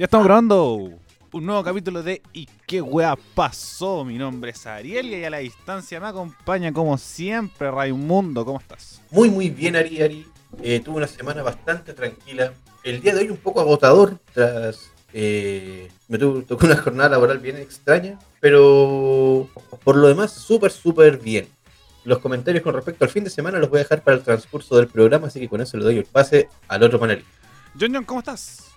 [0.00, 0.98] Ya estamos grabando
[1.30, 4.02] un nuevo capítulo de ¿Y qué wea pasó?
[4.02, 8.46] Mi nombre es Ariel y a la distancia me acompaña como siempre Raimundo.
[8.46, 9.02] ¿Cómo estás?
[9.10, 10.00] Muy, muy bien, Ari.
[10.00, 10.26] Ari.
[10.62, 12.54] Eh, tuve una semana bastante tranquila.
[12.82, 14.90] El día de hoy un poco agotador, tras.
[15.12, 19.50] eh, me tocó una jornada laboral bien extraña, pero
[19.84, 21.46] por lo demás, súper, súper bien.
[22.04, 24.78] Los comentarios con respecto al fin de semana los voy a dejar para el transcurso
[24.78, 27.30] del programa, así que con eso le doy el pase al otro panelista.
[27.78, 28.70] John John, ¿cómo estás?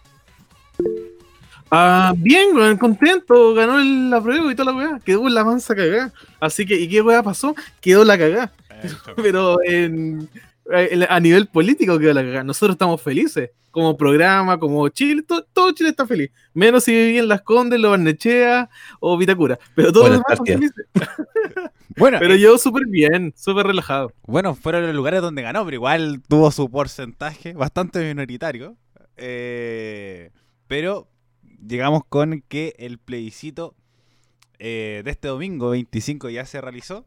[1.75, 5.73] Ah, bien, weón, contento, ganó el- la prueba y toda la weá, quedó la mansa
[5.75, 6.13] cagada.
[6.39, 7.55] Así que, ¿y qué weá pasó?
[7.81, 8.51] Quedó la cagada.
[9.15, 10.29] Pero en,
[10.71, 12.43] en- a nivel político quedó la cagada.
[12.43, 16.29] Nosotros estamos felices, como programa, como Chile, to- todo, Chile está feliz.
[16.53, 18.69] Menos si viví en Las Condes, Lo Barnechea
[18.99, 19.57] o Vitacura.
[19.73, 20.85] Pero todos los demás están felices.
[21.95, 24.11] Bueno, Pero eh, yo súper bien, súper relajado.
[24.25, 28.75] bueno, fueron los lugares donde ganó, pero igual tuvo su porcentaje bastante minoritario.
[29.15, 30.31] Eh,
[30.67, 31.07] pero
[31.67, 33.75] llegamos con que el plebiscito
[34.59, 37.05] eh, de este domingo 25 ya se realizó.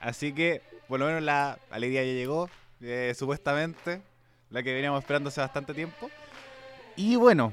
[0.00, 2.48] Así que por lo menos la alegría ya llegó,
[2.80, 4.02] eh, supuestamente,
[4.50, 6.10] la que veníamos esperando hace bastante tiempo.
[6.96, 7.52] Y bueno,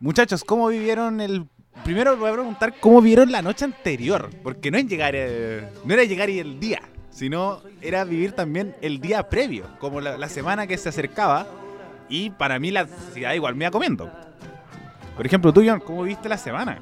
[0.00, 1.46] muchachos, ¿cómo vivieron el...
[1.84, 5.92] Primero voy a preguntar cómo vieron la noche anterior, porque no, es llegar, eh, no
[5.92, 10.28] era llegar y el día, sino era vivir también el día previo, como la, la
[10.28, 11.48] semana que se acercaba.
[12.08, 14.08] Y para mí la ansiedad igual me iba comiendo.
[15.16, 16.78] Por ejemplo, tú, John, ¿cómo viste la semana?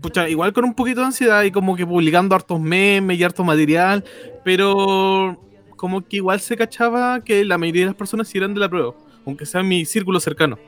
[0.00, 3.42] Pucha, igual con un poquito de ansiedad y como que publicando hartos memes y harto
[3.42, 4.04] material,
[4.44, 5.36] pero
[5.76, 8.68] como que igual se cachaba que la mayoría de las personas sí eran de la
[8.68, 8.92] prueba,
[9.26, 10.58] aunque sea mi círculo cercano,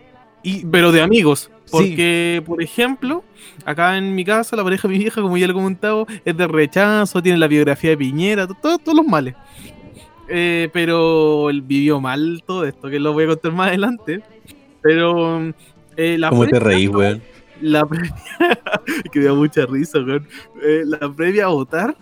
[0.42, 3.24] Y pero de amigos, porque por ejemplo,
[3.64, 6.36] acá en mi casa la pareja de mi vieja, como ya lo he comentado, es
[6.36, 9.34] de rechazo, tiene la biografía de Piñera, to- todo- todos los males.
[10.28, 14.22] Eh, pero él vivió mal todo esto, que lo voy a contar más adelante.
[14.82, 15.52] Pero
[15.96, 17.22] eh, la ¿Cómo te reís, weón?
[17.60, 18.14] la previa,
[19.12, 20.28] que me da mucha risa, weón.
[20.62, 21.96] Eh, la previa a votar,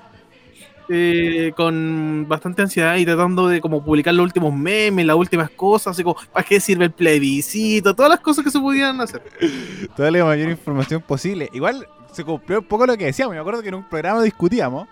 [0.88, 5.92] eh, con bastante ansiedad y tratando de como publicar los últimos memes, las últimas cosas,
[5.92, 7.94] así como, ¿para qué sirve el plebiscito?
[7.94, 9.22] Todas las cosas que se podían hacer.
[9.96, 11.48] toda la mayor información posible.
[11.52, 13.34] Igual se cumplió un poco lo que decíamos.
[13.34, 14.86] Me acuerdo que en un programa discutíamos,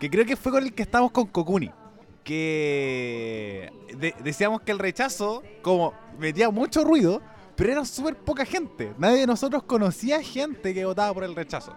[0.00, 1.70] que creo que fue con el que estábamos con Kokuni.
[2.24, 7.22] Que de- decíamos que el rechazo, como metía mucho ruido,
[7.56, 8.92] pero era súper poca gente.
[8.98, 11.74] Nadie de nosotros conocía gente que votaba por el rechazo.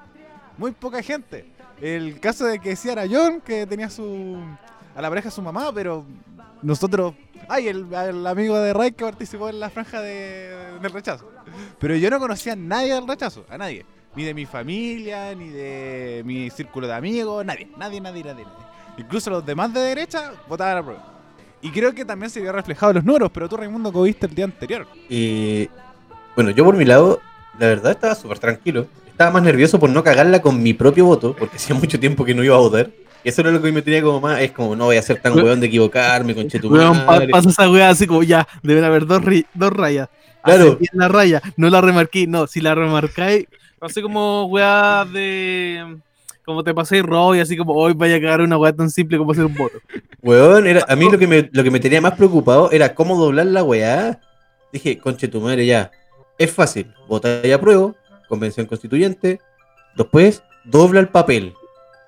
[0.57, 1.45] Muy poca gente.
[1.81, 4.38] El caso de que decía John, que tenía su
[4.95, 6.06] a la pareja su mamá, pero
[6.62, 7.13] nosotros.
[7.47, 11.31] Ay, el, el amigo de Ray que participó en la franja de, del rechazo.
[11.79, 13.85] Pero yo no conocía a nadie del rechazo, a nadie.
[14.16, 18.44] Ni de mi familia, ni de mi círculo de amigos, nadie, nadie, nadie, nadie.
[18.44, 18.66] nadie.
[18.97, 21.19] Incluso los demás de derecha votaban a prueba.
[21.61, 24.25] Y creo que también se vio reflejado en los números, pero tú, Raimundo, ¿cómo viste
[24.27, 24.87] el día anterior?
[25.09, 25.67] Y
[26.35, 27.19] bueno, yo por mi lado,
[27.59, 28.87] la verdad estaba súper tranquilo.
[29.09, 32.33] Estaba más nervioso por no cagarla con mi propio voto, porque hacía mucho tiempo que
[32.33, 32.89] no iba a votar.
[33.21, 35.21] Y eso era lo que me tenía como más, es como no voy a ser
[35.21, 35.59] tan Weón.
[35.59, 39.45] de equivocarme, con Weón, pa- pasa esa weá así como, ya, deben haber dos, ri-
[39.53, 40.07] dos rayas.
[40.41, 40.77] Claro.
[40.77, 43.45] Bien la raya, no la remarqué, no, si la remarcáis,
[43.81, 45.97] así como weá de...
[46.49, 49.33] Como te pasé y así como hoy vaya a cagar una weá tan simple como
[49.33, 49.77] hacer un voto.
[50.23, 53.15] Weón, era, a mí lo que, me, lo que me tenía más preocupado era cómo
[53.15, 54.19] doblar la weá.
[54.73, 55.91] Dije, conche tu madre ya.
[56.39, 57.95] Es fácil, vota y apruebo,
[58.27, 59.39] convención constituyente.
[59.95, 61.53] Después, dobla el papel.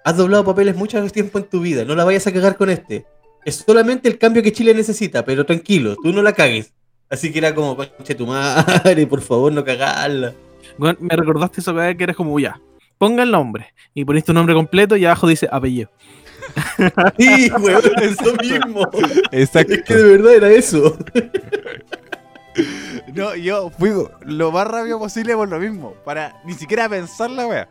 [0.03, 3.05] Has doblado papeles mucho tiempo en tu vida, no la vayas a cagar con este.
[3.45, 6.73] Es solamente el cambio que Chile necesita, pero tranquilo, tú no la cagues.
[7.11, 10.33] Así que era como, conche tu madre, por favor, no cagarla.
[10.79, 12.59] Me recordaste esa weá que eres como, ya,
[13.01, 15.89] ponga el nombre, y ponés tu nombre completo y abajo dice apellido.
[17.17, 18.87] Sí, weón, eso mismo.
[19.31, 19.73] Exacto.
[19.73, 20.97] Es que de verdad era eso.
[23.13, 23.91] No, yo fui
[24.25, 27.69] lo más rápido posible por lo mismo, para ni siquiera pensar la wea.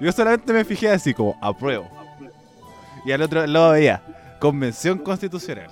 [0.00, 1.88] Yo solamente me fijé así como, apruebo.
[3.04, 4.02] Y al otro lado veía,
[4.38, 5.68] convención constitucional.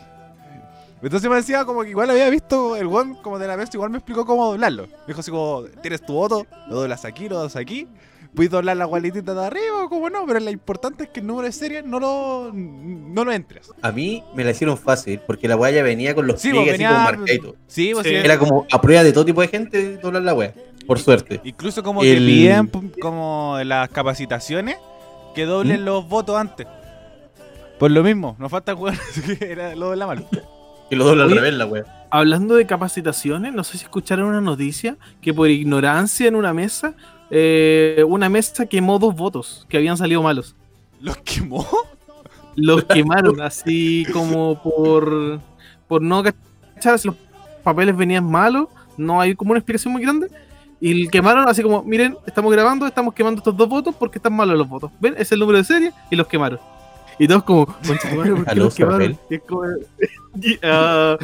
[1.02, 3.90] Entonces me decía como que igual había visto el one como de la vez, igual
[3.90, 4.86] me explicó cómo doblarlo.
[4.86, 7.88] Me dijo así como, tienes tu voto, lo doblas aquí, lo doblas aquí.
[8.34, 11.26] Puedes doblar la gualitita de arriba o como no, pero lo importante es que el
[11.26, 13.70] número de serie no lo, no lo entres.
[13.82, 16.76] A mí me la hicieron fácil porque la weá ya venía con los Sí, pliegues
[16.76, 17.56] pues, así como venía- marcadito.
[17.66, 18.10] Sí, pues Sí.
[18.10, 20.52] sí, Era como a prueba de todo tipo de gente doblar la weá.
[20.86, 21.40] Por suerte.
[21.44, 24.76] Incluso como que El- piden pum, como las capacitaciones
[25.34, 25.84] que doblen ¿Mm?
[25.84, 26.66] los votos antes.
[27.78, 30.26] Por lo mismo, nos falta jugar, así que era lo de la mano.
[30.90, 31.84] Que lo dobla al revés la weá.
[32.10, 36.94] Hablando de capacitaciones, no sé si escucharon una noticia que por ignorancia en una mesa,
[37.30, 40.54] eh, una mesa quemó dos votos que habían salido malos.
[41.00, 41.66] ¿Los quemó?
[42.56, 45.40] Los quemaron así como por,
[45.86, 47.16] por no cachar si los
[47.62, 48.66] papeles venían malos,
[48.96, 50.28] no hay como una explicación muy grande.
[50.80, 54.56] Y quemaron así como, miren, estamos grabando, estamos quemando estos dos votos porque están malos
[54.58, 54.90] los votos.
[55.00, 55.14] ¿Ven?
[55.18, 56.58] Es el número de serie y los quemaron.
[57.18, 59.18] Y todos como, "Concha tu madre, ¿por qué los quemaron?
[59.28, 59.62] Y es como-
[60.42, 61.16] y, ah,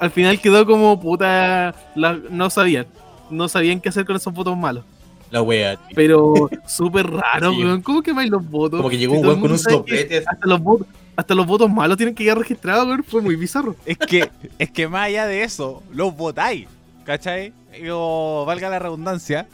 [0.00, 2.86] al final quedó como puta, la- no sabían.
[3.30, 4.84] No sabían qué hacer con esos votos malos.
[5.32, 5.76] La wea.
[5.76, 5.86] tío.
[5.96, 7.64] Pero súper raro, Sí.
[7.64, 7.82] weón.
[7.82, 8.78] ¿Cómo quemáis los votos?
[8.78, 10.18] Como que llegó Si un weón con un soplete.
[10.26, 10.86] Hasta los votos,
[11.16, 13.02] hasta los votos malos tienen que quedar registrados, weón.
[13.02, 13.74] Fue muy bizarro.
[13.84, 16.68] Es que, es que más allá de eso, los votáis,
[17.04, 17.52] ¿cachai?
[17.90, 19.48] O valga la redundancia.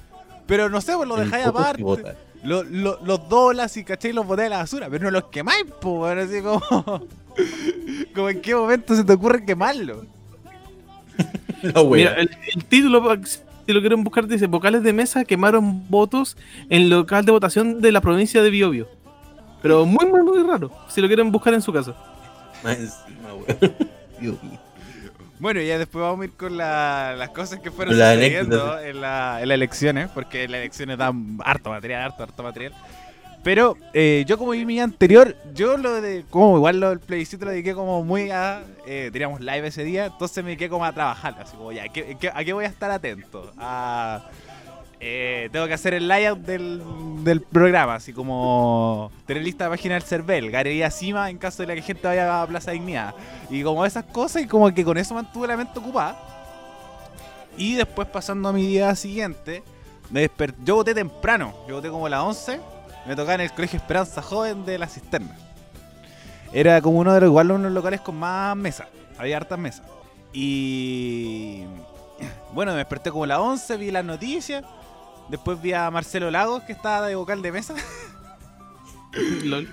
[0.46, 1.82] Pero no sé, pues lo dejáis aparte.
[2.42, 5.64] Lo- lo- los doblas y cachai los botáis a la basura, pero no los quemáis,
[5.80, 6.60] pues, weón, así como.
[8.14, 10.04] como en qué momento se te ocurre quemarlo.
[11.62, 12.10] La wea.
[12.10, 13.02] Mira, el, el título,
[13.68, 16.38] si lo quieren buscar, dice: Vocales de mesa quemaron votos
[16.70, 18.88] en local de votación de la provincia de Biobío.
[19.60, 20.70] Pero muy, muy, muy raro.
[20.88, 21.94] Si lo quieren buscar en su casa.
[25.38, 29.02] Bueno, ya después vamos a ir con la- las cosas que fueron Las sucediendo en,
[29.02, 32.72] la- en las elecciones, porque las elecciones dan harto material, harto, harto material.
[33.44, 37.44] Pero eh, yo como vi mi anterior, yo lo de, como igual lo del plebiscito
[37.46, 40.92] lo dediqué como muy a, eh, teníamos live ese día, entonces me dediqué como a
[40.92, 43.50] trabajar, así como ya, ¿qué- qué- ¿a qué voy a estar atento?
[43.56, 44.26] A,
[45.00, 46.82] eh, tengo que hacer el layout del,
[47.22, 51.68] del programa, así como tener lista de página del CERVEL, galería cima en caso de
[51.68, 53.14] la que gente vaya a Plaza Dignidad.
[53.48, 56.18] Y como esas cosas, y como que con eso mantuve la mente ocupada.
[57.56, 59.62] Y después pasando a mi día siguiente,
[60.10, 62.60] me desper- yo voté temprano, yo voté como a las 11,
[63.08, 65.36] me tocaba en el colegio Esperanza Joven de la Cisterna.
[66.52, 68.86] Era como uno de los, igual uno de los locales con más mesas,
[69.18, 69.84] había hartas mesas.
[70.32, 71.64] Y
[72.52, 74.64] bueno, me desperté como a las 11, vi las noticias,
[75.28, 77.74] después vi a Marcelo Lagos que estaba de vocal de mesa.
[79.44, 79.68] Lol.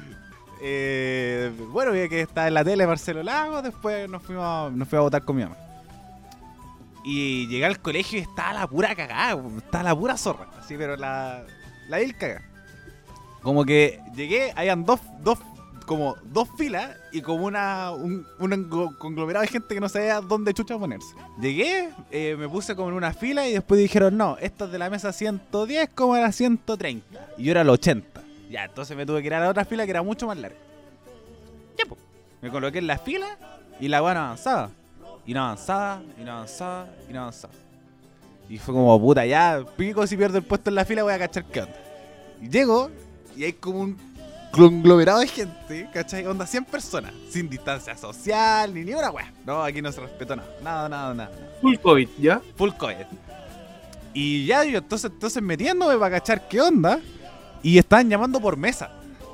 [0.62, 4.88] Eh, bueno, vi que está en la tele Marcelo Lago, después nos fuimos, a- nos
[4.88, 5.58] fuimos a votar con mi mamá.
[7.04, 10.96] Y llegué al colegio y estaba la pura cagada, estaba la pura zorra, así, pero
[10.96, 11.44] la,
[11.88, 12.42] la vil cagada.
[13.46, 15.38] Como que llegué, habían dos, dos,
[15.86, 18.26] como dos filas y como una, un,
[18.98, 21.14] conglomerado de gente que no sabía dónde chucha ponerse.
[21.40, 24.80] Llegué, eh, me puse como en una fila y después dijeron, no, esto es de
[24.80, 27.28] la mesa 110 como a la 130.
[27.38, 28.24] Y yo era el 80.
[28.50, 30.58] Ya, entonces me tuve que ir a la otra fila que era mucho más larga.
[31.78, 32.02] Ya, pues.
[32.42, 33.38] Me coloqué en la fila
[33.80, 34.72] y la no avanzaba.
[35.24, 37.54] Y no avanzaba, y no avanzaba, y no avanzaba.
[38.50, 41.20] Y fue como, puta, ya, pico si pierdo el puesto en la fila voy a
[41.20, 41.76] cachar qué onda.
[42.42, 42.90] Y llego
[43.36, 43.98] y hay como un
[44.52, 46.26] conglomerado de gente, ¿cachai?
[46.26, 49.32] Onda 100 personas, sin distancia social, ni ni una weá.
[49.46, 51.32] No, aquí no se respetó nada, nada, nada, nada.
[51.62, 52.42] Full COVID, ¿ya?
[52.56, 53.06] Full COVID.
[54.14, 57.00] Y ya yo entonces, entonces metiéndome para cachar qué onda.
[57.62, 58.92] Y estaban llamando por mesa.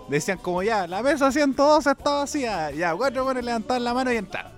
[0.10, 2.72] Decían como ya, la mesa 102 está vacía.
[2.72, 4.51] Ya, cuatro buenos levantaban la mano y entraron.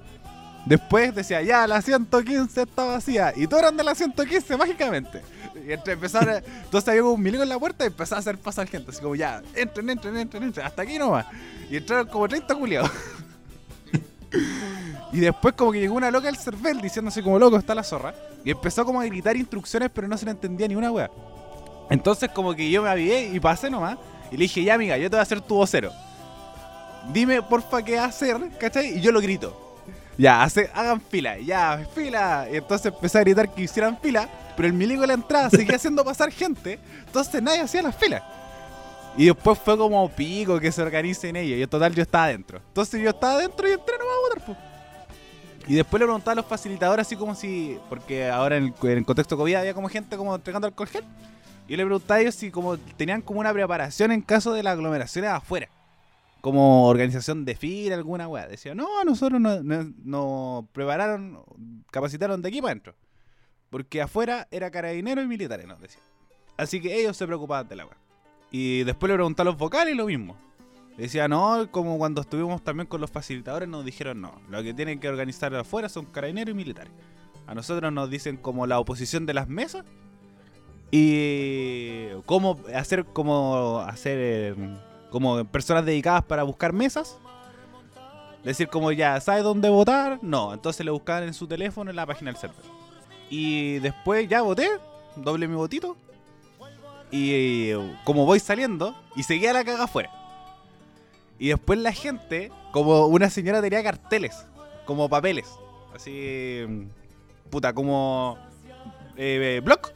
[0.66, 3.34] Después decía, ya, la 115 está vacía.
[3.36, 5.22] Y todos eran de la 115 mágicamente.
[5.68, 8.38] Y entre empezaron a- Entonces había un milico en la puerta y empezaba a hacer
[8.38, 8.92] pasar gente.
[8.92, 10.66] Así como, ya, entren, entren, entren, entren.
[10.66, 11.26] Hasta aquí nomás.
[11.70, 12.92] Y entraron como 30 culiados.
[15.12, 17.84] Y después como que llegó una loca del cervel diciendo así como loco está la
[17.84, 18.16] zorra.
[18.44, 21.12] Y empezó como a gritar instrucciones pero no se le entendía ni una wea.
[21.92, 23.98] Entonces como que yo me avivé y pasé nomás.
[24.32, 25.92] Y le dije, ya amiga, yo te voy a hacer tu vocero.
[27.14, 28.98] Dime porfa qué hacer, ¿cachai?
[28.98, 29.63] Y yo lo grito.
[30.18, 32.48] Ya, hace, hagan fila, ya, fila.
[32.52, 34.30] Y entonces empecé a gritar que hicieran fila.
[34.56, 36.80] Pero el milico de la entrada seguía haciendo pasar gente.
[37.06, 38.22] Entonces nadie hacía las filas.
[39.18, 41.58] Y después fue como pico que se organicen ellos.
[41.58, 42.60] Y en total yo estaba adentro.
[42.68, 44.74] Entonces yo estaba adentro y entré nomás a votar, pues.
[45.68, 48.98] Y después le preguntaba a los facilitadores así como si, porque ahora en el, en
[48.98, 51.06] el contexto COVID había como gente como entregando alcohol gel.
[51.68, 54.74] Y le preguntaba a ellos si como tenían como una preparación en caso de las
[54.74, 55.70] aglomeraciones afuera.
[56.44, 58.50] Como organización de fila, alguna weá.
[58.50, 61.42] Decía, no, nosotros nos no, no prepararon,
[61.90, 62.96] capacitaron de aquí para adentro.
[63.70, 66.04] Porque afuera era carabineros y militares, nos decían.
[66.58, 67.98] Así que ellos se preocupaban de la weá.
[68.52, 70.36] Y después le preguntaba a los vocales lo mismo.
[70.98, 75.00] Decía, no, como cuando estuvimos también con los facilitadores nos dijeron, no, lo que tienen
[75.00, 76.92] que organizar afuera son carabineros y militares.
[77.48, 79.86] A nosotros nos dicen como la oposición de las mesas
[80.92, 84.58] y cómo hacer como hacer
[85.14, 87.20] como personas dedicadas para buscar mesas.
[88.44, 90.18] Decir como ya, ¿sabe dónde votar?
[90.24, 92.66] No, entonces le buscaban en su teléfono en la página del server.
[93.30, 94.68] Y después ya voté,
[95.16, 95.96] doble mi votito.
[97.12, 97.74] Y
[98.06, 100.10] como voy saliendo, y seguía la caga afuera.
[101.38, 104.48] Y después la gente, como una señora tenía carteles,
[104.86, 105.48] como papeles.
[105.94, 106.90] Así,
[107.52, 108.40] puta, como
[109.16, 109.94] eh, block.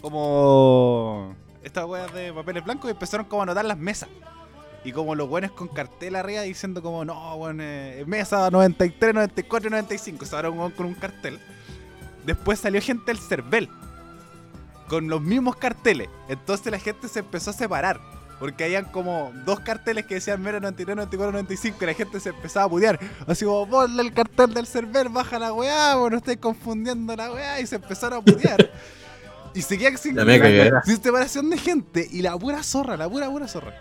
[0.00, 4.08] Como estas weas de papeles blancos y empezaron como a anotar las mesas.
[4.84, 9.68] Y como los buenos con cartel arriba diciendo como, no, bueno, eh, mesa 93, 94
[9.68, 10.24] y 95.
[10.26, 11.38] Se un weón con un cartel.
[12.26, 13.68] Después salió gente del CERVEL.
[14.88, 16.08] con los mismos carteles.
[16.28, 18.00] Entonces la gente se empezó a separar.
[18.40, 22.30] Porque habían como dos carteles que decían Mero 93, 94, 95 y la gente se
[22.30, 22.98] empezaba a putear.
[23.28, 27.60] Así como, ponle el cartel del server, baja la weá, no estáis confundiendo la weá.
[27.60, 28.68] Y se empezaron a putear.
[29.54, 30.82] y cagada.
[30.84, 32.08] sin separación de gente.
[32.10, 33.74] Y la pura zorra, la pura, pura zorra.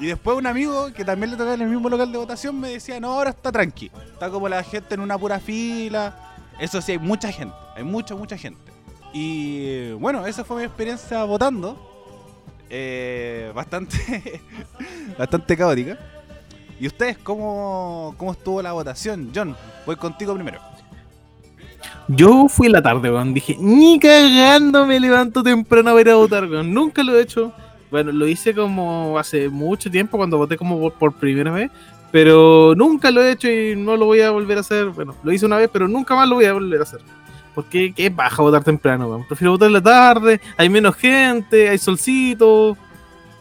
[0.00, 2.68] Y después un amigo que también le tocaba en el mismo local de votación me
[2.68, 3.90] decía, no, ahora está tranqui.
[4.12, 6.34] Está como la gente en una pura fila.
[6.58, 7.54] Eso sí, hay mucha gente.
[7.76, 8.72] Hay mucha, mucha gente.
[9.12, 11.92] Y bueno, esa fue mi experiencia votando.
[12.70, 14.42] Eh, bastante,
[15.18, 15.98] bastante caótica.
[16.80, 19.30] ¿Y ustedes cómo, cómo estuvo la votación?
[19.32, 20.73] John, voy contigo primero.
[22.08, 23.34] Yo fui la tarde, weón.
[23.34, 26.72] Dije, ni cagando me levanto temprano a ir a votar, weón.
[26.72, 27.52] Nunca lo he hecho.
[27.90, 31.70] Bueno, lo hice como hace mucho tiempo cuando voté como por, por primera vez.
[32.10, 34.86] Pero nunca lo he hecho y no lo voy a volver a hacer.
[34.86, 37.00] Bueno, lo hice una vez, pero nunca más lo voy a volver a hacer.
[37.54, 39.26] Porque qué baja votar temprano, weón.
[39.26, 42.76] Prefiero votar en la tarde, hay menos gente, hay solcito.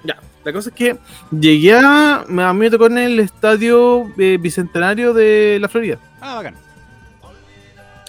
[0.03, 0.98] Ya, la cosa es que
[1.32, 2.22] llegué a.
[2.22, 6.00] A mí me tocó en el estadio eh, bicentenario de la Florida.
[6.22, 6.62] Ah, bacán.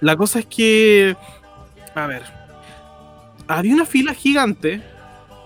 [0.00, 1.16] La cosa es que.
[1.94, 2.22] A ver.
[3.48, 4.82] Había una fila gigante.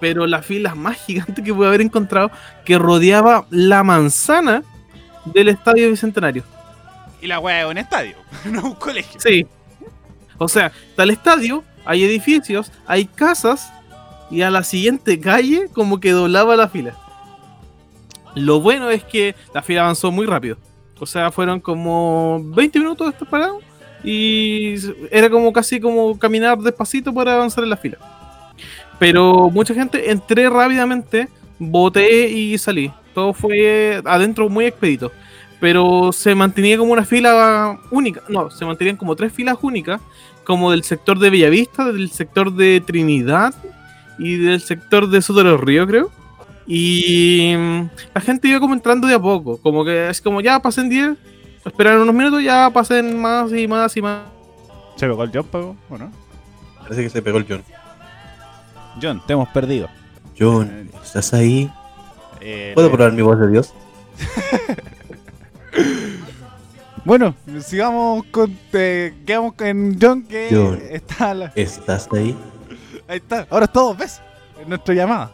[0.00, 2.30] Pero la fila más gigante que pude haber encontrado.
[2.64, 4.62] Que rodeaba la manzana
[5.26, 6.44] del estadio bicentenario.
[7.20, 9.20] Y la weá es un estadio, no un colegio.
[9.20, 9.46] Sí.
[10.38, 13.72] O sea, está el estadio, hay edificios, hay casas.
[14.30, 16.94] Y a la siguiente calle, como que doblaba la fila.
[18.34, 20.58] Lo bueno es que la fila avanzó muy rápido.
[21.00, 23.60] O sea, fueron como 20 minutos de estar parado.
[24.10, 24.76] Y
[25.10, 27.98] era como casi como caminar despacito para avanzar en la fila.
[28.98, 32.90] Pero mucha gente, entré rápidamente, voté y salí.
[33.12, 35.12] Todo fue adentro muy expedito.
[35.60, 38.22] Pero se mantenía como una fila única.
[38.30, 40.00] No, se mantenían como tres filas únicas.
[40.42, 43.54] Como del sector de Bellavista, del sector de Trinidad
[44.18, 46.10] y del sector de Soto de los Ríos, creo.
[46.66, 49.58] Y mm, la gente iba como entrando de a poco.
[49.58, 51.18] Como que es como ya pasen 10,
[51.64, 54.22] esperan unos minutos, ya pasen más y más y más.
[54.96, 55.76] ¿Se pegó el John, pegó?
[55.90, 56.10] ¿O no?
[56.80, 57.62] Parece que se pegó el John.
[59.00, 59.88] John, te hemos perdido.
[60.38, 61.70] John, ¿estás ahí?
[62.40, 63.74] Eh, ¿Puedo probar mi voz de Dios?
[67.04, 68.54] Bueno, sigamos con.
[68.70, 70.78] Te, quedamos en John que John.
[70.90, 71.32] está.
[71.32, 72.36] la- ¿Estás ahí?
[73.06, 73.46] ahí está.
[73.48, 74.20] Ahora es todo, ¿ves?
[74.60, 75.32] En nuestra llamada.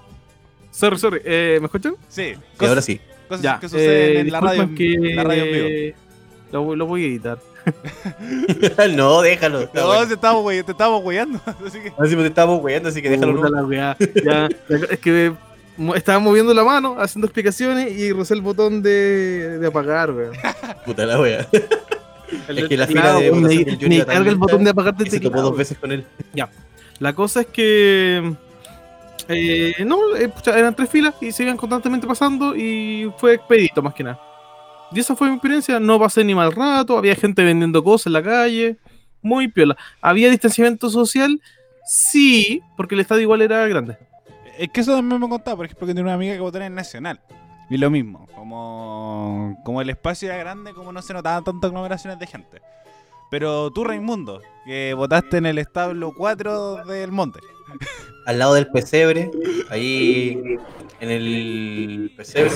[0.71, 1.97] Sorry, sorry, eh, ¿me escuchan?
[2.09, 2.35] Sí.
[2.61, 3.01] Y ahora sí.
[3.29, 5.97] cosas Ya, que suceden eh, en la radio, que la radio en vivo.
[6.55, 7.39] Lo, lo voy a editar.
[8.95, 9.69] no, déjalo.
[9.75, 10.07] No, bueno.
[10.07, 11.41] te estamos, te estamos weyando.
[11.67, 11.93] Así que.
[11.99, 13.35] Así te estamos weyando, así que déjalo.
[13.35, 13.57] Puta ¿no?
[13.57, 13.97] la weá.
[14.25, 15.33] Ya, es que
[15.97, 20.33] estaba moviendo la mano, haciendo explicaciones y rozé el botón de, de apagar, weón.
[20.87, 21.45] Puta la wea.
[22.47, 25.21] El Es que la fila de me, me carga el botón de apagar se topó
[25.21, 25.43] teclado.
[25.49, 26.07] dos veces con él.
[27.01, 28.33] La cosa es que.
[29.29, 33.83] eh, no, eh, pucha, eran tres filas y se iban constantemente pasando y fue expedito
[33.83, 34.21] más que nada.
[34.95, 35.81] Y esa fue mi experiencia.
[35.81, 38.77] No pasé ni mal rato, había gente vendiendo cosas en la calle.
[39.23, 39.77] Muy piola.
[40.01, 41.41] ¿Había distanciamiento social?
[41.85, 43.99] Sí, porque el estadio igual era grande.
[44.59, 46.65] Es que eso también me contaba, por ejemplo, que tiene una amiga que votó en
[46.65, 47.21] el Nacional.
[47.71, 52.19] Y lo mismo, como, como el espacio era grande, como no se notaban tantas aglomeraciones
[52.19, 52.61] de gente.
[53.31, 57.41] Pero tú, Raimundo, que votaste en el establo 4 del monte.
[58.27, 59.31] Al lado del pesebre,
[59.71, 60.41] ahí
[61.01, 62.51] en el pesebre.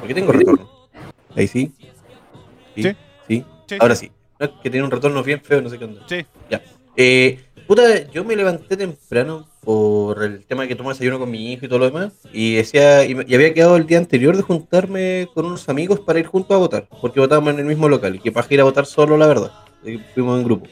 [0.00, 0.68] ¿Por qué tengo retorno?
[1.36, 1.72] Ahí sí.
[2.74, 2.82] Sí.
[2.82, 2.96] Sí.
[3.28, 3.44] Sí.
[3.68, 3.76] Sí.
[3.78, 4.10] Ahora sí.
[4.62, 6.02] Que tiene un retorno bien feo, no sé qué onda.
[6.08, 6.24] Sí.
[6.96, 11.52] Eh, puta, yo me levanté temprano por el tema de que tomo desayuno con mi
[11.52, 12.12] hijo y todo lo demás.
[12.32, 16.26] Y decía, y, había quedado el día anterior de juntarme con unos amigos para ir
[16.26, 18.16] juntos a votar, porque votábamos en el mismo local.
[18.16, 19.52] Y que para ir a votar solo, la verdad.
[20.14, 20.66] Fuimos en grupo.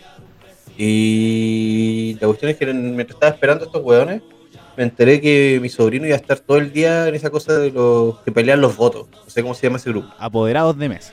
[0.76, 4.22] Y la cuestión es que en- mientras estaba esperando a estos hueones,
[4.78, 7.72] me enteré que mi sobrino iba a estar todo el día en esa cosa de
[7.72, 9.08] los que pelean los votos.
[9.12, 10.08] No sé cómo se llama ese grupo.
[10.18, 11.12] Apoderados de mesa.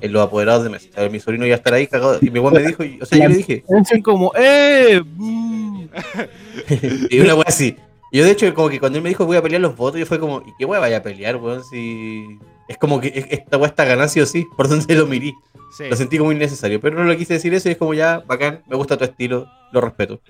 [0.00, 0.88] En los apoderados de mesa.
[0.90, 2.18] O sea, mi sobrino iba a estar ahí cagado.
[2.20, 3.64] Y mi weón me dijo, y- o sea, yo le dije,
[4.02, 5.00] como, ¡eh!
[5.04, 5.88] bu".
[7.10, 7.76] y una wea así.
[8.12, 10.06] Yo, de hecho, como que cuando él me dijo voy a pelear los votos, yo
[10.06, 11.62] fue como, ¿y qué wea vaya a pelear, weón?
[11.64, 12.26] Si.
[12.68, 15.34] Es como que es- esta wea está ganando sí o sí, por donde lo mirí.
[15.76, 15.84] Sí.
[15.88, 18.62] Lo sentí como innecesario, pero no le quise decir eso y es como ya, bacán,
[18.68, 20.20] me gusta tu estilo, lo respeto.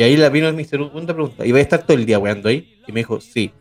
[0.00, 2.48] Y ahí la vino mi segunda pregunta, ¿y va a estar todo el día weando
[2.48, 2.80] ahí?
[2.86, 3.52] Y me dijo, sí.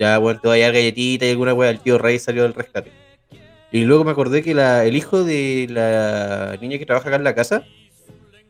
[0.00, 2.54] Ya, bueno, te voy a dar galletita y alguna wea, el tío Rey salió del
[2.54, 2.90] rescate.
[3.70, 7.22] Y luego me acordé que la, el hijo de la niña que trabaja acá en
[7.22, 7.64] la casa,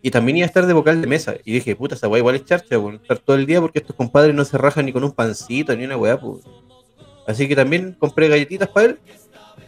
[0.01, 1.35] y también iba a estar de vocal de mesa.
[1.45, 2.95] Y dije, puta, esa weá igual es charcha, weón.
[2.95, 5.85] Estar todo el día porque estos compadres no se rajan ni con un pancito ni
[5.85, 6.39] una weá, pues.
[7.27, 8.99] Así que también compré galletitas para él.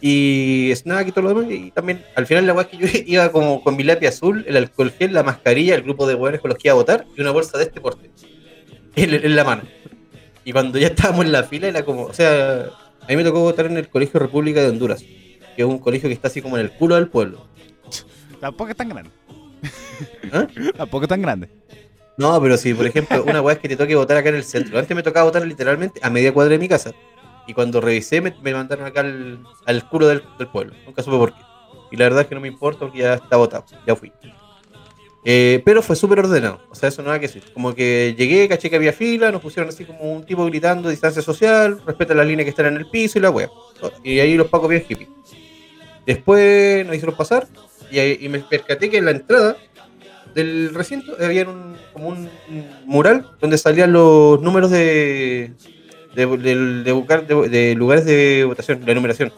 [0.01, 1.51] Y snack y todo lo demás.
[1.51, 4.43] Y también, al final, la weá es que yo iba como con mi lápiz azul,
[4.47, 7.05] el alcohol gel, la mascarilla, el grupo de hueones con los que iba a votar
[7.15, 8.11] y una bolsa de este porte
[8.95, 9.63] en, en la mano.
[10.45, 12.65] Y cuando ya estábamos en la fila, era como, o sea,
[13.01, 16.09] a mí me tocó votar en el Colegio República de Honduras, que es un colegio
[16.09, 17.47] que está así como en el culo del pueblo.
[18.39, 19.11] Tampoco es tan grande.
[20.31, 20.47] ¿Ah?
[20.77, 21.49] Tampoco es tan grande.
[22.17, 24.43] No, pero si, por ejemplo, una weá es que te toque votar acá en el
[24.43, 24.77] centro.
[24.77, 26.93] Antes me tocaba votar literalmente a media cuadra de mi casa.
[27.47, 30.73] Y cuando revisé, me, me mandaron acá al, al culo del, del pueblo.
[30.85, 31.41] Nunca supe por qué.
[31.91, 33.65] Y la verdad es que no me importa porque ya está votado.
[33.85, 34.11] Ya fui.
[35.25, 36.59] Eh, pero fue súper ordenado.
[36.69, 37.43] O sea, eso no hay que decir.
[37.53, 41.21] Como que llegué, caché que había fila, nos pusieron así como un tipo gritando distancia
[41.21, 43.49] social, respeta las líneas que están en el piso y la wea.
[44.03, 45.07] Y ahí los pacos bien hippie.
[46.05, 47.47] Después nos hicieron pasar
[47.89, 49.55] y, y me percaté que en la entrada
[50.35, 52.29] del recinto había un, como un
[52.85, 55.53] mural donde salían los números de,
[56.13, 59.31] de, de- de buscar- de- de lugares de votación, de numeración.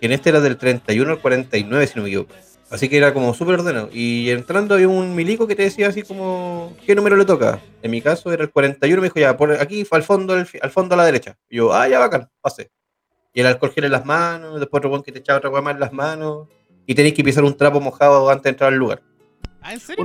[0.00, 2.32] En este era del 31 al 49, si no me equivoco.
[2.70, 3.88] Así que era como súper ordenado.
[3.92, 7.60] Y entrando había un milico que te decía así como, ¿qué número le toca?
[7.82, 10.94] En mi caso era el 41, me dijo, ya, por aquí, al fondo, al, fondo
[10.94, 11.36] a la derecha.
[11.48, 12.70] Y yo, ah, ya bacán, pasé.
[13.32, 15.80] Y el alcohol gel en las manos, después otro que te echaba otra más en
[15.80, 16.48] las manos.
[16.86, 19.02] Y tenéis que pisar un trapo mojado antes de entrar al lugar.
[19.60, 20.04] ¿Ah, en serio?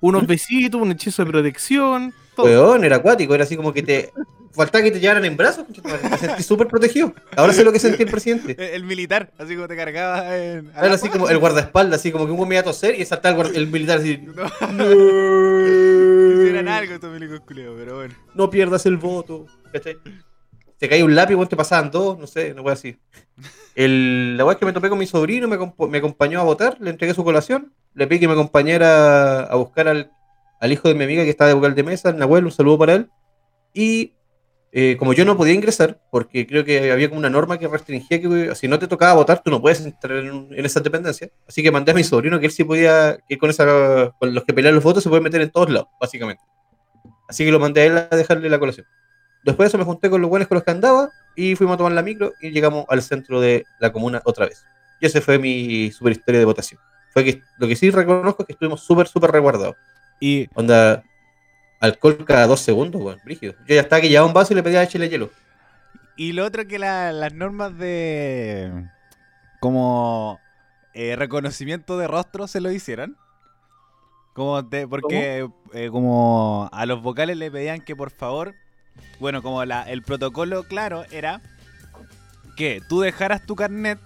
[0.00, 2.12] Unos besitos, un hechizo de protección.
[2.36, 2.46] Todo.
[2.46, 4.12] Weón, era acuático, era así como que te.
[4.52, 5.64] Faltaba que te llevaran en brazos,
[6.10, 7.14] me sentí súper protegido.
[7.36, 8.56] Ahora sé lo que sentí el presidente.
[8.58, 10.70] El, el militar, así como te cargaba en.
[10.74, 12.98] a Era la así como el guardaespaldas, así como que un me iba a toser
[12.98, 14.18] y saltaba el, guarda- el militar así.
[16.40, 18.14] Hicieran algo estos milicos culiados, pero bueno.
[18.34, 19.46] No pierdas el voto.
[19.72, 19.96] ¿Cachai?
[20.80, 22.96] Te caía un lápiz, te pasaban dos, no sé, no voy así.
[23.74, 25.58] El, la weá que me topé con mi sobrino, me,
[25.88, 29.88] me acompañó a votar, le entregué su colación, le pedí que me acompañara a buscar
[29.88, 30.10] al,
[30.58, 32.78] al hijo de mi amiga que estaba de vocal de mesa, el Nahuel, un saludo
[32.78, 33.10] para él.
[33.74, 34.14] Y
[34.72, 38.18] eh, como yo no podía ingresar, porque creo que había como una norma que restringía
[38.18, 41.30] que si no te tocaba votar, tú no puedes entrar en, en esa dependencia.
[41.46, 44.44] Así que mandé a mi sobrino que él sí podía, que con, esa, con los
[44.44, 46.42] que pelean los votos se puede meter en todos lados, básicamente.
[47.28, 48.86] Así que lo mandé a él a dejarle la colación.
[49.42, 51.78] Después de eso me junté con los buenos con los que andaba y fuimos a
[51.78, 54.64] tomar la micro y llegamos al centro de la comuna otra vez.
[55.00, 56.80] Y esa fue mi super historia de votación.
[57.12, 59.76] Fue que lo que sí reconozco es que estuvimos súper, súper resguardados.
[60.20, 61.02] Y Onda,
[61.80, 63.54] alcohol cada dos segundos, weón, brígido.
[63.66, 65.30] Yo ya estaba que llevaba un vaso y le pedía échale hielo.
[66.16, 68.70] Y lo otro que la- las normas de
[69.60, 70.38] como
[70.92, 73.16] eh, reconocimiento de rostro se lo hicieron.
[74.34, 78.54] Como de- porque eh, como a los vocales le pedían que por favor,
[79.18, 81.40] bueno, como la, el protocolo claro era
[82.56, 83.98] que tú dejaras tu carnet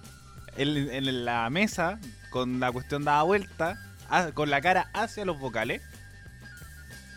[0.57, 1.99] en, la mesa
[2.31, 3.79] con la cuestión dada vuelta,
[4.35, 5.83] con la cara hacia los vocales.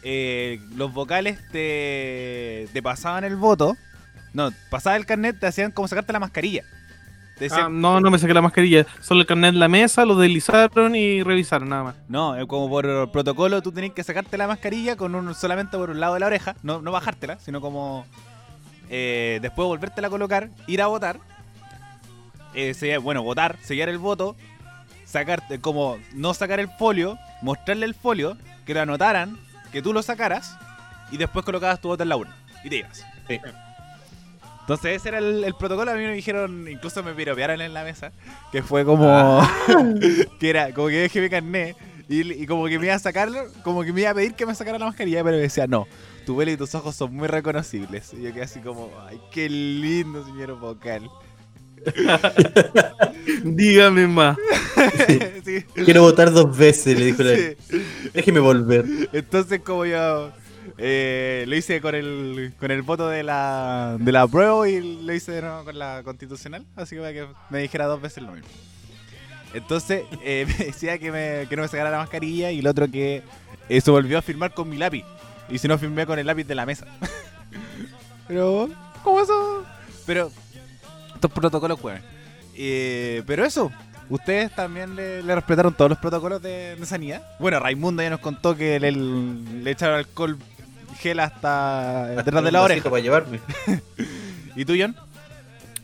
[0.04, 3.76] Eh, los vocales te, te pasaban el voto.
[4.34, 6.64] No, pasaba el carnet, te hacían como sacarte la mascarilla.
[7.40, 8.86] Te Ah, no, no me saqué la mascarilla.
[9.00, 11.96] Solo el carnet en la mesa, lo deslizaron y revisaron nada más.
[12.08, 15.90] no, eh, como por protocolo tú tenías que sacarte la mascarilla con un, solamente por
[15.92, 18.06] un lado de la oreja, no, no bajártela, sino como
[18.90, 21.20] eh, después volvértela a colocar, ir a votar.
[22.54, 24.36] Eh, sellar- bueno, votar, sellar el voto,
[25.06, 29.38] sacarte, como no sacar el folio, mostrarle el folio, que lo anotaran,
[29.72, 30.58] que tú lo sacaras
[31.12, 33.06] y después colocabas tu voto en la urna y te ibas.
[33.28, 33.40] Sí.
[34.68, 37.86] Entonces ese era el, el protocolo, a mí me dijeron, incluso me piropearon en la
[37.86, 38.12] mesa,
[38.52, 39.42] que fue como,
[40.42, 41.78] que era, como que dejé mi carnet
[42.10, 44.46] y, y como que me iba a sacarlo, como que me iba a pedir que
[44.46, 45.88] me sacara la mascarilla, pero me decía, no,
[46.26, 48.14] tu pelo y tus ojos son muy reconocibles.
[48.14, 51.10] Y yo quedé así como, ay, qué lindo, señor vocal.
[53.46, 54.38] Dígame más.
[55.46, 55.64] Sí.
[55.86, 57.82] Quiero votar dos veces, le dijo la Sí.
[58.14, 58.86] Déjeme volver.
[59.14, 60.32] Entonces como yo
[60.78, 65.14] eh, lo hice con el con el voto de la de la prueba y lo
[65.14, 68.32] hice de nuevo con la constitucional, así que para que me dijera dos veces lo
[68.32, 68.50] mismo.
[69.54, 73.24] Entonces eh, me decía que, me, no me sacara la mascarilla y el otro que
[73.70, 75.04] eh, se volvió a firmar con mi lápiz.
[75.50, 76.86] Y si no firmé con el lápiz de la mesa.
[78.28, 78.70] pero,
[79.04, 79.66] ¿cómo eso?
[80.06, 80.32] Pero,
[81.14, 82.04] estos protocolos juegan.
[82.56, 83.72] Eh, pero eso,
[84.10, 87.24] ¿ustedes también le, respetaron todos los protocolos de, sanidad?
[87.40, 90.38] Bueno, Raimundo ya nos contó que le echaron alcohol
[91.00, 92.90] gel hasta detrás de la oreja.
[92.90, 93.40] para llevarme.
[94.56, 94.96] ¿Y tú, John?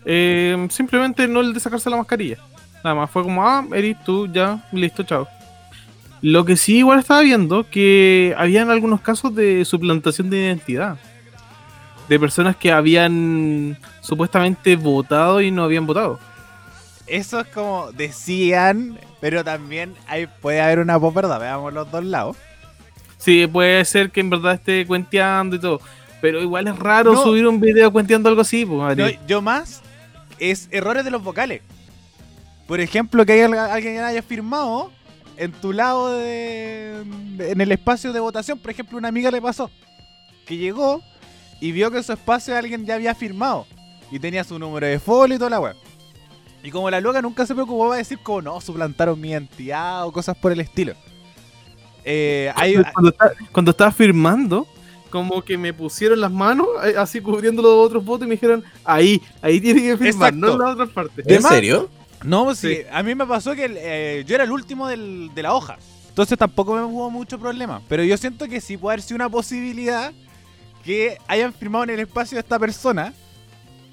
[0.06, 2.38] Eh, simplemente no el de sacarse la mascarilla.
[2.84, 5.28] Nada más, fue como, ah, eres tú, ya, listo, chao.
[6.22, 10.98] Lo que sí igual estaba viendo que habían algunos casos de suplantación de identidad.
[12.08, 16.20] De personas que habían supuestamente votado y no habían votado.
[17.08, 21.40] Eso es como decían, pero también hay, puede haber una posverdad.
[21.40, 22.38] Veamos los dos lados.
[23.24, 25.80] Sí, puede ser que en verdad esté cuenteando y todo.
[26.22, 27.24] Pero igual es raro No.
[27.24, 29.82] subir un video cuenteando algo así, pues, No, yo más
[30.40, 31.62] es errores de los vocales.
[32.68, 34.90] por ejemplo, que hay al- alguien haya firmado
[35.38, 37.04] en tu lado de,
[37.38, 38.58] de- en el espacio de votación.
[38.58, 39.70] Por ejemplo, una amiga le pasó
[40.48, 41.02] que llegó
[41.60, 43.68] y vio que en su espacio alguien ya había firmado
[44.12, 45.76] y tenía su número de folio y toda la web.
[46.64, 50.12] Y como la loca nunca se preocupó a decir como no, suplantaron mi identidad o
[50.14, 50.94] cosas por el estilo.
[52.06, 54.68] Eh, hay, Cuando, está- cuando estaba firmando,
[55.10, 58.64] como que me pusieron las manos eh, así cubriendo los otros votos y me dijeron,
[58.84, 60.36] ahí, ahí tiene que firmar, Exacto.
[60.48, 61.22] no en la otra parte.
[61.22, 61.90] De ¿En serio?
[62.24, 62.76] No, pues sí.
[62.76, 62.82] Sí.
[62.92, 65.78] A mí me pasó que eh, yo era el último del- de la hoja.
[66.10, 67.82] Entonces tampoco me hubo mucho problema.
[67.90, 70.14] Pero yo siento que sí puede haber sido una posibilidad
[70.84, 73.14] que hayan firmado en el espacio de esta persona.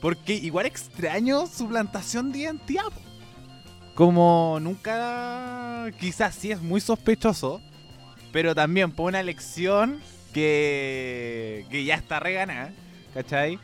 [0.01, 2.85] Porque igual extraño su plantación de identidad.
[3.95, 5.91] Como nunca.
[5.99, 7.61] Quizás sí es muy sospechoso.
[8.33, 10.01] Pero también por una elección
[10.33, 12.71] que, que ya está reganada.
[13.15, 13.59] ¿Cachai?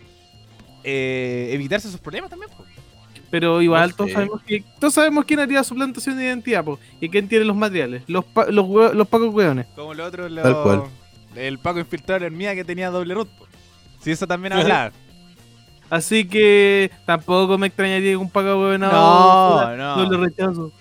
[0.83, 2.51] Eh, evitarse esos problemas también.
[2.57, 2.65] po.
[3.31, 4.15] Pero igual No todos sé.
[4.15, 8.03] sabemos que todos sabemos quién haría suplantación de identidad, po, y quién tiene los materiales,
[8.07, 9.67] los pa- los, hue- los pacos hueones.
[9.75, 10.83] Como lo otro, lo- Tal cual.
[11.35, 13.29] el Paco infiltrado en mía que tenía doble root.
[13.29, 13.47] po.
[14.01, 14.93] Si eso también hablaba.
[15.91, 19.97] Así que tampoco me extrañaría que un paco hueonado No, fuera no.
[20.05, 20.73] doble rechazo.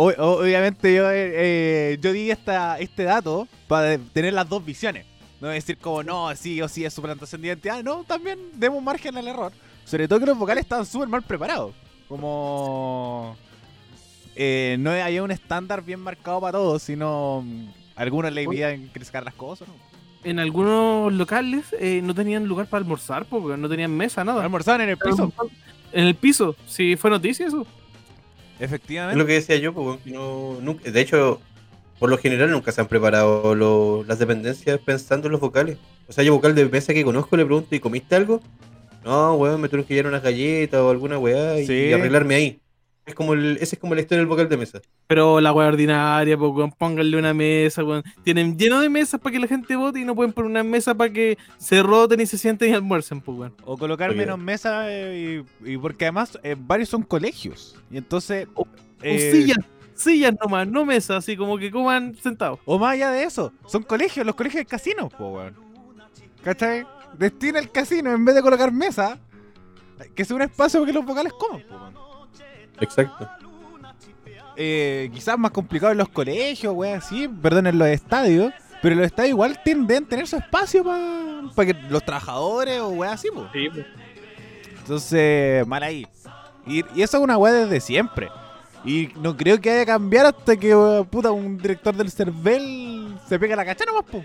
[0.00, 5.04] Obviamente yo, eh, eh, yo di esta, este dato para tener las dos visiones.
[5.40, 7.82] No decir como, no, sí o sí es suplantación de identidad.
[7.82, 9.52] No, también demos margen al error.
[9.84, 11.74] Sobre todo que los vocales estaban súper mal preparados.
[12.06, 13.36] Como...
[14.36, 19.24] eh, no había un estándar bien marcado para todos, sino mm, algunos le a sacar
[19.24, 19.66] las cosas.
[19.66, 19.74] ¿no?
[20.22, 24.44] En algunos locales eh, no tenían lugar para almorzar, po, weón, no tenían mesa, nada.
[24.44, 25.32] Almorzaban en el piso.
[25.90, 27.66] En el piso, si fue noticia eso.
[28.58, 29.18] Es Efectivamente.
[29.18, 31.40] lo que decía yo, pues, no, nunca- de hecho,
[31.98, 35.78] por lo general nunca se han preparado lo- las dependencias pensando en los vocales.
[36.08, 38.40] O sea, yo vocal de mesa que conozco le pregunto, ¿y comiste algo?
[39.04, 41.72] No, weón, me tuvieron que llevar unas galletas o alguna weá y, Sí.
[41.72, 42.60] y arreglarme ahí.
[43.08, 44.80] Es como el, ese es como la historia del vocal de mesa.
[45.06, 48.04] Pero la wea ordinaria, weón, pónganle una mesa, weón.
[48.22, 50.94] Tienen lleno de mesas para que la gente vote y no pueden poner una mesa
[50.94, 53.54] para que se roten y se sienten y almuercen, pues, weón.
[53.64, 54.18] O colocar Oye.
[54.18, 57.76] menos mesas eh, y, y porque además eh, varios son colegios.
[57.90, 58.46] Y entonces...
[58.54, 58.66] O-
[59.02, 59.58] eh, O sillas,
[59.94, 62.58] sillas nomás, no mesas, así como que coman sentados.
[62.66, 65.54] O más allá de eso, son colegios, los colegios de casinos, po, weón.
[66.42, 66.84] ¿Cachai?
[67.18, 69.18] Destina el casino en vez de colocar mesa,
[70.14, 72.07] que sea un espacio para que los vocales coman, weón.
[72.80, 73.28] Exacto.
[74.56, 78.52] Eh, quizás más complicado en los colegios, weón, así, perdón, en los estadios.
[78.82, 80.84] Pero los estadios igual tienden a tener su espacio
[81.54, 83.48] para que los trabajadores o weón así, po.
[83.52, 83.86] Sí, pues.
[84.80, 86.06] Entonces, mal ahí.
[86.66, 88.28] Y, y eso es una weá desde siempre.
[88.84, 93.38] Y no creo que haya cambiar hasta que, weón, puta, un director del CERVEL se
[93.38, 94.24] pega la cacha nomás, po.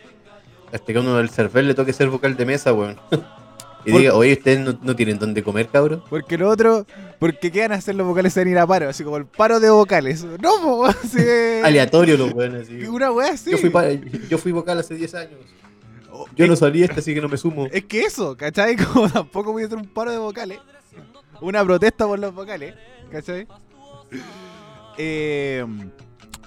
[0.72, 3.00] Hasta que a uno del server le toque ser vocal de mesa, weón.
[3.86, 6.04] y Por- diga, oye, ¿ustedes no, no tienen dónde comer, cabrón?
[6.10, 6.86] Porque lo otro,
[7.24, 9.62] porque qué van a hacer los vocales en ir a paro, así como el paro
[9.62, 10.26] de vocales.
[10.42, 11.20] No, po, así
[11.64, 12.84] Aleatorio los weones, así.
[12.84, 13.52] Una weá así.
[13.52, 13.72] Yo fui,
[14.28, 15.40] yo fui vocal hace 10 años.
[16.12, 17.68] Oh, Yo no salí este, así que no me sumo.
[17.72, 18.76] es que eso, ¿cachai?
[18.94, 20.60] Como tampoco voy a hacer un paro de vocales.
[21.40, 22.76] Una protesta por los vocales,
[23.10, 23.48] ¿cachai?
[24.98, 25.66] Eh,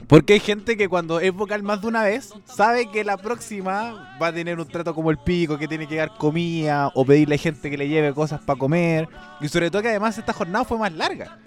[0.09, 4.17] porque hay gente que cuando es vocal más de una vez, sabe que la próxima
[4.21, 7.35] va a tener un trato como el pico, que tiene que dar comida o pedirle
[7.35, 9.09] a gente que le lleve cosas para comer.
[9.41, 11.39] Y sobre todo que además esta jornada fue más larga.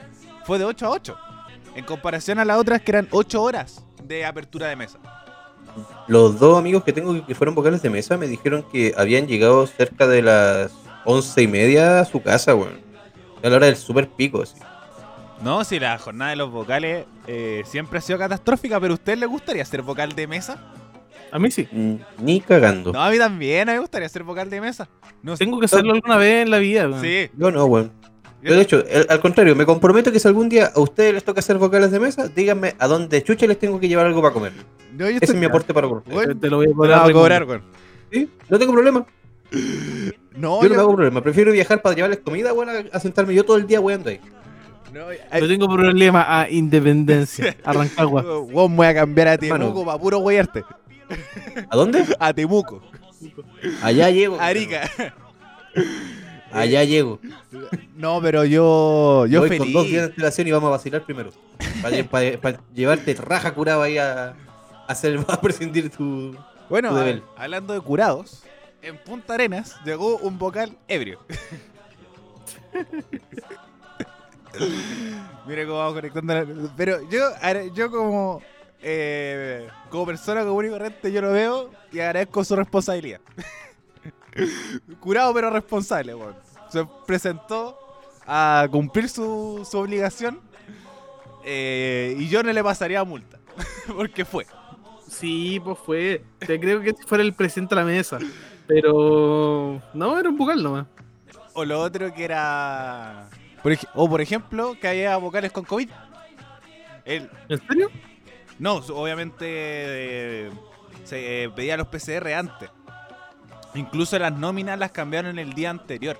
[0.43, 1.17] Fue de 8 a 8.
[1.75, 4.99] En comparación a las otras que eran 8 horas de apertura de mesa.
[6.07, 9.65] Los dos amigos que tengo que fueron vocales de mesa me dijeron que habían llegado
[9.67, 10.71] cerca de las
[11.05, 12.81] once y media a su casa, weón.
[13.41, 14.55] A la hora del super pico, así.
[15.43, 19.17] No, si la jornada de los vocales eh, siempre ha sido catastrófica, pero ¿a usted
[19.17, 20.57] le gustaría ser vocal de mesa?
[21.31, 21.67] A mí sí.
[21.71, 22.91] Mm, Ni cagando.
[22.91, 24.89] No, a mí también, a mí me gustaría ser vocal de mesa.
[25.23, 25.37] No.
[25.37, 27.01] Tengo que hacerlo alguna vez en la vida, weón.
[27.01, 27.29] Sí.
[27.37, 27.91] Yo no, weón.
[28.41, 31.23] Yo, de hecho, el- al contrario, me comprometo que si algún día a ustedes les
[31.23, 34.33] toca hacer vocales de mesa, díganme a dónde chucha les tengo que llevar algo para
[34.33, 34.53] comer.
[34.97, 36.03] No, Ese estoy- es mi aporte para por.
[36.05, 36.73] Bueno, Te lo voy a
[37.03, 37.45] cobrar.
[37.45, 37.61] voy a.
[38.11, 39.05] Sí, no tengo problema.
[40.35, 41.21] No, yo no me yo- hago problema.
[41.21, 44.21] Prefiero viajar para llevarles comida, weón, a, a sentarme yo todo el día weando ahí.
[44.93, 47.55] No, No ay, tengo problema a independencia.
[47.63, 48.47] Arrancar, weón.
[48.53, 49.37] weón, voy a cambiar a.
[49.37, 50.63] Temuco para puro weyarte.
[51.69, 52.05] ¿A dónde?
[52.19, 52.81] A Temuco.
[53.81, 54.39] Allá llego.
[54.39, 54.89] Arica.
[56.51, 57.19] Allá llego.
[57.95, 59.25] No, pero yo.
[59.27, 59.63] Yo Voy feliz.
[59.65, 61.31] con dos días de antelación y vamos a vacilar primero.
[62.09, 64.35] Para, llevarte raja curada ahí a, a
[64.87, 66.35] hacer a prescindir tu.
[66.69, 68.43] Bueno, tu a- hablando de curados,
[68.81, 71.19] en Punta Arenas llegó un vocal ebrio.
[75.47, 76.33] Mira cómo vamos conectando.
[76.33, 77.21] la- Pero yo,
[77.73, 78.41] yo como,
[78.81, 83.21] eh, como persona común y corriente, yo lo veo y agradezco su responsabilidad.
[84.99, 86.35] Curado pero responsable, weón.
[86.69, 87.77] Se presentó
[88.25, 90.39] a cumplir su, su obligación
[91.43, 93.39] eh, y yo no le pasaría multa.
[93.87, 94.45] Porque fue.
[95.07, 96.23] Sí, pues fue.
[96.39, 98.19] Te creo que fuera el presidente de la mesa.
[98.67, 99.81] Pero.
[99.95, 100.85] No, era un vocal nomás.
[101.53, 103.27] O lo otro que era.
[103.61, 105.89] Por o por ejemplo, que había vocales con COVID.
[107.05, 107.89] Él, ¿En serio?
[108.59, 110.51] no, obviamente eh,
[111.03, 112.69] se eh, pedía los PCR antes.
[113.75, 116.19] Incluso las nóminas las cambiaron el día anterior.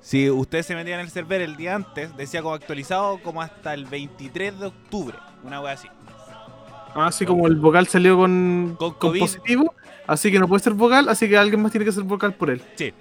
[0.00, 3.72] Si ustedes se metían en el server el día antes, decía como actualizado como hasta
[3.72, 5.16] el 23 de octubre.
[5.42, 5.88] Una wea así.
[6.94, 9.74] Así como el vocal salió con, Con con positivo,
[10.06, 12.50] así que no puede ser vocal, así que alguien más tiene que ser vocal por
[12.50, 12.62] él.
[12.76, 12.92] Sí.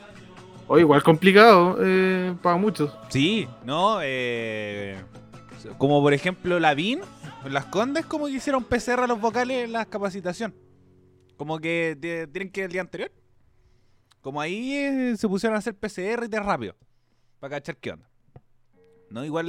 [0.75, 2.91] O igual complicado eh, para muchos.
[3.09, 3.99] Sí, ¿no?
[4.01, 4.99] Eh,
[5.77, 6.99] como por ejemplo la VIN,
[7.47, 10.55] las Condes como que hicieron PCR a los vocales en la capacitación.
[11.37, 13.11] Como que te- tienen que ir el día anterior.
[14.21, 16.75] Como ahí eh, se pusieron a hacer PCR y de rápido.
[17.39, 18.09] Para cachar qué onda.
[19.11, 19.47] No, igual,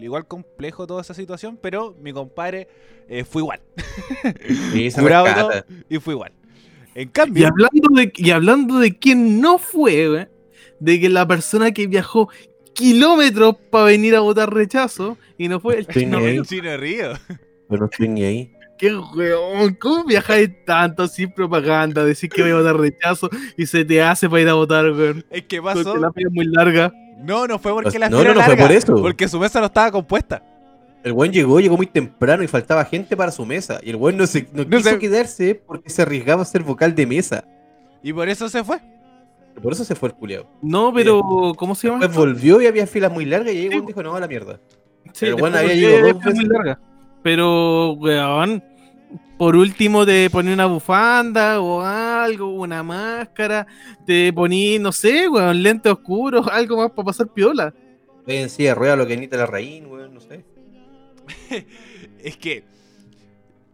[0.00, 2.68] igual complejo toda esa situación, pero mi compadre
[3.08, 3.60] eh, fue igual.
[4.72, 5.62] Sí, se Curado rescata.
[5.62, 6.32] todo, y fue igual.
[6.94, 10.26] En Y hablando de, y hablando de quién no fue, güey,
[10.80, 12.28] de que la persona que viajó
[12.74, 16.18] kilómetros para venir a votar rechazo y no fue el chino.
[16.18, 17.12] el chino río.
[17.68, 18.52] Pero no estoy ni ahí.
[18.78, 22.04] Qué weón, ¿cómo viajáis tanto sin propaganda?
[22.04, 25.24] Decir que voy a votar rechazo y se te hace para ir a votar, weón.
[25.30, 25.96] Es que Porque pasó.
[25.96, 26.92] la fila es muy larga.
[27.18, 28.94] No, no fue porque la No, fila no, no fue por eso.
[29.02, 30.42] Porque su mesa no estaba compuesta.
[31.04, 33.80] El buen llegó, llegó muy temprano y faltaba gente para su mesa.
[33.82, 36.62] Y el buen no, se, no, No quiso se- quedarse porque se arriesgaba a ser
[36.62, 37.44] vocal de mesa.
[38.02, 38.80] Y por eso se fue.
[39.62, 40.46] Por eso se fue el culiao.
[40.62, 42.00] No, pero ¿cómo se llama?
[42.00, 44.28] Después volvió y había filas muy largas y ahí el buen dijo, no, a la
[44.28, 44.60] mierda.
[45.12, 46.48] Sí, weón había llegado dos muy veces.
[46.48, 46.80] larga.
[47.22, 48.62] Pero, weón,
[49.36, 53.66] por último te poní una bufanda o algo, una máscara,
[54.06, 57.72] te poní, no sé, weón, lentes oscuros, algo más para pasar piola.
[58.26, 60.17] Ve en silla de rueda lo que necesita la raíz, weón.
[62.18, 62.64] Es que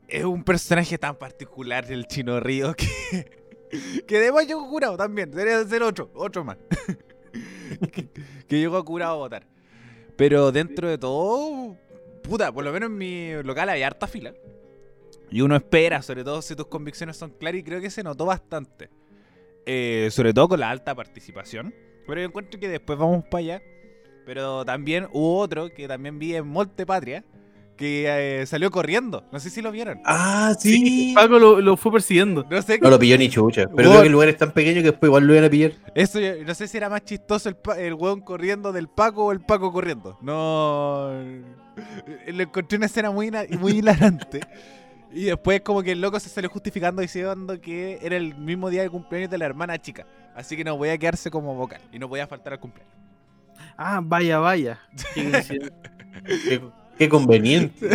[0.09, 2.87] es un personaje tan particular el Chino Río que,
[4.07, 5.31] que además llegó curado también.
[5.31, 6.59] Debería ser otro, otro más.
[7.93, 8.09] que,
[8.47, 9.47] que llegó curado a votar.
[10.17, 11.77] Pero dentro de todo,
[12.23, 14.35] puta, por lo menos en mi local hay harta fila.
[15.31, 18.27] Y uno espera, sobre todo si tus convicciones son claras, y creo que se notó
[18.27, 18.90] bastante.
[19.67, 21.75] Eh, sobre todo con la alta participación.
[22.07, 23.62] Pero yo encuentro que después vamos para allá.
[24.27, 27.25] Pero también hubo otro que también vi en Monte Patria,
[27.77, 29.25] que eh, salió corriendo.
[29.33, 30.01] No sé si lo vieron.
[30.05, 31.13] Ah, sí.
[31.15, 32.47] Paco lo, lo fue persiguiendo.
[32.51, 33.67] No sé, No lo pilló ni chucha.
[33.75, 35.73] Pero creo que el lugar es tan pequeño que después igual lo iban a pillar.
[35.95, 39.33] eso, yo- no sé si era más chistoso el, el weón corriendo del Paco o
[39.33, 40.19] el Paco corriendo.
[40.23, 41.11] No.
[42.27, 44.41] Le encontré una escena muy, muy hilarante.
[45.13, 48.83] Y después como que el loco se salió justificando diciendo que era el mismo día
[48.83, 50.07] de cumpleaños de la hermana chica.
[50.35, 51.81] Así que no podía quedarse como vocal.
[51.93, 52.95] Y no podía faltar al cumpleaños.
[53.77, 54.81] Ah, vaya, vaya.
[56.98, 57.88] Qué conveniente.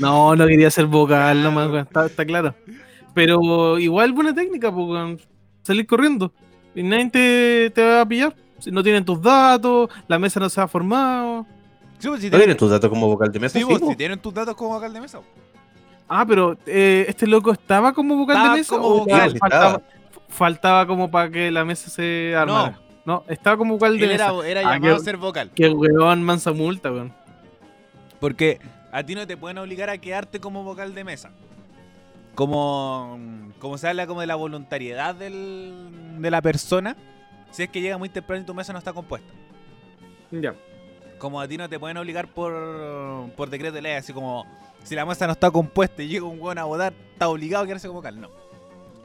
[0.00, 2.54] no, no quería ser vocal nomás, weón, está, está claro.
[3.14, 5.26] Pero igual buena técnica, pues,
[5.62, 6.32] salir corriendo.
[6.74, 8.34] Y nadie te, te va a pillar.
[8.58, 11.46] Si no tienen tus datos, la mesa no se ha formado.
[11.98, 13.58] Sí, pues, si ¿No tienen, tus datos como vocal de mesa?
[13.58, 15.20] sí, pues, si tienen tus datos como vocal de mesa.
[16.08, 19.80] Ah, pero eh, este loco estaba como vocal Estaba de mesa como o vocal, ya
[20.28, 22.78] faltaba, como para que la mesa se armara.
[23.06, 24.48] No, estaba como vocal de Él era, mesa.
[24.48, 25.50] era Ah, llamado qué- a ser vocal.
[25.54, 27.12] Qué weón, mansa multa, weón.
[28.20, 28.60] Porque
[28.92, 31.30] a ti no te pueden obligar a quedarte como vocal de mesa.
[32.34, 33.18] Como,
[33.60, 36.96] como se habla como de la voluntariedad del- de la persona,
[37.50, 39.32] si es que llega muy temprano y tu mesa no está compuesta.
[40.32, 40.54] Ya.
[41.18, 44.44] Como a ti no te pueden obligar por, por decreto de ley, así como
[44.82, 47.66] si la mesa no está compuesta y llega un weón a votar, está obligado a
[47.66, 48.20] quedarse como vocal.
[48.20, 48.28] No.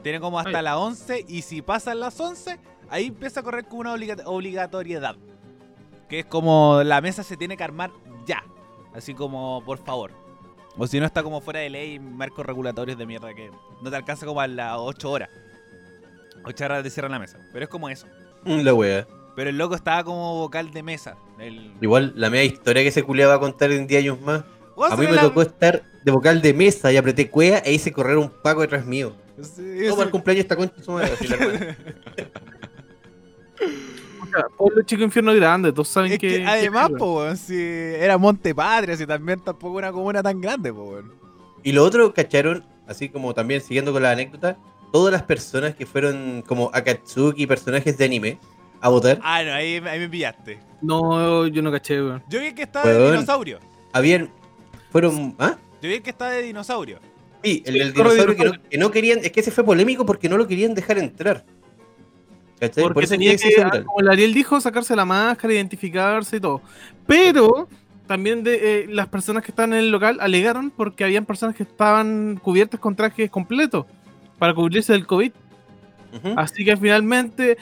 [0.02, 0.64] Tiene como hasta Ay.
[0.64, 5.14] las 11 y si pasan las 11, ahí empieza a correr como una obliga- obligatoriedad.
[6.08, 7.90] Que es como la mesa se tiene que armar
[8.26, 8.42] ya.
[8.94, 10.12] Así como, por favor.
[10.76, 13.50] O si no está como fuera de ley, marcos regulatorios de mierda que
[13.82, 15.28] no te alcanza como a las 8 horas.
[16.44, 17.38] 8 horas te cierran la mesa.
[17.52, 18.06] Pero es como eso.
[18.44, 19.06] Mm, La wea.
[19.36, 21.16] Pero el loco estaba como vocal de mesa.
[21.38, 21.72] El...
[21.80, 24.44] Igual la media historia que se culiaba a contar en 10 años más.
[24.90, 27.92] A mí me la- tocó estar de vocal de mesa y apreté cuea e hice
[27.92, 29.14] correr un paco detrás mío.
[29.42, 30.46] Sí, el cumpleaños
[30.84, 31.12] su madre,
[34.56, 36.38] Pueblo chico infierno grande, todos saben Es que.
[36.38, 40.98] que además, po, si era Monte Patria, si también tampoco una comuna tan grande, po.
[41.62, 44.56] Y lo otro, cacharon, así como también siguiendo con la anécdota,
[44.92, 48.38] todas las personas que fueron como Akatsuki, personajes de anime,
[48.80, 50.58] a votar, Ah, no, ahí, ahí me pillaste.
[50.80, 52.22] No, yo no caché, weón.
[52.30, 53.58] Yo vi que estaba de dinosaurio.
[53.92, 54.30] habían,
[54.90, 55.56] fueron, ¿ah?
[55.82, 56.98] Yo vi que estaba de dinosaurio.
[57.44, 58.70] Sí, el Sí, del corre dinosaurio que no, dinosaurio.
[58.70, 61.44] que no querían, es que ese fue polémico porque no lo querían dejar entrar.
[62.60, 62.82] ¿Cachai?
[62.84, 66.36] Porque Por eso tenía que que, ah, como el Ariel dijo, sacarse la máscara, identificarse
[66.36, 66.60] y todo.
[67.06, 67.68] Pero
[68.06, 71.62] también de, eh, las personas que estaban en el local alegaron porque habían personas que
[71.62, 73.86] estaban cubiertas con trajes completos
[74.38, 75.32] para cubrirse del COVID.
[76.36, 77.56] Así que finalmente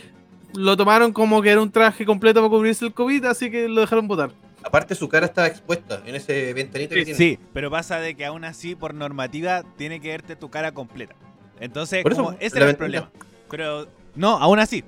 [0.54, 3.82] lo tomaron como que era un traje completo para cubrirse el COVID, así que lo
[3.82, 4.30] dejaron votar.
[4.64, 7.16] Aparte, su cara estaba expuesta en ese ventanito que tiene.
[7.18, 11.14] Sí, pero pasa de que aún así, por normativa, tiene que verte tu cara completa.
[11.60, 13.10] Entonces, Por eso, como- ese era el problema.
[13.50, 13.86] Pero,
[14.18, 14.84] no, aún así,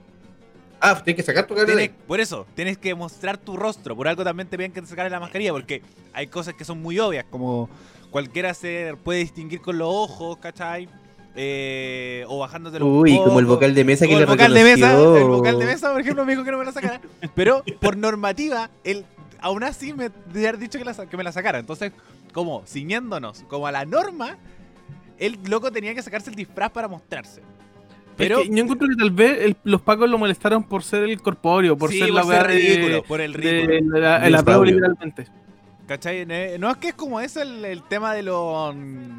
[0.82, 1.70] Ah, tienes que sacar tu cara
[2.06, 3.94] por eso, tienes que mostrar tu rostro.
[3.94, 5.82] Por algo también te piden que te sacaras la mascarilla, porque
[6.14, 7.68] hay cosas que son muy obvias, como
[8.10, 10.88] cualquiera se puede distinguir con los ojos, ¿cachai?
[11.36, 14.64] Eh, o bajándote los Uy, como el vocal de mesa que le el vocal de
[14.64, 17.00] mesa, el vocal de mesa, por ejemplo, me dijo que no me la sacara.
[17.34, 19.04] Pero por normativa, él
[19.40, 21.58] aún así me debe haber dicho que, la sa- que me la sacara.
[21.58, 21.92] Entonces,
[22.32, 24.38] como ciñéndonos, como a la norma,
[25.18, 27.42] el loco tenía que sacarse el disfraz para mostrarse.
[28.20, 31.76] Pero yo encuentro que tal vez el- los pacos lo molestaron por ser el corpóreo,
[31.76, 33.98] por sí, ser la ser weá de- ridículo, por el de, ridículo.
[33.98, 35.26] la, el apruebo literalmente.
[35.86, 36.24] ¿Cachai?
[36.58, 38.72] No es que es como eso el, el tema de lo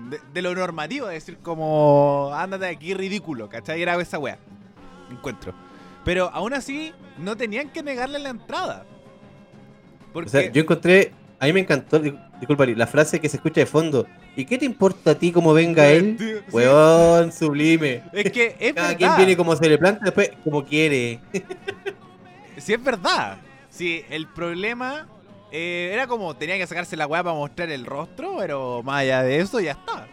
[0.09, 3.81] de, de lo normativo, es decir, como ándate de aquí ridículo, ¿cachai?
[3.81, 4.37] Era esa wea.
[5.11, 5.53] Encuentro.
[6.05, 8.85] Pero aún así, no tenían que negarle la entrada.
[10.13, 13.37] Porque O sea, yo encontré, a mí me encantó, di- disculpa, la frase que se
[13.37, 14.07] escucha de fondo.
[14.35, 16.15] ¿Y qué te importa a ti cómo venga él?
[16.17, 18.01] Sí, Weón, sublime.
[18.13, 18.97] Es que es Cada verdad.
[18.97, 21.19] quien viene como se le planta, después como quiere.
[22.57, 23.37] Sí, es verdad.
[23.71, 25.07] Sí, el problema
[25.51, 29.23] eh, era como tenía que sacarse la weá para mostrar el rostro, pero más allá
[29.23, 30.07] de eso ya está.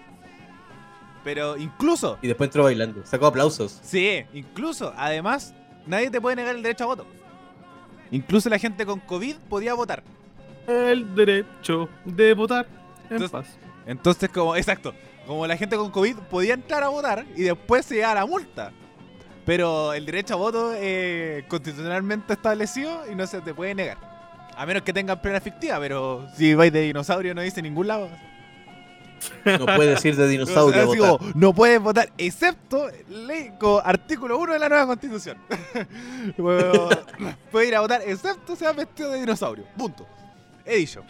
[1.24, 3.04] Pero incluso, Y después entró bailando.
[3.04, 3.78] Sacó aplausos.
[3.82, 5.52] sí, incluso, además,
[5.86, 7.06] nadie te puede negar el derecho a voto.
[8.10, 10.02] Incluso la gente con COVID podía votar.
[10.66, 12.66] El derecho de votar
[13.10, 13.46] en Entonces- paz.
[13.88, 14.94] Entonces, como, exacto,
[15.26, 18.26] como la gente con COVID podía entrar a votar y después se iba a la
[18.26, 18.70] multa.
[19.46, 23.96] Pero el derecho a voto es constitucionalmente establecido y no se te puede negar.
[24.54, 27.86] A menos que tengan plena fictiva, pero si vais de dinosaurio no dice en ningún
[27.86, 28.10] lado.
[29.46, 30.82] No puede decir de dinosaurio.
[30.82, 31.18] Así votar.
[31.18, 35.38] como, no puedes votar, excepto ley, como artículo 1 de la nueva constitución.
[36.36, 39.64] Puedes ir a votar, excepto sea vestido de dinosaurio.
[39.78, 40.06] Punto.
[40.66, 41.02] He dicho.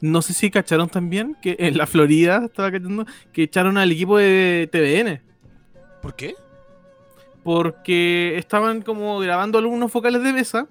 [0.00, 4.18] No sé si cacharon también que en la Florida estaba cachando que echaron al equipo
[4.18, 5.20] de TVN
[6.00, 6.34] ¿Por qué?
[7.42, 10.66] porque estaban como grabando algunos vocales de mesa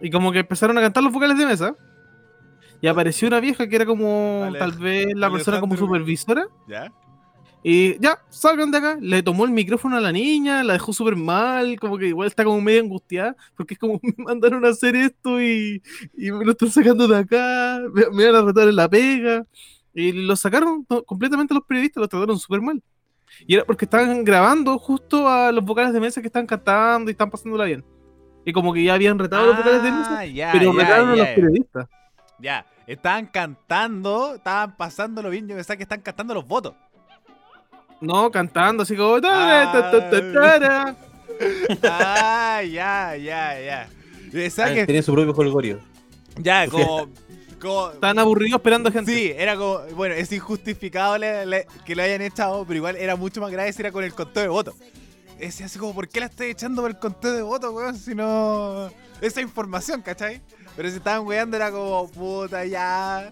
[0.00, 1.74] y como que empezaron a cantar los vocales de mesa.
[2.80, 6.46] Y apareció una vieja que era como tal vez la persona como supervisora.
[6.68, 6.92] ¿Ya?
[7.68, 11.16] Y ya, salgan de acá, le tomó el micrófono a la niña, la dejó súper
[11.16, 14.94] mal, como que igual está como medio angustiada, porque es como, me mandaron a hacer
[14.94, 15.82] esto y,
[16.16, 19.44] y me lo están sacando de acá, me, me van a retar en la pega.
[19.92, 22.80] Y lo sacaron to- completamente los periodistas, lo trataron súper mal.
[23.48, 27.12] Y era porque estaban grabando justo a los vocales de mesa que están cantando y
[27.12, 27.84] están pasándola bien.
[28.44, 31.16] Y como que ya habían retado a los vocales de mesa, Ah, pero retaron a
[31.16, 31.88] los periodistas.
[32.38, 35.48] Ya, estaban cantando, estaban pasándolo bien.
[35.48, 36.74] Yo pensaba que están cantando los votos.
[38.00, 39.20] No, cantando así como...
[39.20, 40.96] "Tara, ta, ta, ta, tara".
[41.84, 43.88] ah, ya, ya, ya.
[44.26, 45.80] Yo pensaba Ah, que, Tenía su propio holgorio.
[46.36, 47.08] ya, como.
[47.60, 49.14] como Estaban aburridos esperando gente.
[49.14, 49.78] sí, era como.
[49.94, 53.72] Bueno, es injustificado le- le- que lo hayan echado, pero igual era mucho más grave
[53.72, 54.74] si era con el conteo de votos.
[55.38, 57.96] Es así como, ¿por qué la estoy echando por el conteo de votos, weón?
[57.96, 58.90] Si no.
[59.20, 60.40] Esa información, ¿cachai?
[60.76, 63.30] Pero si estaban weando era como, puta, ya.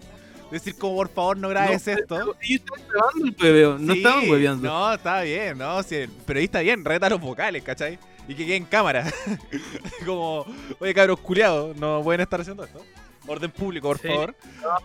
[0.55, 2.35] Decir como, por favor, no grabes No, esto.
[2.41, 4.67] Ellos estaban grabando el hueveo, no Sí, estaban hueveando.
[4.69, 7.99] No, está bien, no, si el periodista bien, reta los vocales, ¿cachai?
[8.27, 9.11] Y que quede en cámara.
[10.05, 10.45] Como,
[10.79, 12.83] oye, cabros culiados, no pueden estar haciendo esto.
[13.27, 14.07] Orden público, por Sí.
[14.07, 14.35] favor.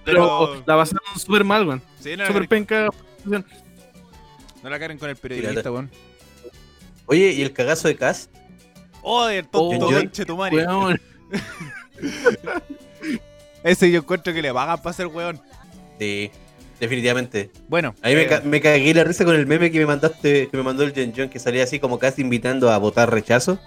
[0.04, 1.82] pero, pero- la pasaron súper mal, weón.
[2.00, 2.88] Sí, no, la Súper caguen- penca.
[4.62, 5.88] no la caren con el periodista, weón.
[7.06, 8.28] Oye, ¿y el cagazo de Cass?
[9.02, 10.66] Oh, el tonto Oh, conche tu madre.
[10.66, 11.00] Weón.
[13.62, 15.40] Ese yo encuentro que le pagan para ser weón.
[16.00, 16.30] Sí,
[16.80, 17.50] definitivamente.
[17.68, 19.84] Bueno, A mí me, eh, ca- me cagué la risa con el meme que me
[19.86, 23.10] mandaste, que me mandó el Jen John, que salía así como casi invitando a votar
[23.12, 23.60] rechazo.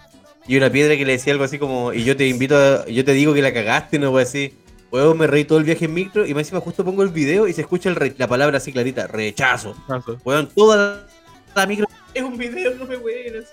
[0.48, 3.06] Y una piedra que le decía algo así como, y yo te invito a, yo
[3.06, 4.54] te digo que la cagaste, no voy así.
[4.92, 7.48] Luego me reí todo el viaje en micro y más encima justo pongo el video
[7.48, 9.76] y se escucha el re- la palabra así clarita, rechazo.
[10.26, 11.08] Weón, toda la,
[11.62, 11.88] la micro.
[12.16, 13.46] Es un video, no me weas.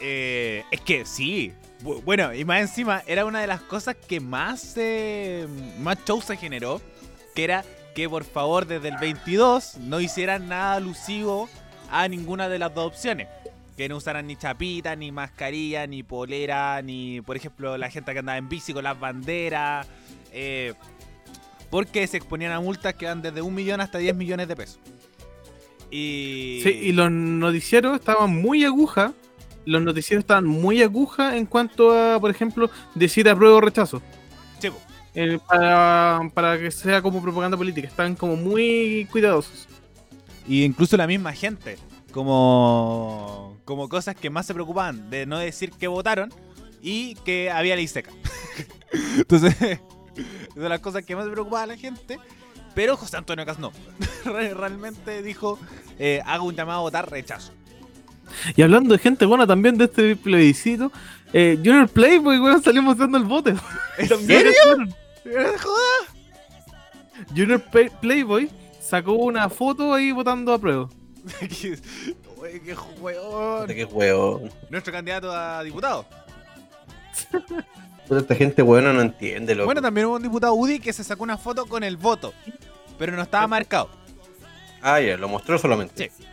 [0.00, 1.52] eh, es que sí.
[1.84, 5.46] Bu- Bueno, y más encima, era una de las cosas que más, eh,
[5.80, 6.80] más show se generó.
[7.34, 7.64] Que era
[7.94, 11.48] que por favor desde el 22 no hicieran nada alusivo
[11.90, 13.28] a ninguna de las dos opciones.
[13.76, 18.18] Que no usaran ni chapita, ni mascarilla, ni polera, ni por ejemplo la gente que
[18.18, 19.86] andaba en bici con las banderas.
[20.32, 20.74] eh,
[21.72, 24.78] porque se exponían a multas que van desde un millón hasta 10 millones de pesos.
[25.90, 26.60] Y...
[26.62, 29.14] Sí, y los noticieros estaban muy aguja.
[29.64, 34.02] Los noticieros estaban muy aguja en cuanto a, por ejemplo, decir apruebo o rechazo.
[35.14, 37.86] Eh, para, para que sea como propaganda política.
[37.88, 39.68] Están como muy cuidadosos.
[40.48, 41.76] Y incluso la misma gente,
[42.12, 46.32] como, como cosas que más se preocupaban de no decir que votaron
[46.80, 48.10] y que había ley seca.
[49.16, 49.54] Entonces,
[50.54, 52.18] son las cosas que más se preocupaba a la gente.
[52.74, 53.70] Pero José Antonio Cas no.
[54.24, 55.58] Re- Realmente dijo,
[55.98, 57.52] eh, hago un llamado a votar rechazo.
[58.56, 60.90] Y hablando de gente buena también de este plebiscito,
[61.34, 63.50] eh, Junior Playboy, weón, salió mostrando el voto.
[63.98, 64.52] ¿En serio?
[67.34, 68.50] Junior Play- Playboy
[68.80, 70.88] sacó una foto ahí votando a prueba.
[72.40, 73.66] Oye, qué hueón.
[73.68, 74.42] Qué huevo.
[74.70, 76.04] Nuestro candidato a diputado.
[78.08, 79.66] Puta, esta gente buena no entiende, loco.
[79.66, 82.34] Bueno, también hubo un diputado UDI que se sacó una foto con el voto,
[82.98, 83.88] pero no estaba marcado.
[84.80, 86.10] Ah, ya, lo mostró solamente.
[86.18, 86.24] Sí.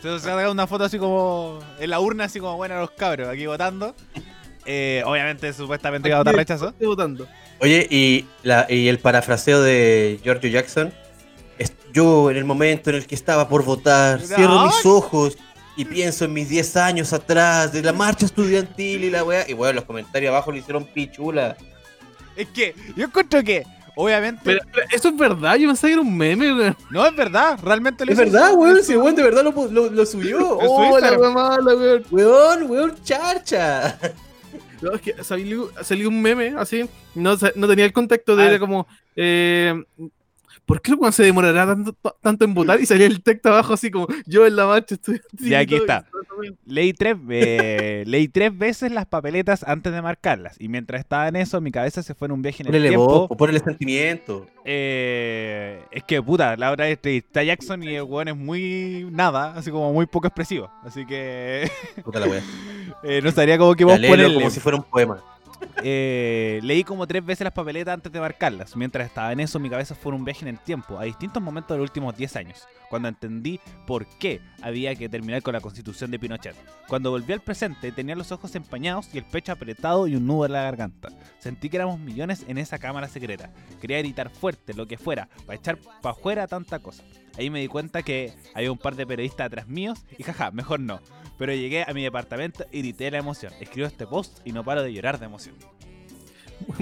[0.00, 3.44] Se sacó una foto así como en la urna, así como bueno los cabros aquí
[3.44, 3.94] votando.
[4.66, 6.68] Eh, obviamente, supuestamente iba a votar rechazo.
[6.68, 7.26] Estoy votando.
[7.60, 10.92] Oye, y, la, y el parafraseo de Giorgio Jackson.
[11.58, 15.36] Es yo en el momento en el que estaba por votar, cierro mis ojos
[15.76, 19.48] y pienso en mis 10 años atrás de la marcha estudiantil y la weá.
[19.48, 21.56] Y bueno, los comentarios abajo le hicieron pichula.
[22.36, 26.02] Es que yo encuentro que, obviamente, Pero, pero eso es verdad, yo pensé que era
[26.02, 26.76] un meme, weón.
[26.90, 29.90] no es verdad, realmente lo Es hizo verdad, weón, el weón de verdad lo, lo,
[29.90, 30.58] lo subió.
[30.58, 32.04] Oh, la mala, weón.
[32.10, 33.98] Weón, weón, charcha.
[34.82, 38.48] No, es que salió, salió un meme así, no, no tenía el contexto de Ah.
[38.48, 39.74] era como, eh,
[40.64, 42.80] ¿por qué cuando se demorará tanto, tanto en votar?
[42.80, 45.20] Y salía el texto abajo así como, yo en la marcha estoy...
[45.38, 46.06] Y aquí está.
[46.66, 50.56] Leí tres, eh, leí tres veces las papeletas antes de marcarlas.
[50.60, 52.88] Y mientras estaba en eso, mi cabeza se fue en un viaje en el Ponele
[52.88, 53.28] tiempo.
[53.28, 54.46] po, ponele sentimiento.
[54.64, 59.70] Eh, es que puta, la vez está Jackson y el weón es muy nada, así
[59.70, 60.70] como muy poco expresivo.
[60.84, 61.70] Así que
[62.04, 62.42] Puta la weá.
[63.02, 64.34] eh, no sabría cómo que vos ponerle.
[64.34, 65.22] como si fuera un poema.
[65.82, 68.76] Eh, leí como tres veces las papeletas antes de marcarlas.
[68.76, 71.42] Mientras estaba en eso, mi cabeza fue en un viaje en el tiempo, a distintos
[71.42, 75.60] momentos de los últimos 10 años, cuando entendí por qué había que terminar con la
[75.60, 76.56] constitución de Pinochet.
[76.88, 80.44] Cuando volví al presente, tenía los ojos empañados y el pecho apretado y un nudo
[80.44, 81.08] en la garganta.
[81.38, 83.50] Sentí que éramos millones en esa cámara secreta.
[83.80, 87.04] Quería gritar fuerte, lo que fuera, para echar para afuera tanta cosa.
[87.38, 90.80] Ahí me di cuenta que había un par de periodistas atrás míos y jaja, mejor
[90.80, 91.00] no.
[91.38, 93.52] Pero llegué a mi departamento y grité la emoción.
[93.60, 95.54] Escribo este post y no paro de llorar de emoción.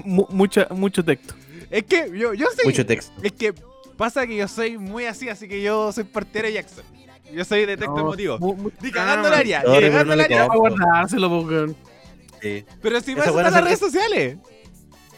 [0.04, 1.34] Mu- mucha, mucho texto.
[1.70, 2.64] Es que yo, yo soy.
[2.64, 3.12] Mucho texto.
[3.22, 3.54] Es que
[3.98, 6.84] pasa que yo soy muy así, así que yo soy partidario de Jackson.
[7.30, 8.38] Yo soy de texto No, emotivo.
[8.80, 10.46] Ni cagando el Ah, área, ni cagando el área.
[10.46, 11.76] Para guardárselo, po, weón.
[12.40, 12.64] Sí.
[12.80, 14.38] Pero si vas a buena estar en las redes sociales.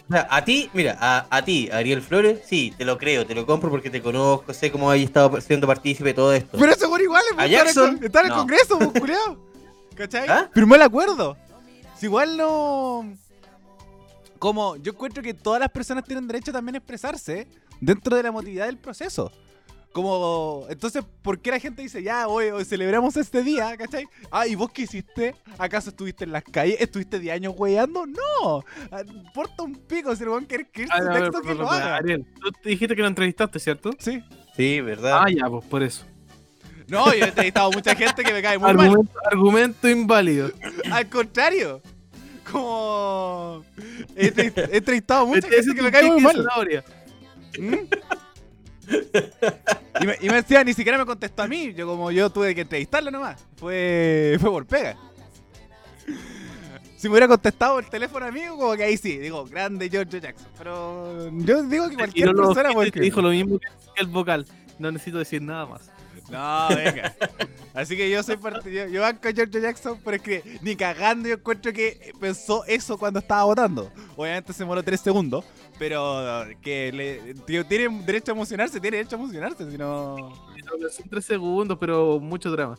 [0.09, 3.35] O sea, a ti, mira, a, a ti, Ariel Flores, sí, te lo creo, te
[3.37, 6.59] lo compro porque te conozco, sé cómo has estado siendo partícipe de todo esto.
[6.59, 8.01] Pero seguro igual, ¿A pues, está en el Jackson?
[8.03, 8.37] está en el No.
[8.39, 9.39] Congreso, pues, culiao.
[9.95, 10.27] ¿Cachai?
[10.29, 10.51] ¿Ah?
[10.53, 11.37] Firmó el acuerdo.
[11.97, 13.15] Si igual no.
[14.41, 17.47] Como yo encuentro que todas las personas tienen derecho también a expresarse
[17.81, 19.33] dentro de la emotividad del proceso.
[19.93, 24.07] Como, entonces, ¿por qué la gente dice, ya, hoy, hoy celebramos este día, ¿cachai?
[24.31, 25.35] Ah, ¿y vos qué hiciste?
[25.59, 26.77] ¿Acaso estuviste en las calles?
[26.81, 28.07] ¿Estuviste 10 años weyando?
[28.07, 31.23] No, Ah, importa un pico si el weón quiere escribir A su ver, a ver,
[31.33, 31.97] texto que lo haga.
[31.97, 33.91] Ariel, tú te dijiste que lo entrevistaste, ¿cierto?
[33.99, 34.23] Sí.
[34.57, 35.23] Sí, ¿verdad?
[35.25, 36.05] Ah, ya, pues por eso.
[36.87, 38.97] No, yo he entrevistado a mucha gente que me cae muy mal.
[39.25, 40.53] Argumento, inválido.
[40.93, 41.83] Al contrario.
[42.51, 43.65] Como.
[44.17, 46.37] He, entre- he entrevistado a mucha Ese gente que me cae muy mal.
[46.37, 46.85] zanahoria.
[47.59, 47.75] ¿Mm?
[50.01, 51.73] Y me, y me decía, ni siquiera me contestó a mí.
[51.75, 53.45] Yo, como yo tuve que entrevistarlo nomás.
[53.57, 54.97] Fue, fue por pega.
[56.97, 60.49] Si me hubiera contestado el teléfono amigo, como que ahí sí, digo, grande George Jackson.
[60.59, 63.69] Pero yo digo que Y cualquier no lo persona te dijo lo mismo que
[64.03, 64.47] el vocal.
[64.79, 65.91] No necesito decir nada más.
[66.31, 67.15] No, venga.
[67.75, 70.77] Así que yo soy parte, yo, yo banco a George Jackson, pero es que ni
[70.77, 73.91] cagando yo encuentro que pensó eso cuando estaba votando.
[74.17, 75.45] Obviamente se demoró tres segundos,
[75.81, 80.31] pero que le, tío, tiene derecho a emocionarse, tiene derecho a emocionarse, si no...
[80.91, 82.77] Son tres segundos, pero mucho drama.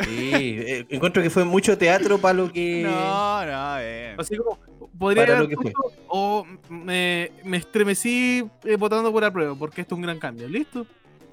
[0.00, 2.82] Sí, eh, encuentro que fue mucho teatro para lo que.
[2.82, 4.14] No, no, eh.
[4.18, 4.58] Así como,
[4.98, 5.72] podría Para lo haber que fue.
[5.72, 10.48] puesto, o me, me estremecí eh, votando por apruebo, porque esto es un gran cambio.
[10.48, 10.86] ¿Listo?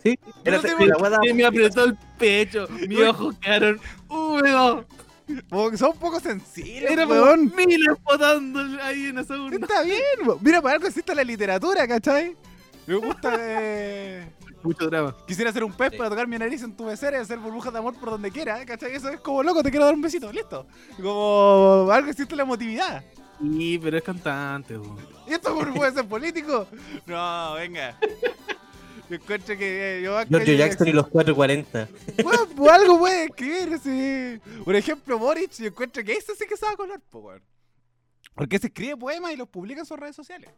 [0.03, 4.85] Sí, era No te la Y me apretó el pecho, mis ojos quedaron húmedos.
[5.77, 7.51] Son un poco sensibles, Era weón.
[7.55, 9.57] miles votando ahí en esa urna.
[9.57, 10.39] Está bien, weón.
[10.41, 12.35] mira, para algo existe la literatura, ¿cachai?
[12.85, 14.31] Me gusta eh,
[14.63, 15.15] Mucho drama.
[15.27, 17.79] Quisiera ser un pez para tocar mi nariz en tu pecera y hacer burbujas de
[17.79, 18.93] amor por donde quiera, ¿cachai?
[18.93, 20.65] Eso es como loco, te quiero dar un besito, listo.
[21.01, 23.03] Como algo existe la emotividad.
[23.39, 24.97] Sí, pero es cantante, weón.
[25.27, 26.67] ¿Y esto puede ser político?
[27.05, 27.97] No, venga.
[29.09, 31.87] Yo encuentro que eh, yo Giorgio Jackson y los 440.
[32.23, 34.39] Bueno, pues algo puede escribir, sí.
[34.65, 37.41] Por ejemplo, Boric, yo encuentro que ese sí que sabe color, po, weón.
[38.35, 40.49] Porque se escribe poemas y los publica en sus redes sociales.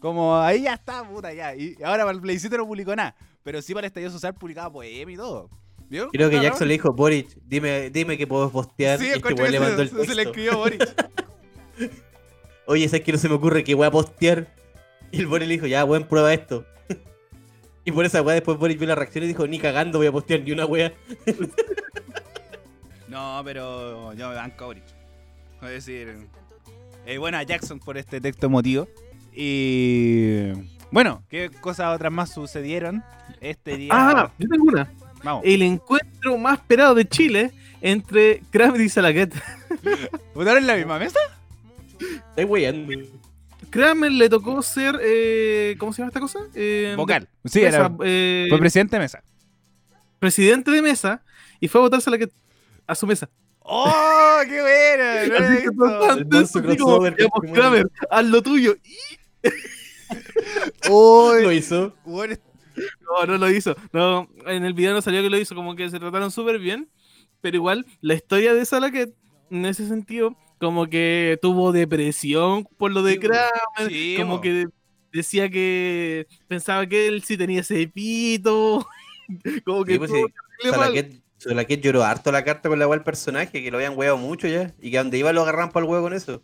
[0.00, 1.54] Como ahí ya está, puta, ya.
[1.54, 3.14] Y ahora para el plebiscito no publicó nada.
[3.42, 5.48] Pero sí para el estallido social publicaba poema y todo.
[5.88, 6.10] ¿Vio?
[6.10, 6.40] Creo que.
[6.40, 8.98] Jackson le dijo, Boric, dime, dime que puedo postear.
[8.98, 10.20] Sí, y este le que mandó el se, se le texto.
[10.22, 10.78] escribió Boris.
[12.66, 14.52] Oye, ¿sabes que no se me ocurre que voy a postear?
[15.10, 16.66] Y el Boric le dijo, ya, weón, prueba esto.
[17.88, 20.12] Y por esa weá después Boric vio la reacción y dijo, ni cagando voy a
[20.12, 20.92] postear ni una weá.
[23.08, 24.84] No, pero yo me banco a Boric.
[25.62, 26.14] Es decir,
[27.06, 28.86] eh, bueno, a Jackson por este texto emotivo.
[29.32, 30.52] Y
[30.90, 33.02] bueno, ¿qué cosas otras más sucedieron
[33.40, 33.92] este día?
[33.94, 34.92] Ah, yo tengo una.
[35.24, 35.42] Vamos.
[35.46, 39.34] El encuentro más esperado de Chile entre Kramer y Salaquet.
[40.34, 41.18] ¿Votaron en la misma mesa?
[42.28, 42.92] Estoy weyando.
[43.70, 44.98] Kramer le tocó ser.
[45.02, 46.40] eh, ¿Cómo se llama esta cosa?
[46.54, 47.28] Eh, Vocal.
[47.44, 49.22] Sí, era, eh, fue presidente de mesa.
[50.18, 51.22] presidente de mesa
[51.60, 52.32] y fue a votar Salaquet
[52.86, 53.28] a su mesa.
[53.60, 55.58] ¡Oh, qué buena!
[55.62, 55.92] Que pues,
[58.10, 58.74] haz lo tuyo.
[60.90, 61.94] Uy, Lo hizo.
[62.04, 62.36] bueno,
[63.02, 63.76] No, no lo hizo.
[63.92, 66.88] No, en el video no salió que lo hizo, como que se trataron súper bien.
[67.40, 69.14] Pero igual, la historia de Salaquet,
[69.50, 73.88] en ese sentido, como que tuvo depresión por lo de Sí, Kramer.
[73.88, 74.40] sí, como bo.
[74.40, 74.66] que
[75.12, 78.86] decía que pensaba que él sí tenía ese pito.
[79.64, 80.30] como que Sí, pues, mal.
[80.72, 84.16] Salaquet, Salaquet lloró harto la carta con la weá del personaje, que lo habían weado
[84.16, 84.74] mucho ya.
[84.80, 86.42] Y que a donde iba lo agarran para el huevo con eso.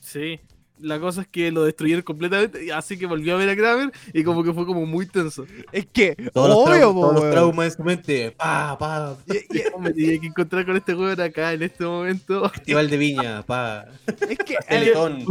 [0.00, 0.40] Sí.
[0.82, 3.92] La cosa es que lo destruyeron completamente, y así que volvió a ver a Kramer
[4.14, 5.44] y como que fue como muy tenso.
[5.72, 7.32] es que, Todos, los, obvio, traumas, po, todos los weón.
[7.34, 8.30] traumas en su mente.
[8.32, 9.16] Pa, pa.
[9.26, 12.48] Y- y- Me tenía que encontrar con este juego acá en este momento.
[12.50, 13.86] Festival de Viña, pa.
[14.28, 15.24] Es que, Teletón,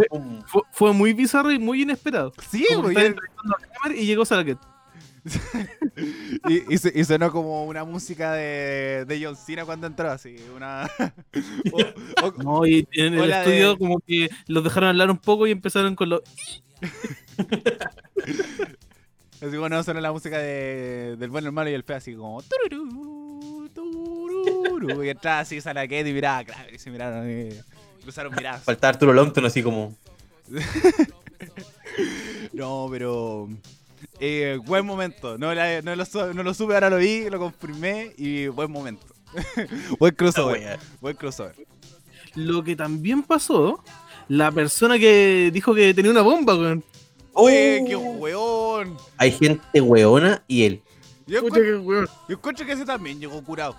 [0.72, 2.34] fue- muy bizarro y muy inesperado.
[2.50, 4.58] sí, estaba y- entrevistando a Kramer y llegó Salaquet.
[6.48, 10.90] Y, y, sonó como una música de, de John Cena cuando entró, así, una...
[11.72, 15.48] o- o- No, y en el estudio de- como que los dejaron hablar un poco
[15.48, 16.22] y empezaron con los...
[19.42, 22.14] así como no sonó la música de, del bueno, el malo y el feo, así
[22.16, 22.42] como...
[22.42, 27.50] tururú, tururú, y entraba así Salaquet y miraba, claro, y se miraron, y
[28.04, 28.64] cruzaron miradas.
[28.64, 29.96] Faltaba Arturo Longton así como.
[32.54, 33.48] No, pero...
[34.20, 38.14] Eh, buen momento, no, la- no, lo, no lo supe, ahora lo vi, lo confirmé
[38.18, 39.06] y buen momento.
[40.00, 41.56] buen crossover, buen crossover.
[42.36, 43.84] Lo que también pasó,
[44.28, 46.84] la persona que dijo que tenía una bomba, weón.
[47.34, 47.86] ¡Oye, Oh.
[47.88, 48.98] qué weón!
[49.18, 50.82] Hay gente weona y él.
[51.28, 52.08] Yo encuentro, qué weón.
[52.28, 53.76] yo encuentro que ese también llegó curado.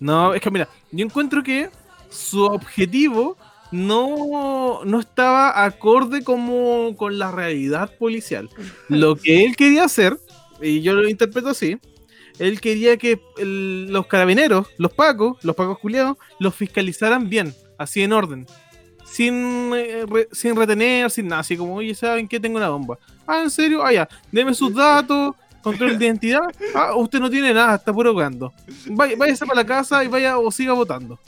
[0.00, 1.70] No, es que mira, yo encuentro que
[2.10, 3.36] su objetivo
[3.70, 8.48] no, no estaba acorde como con la realidad policial.
[8.88, 10.18] Lo que él quería hacer,
[10.60, 11.78] y yo lo interpreto así,
[12.38, 18.12] él quería que los carabineros, los pacos, los pacos culiados, los fiscalizaran bien, así en
[18.12, 18.46] orden.
[19.04, 22.40] Sin, eh, sin retener, sin nada, así como, oye, ¿saben qué?
[22.40, 22.98] Tengo una bomba.
[23.26, 23.84] Ah, ¿en serio?
[23.84, 26.42] Ah, ya, deme sus datos, control de identidad.
[26.74, 28.52] Ah, usted no tiene nada, está puro jugando.
[28.86, 31.20] Váyase para la casa y vaya o siga votando.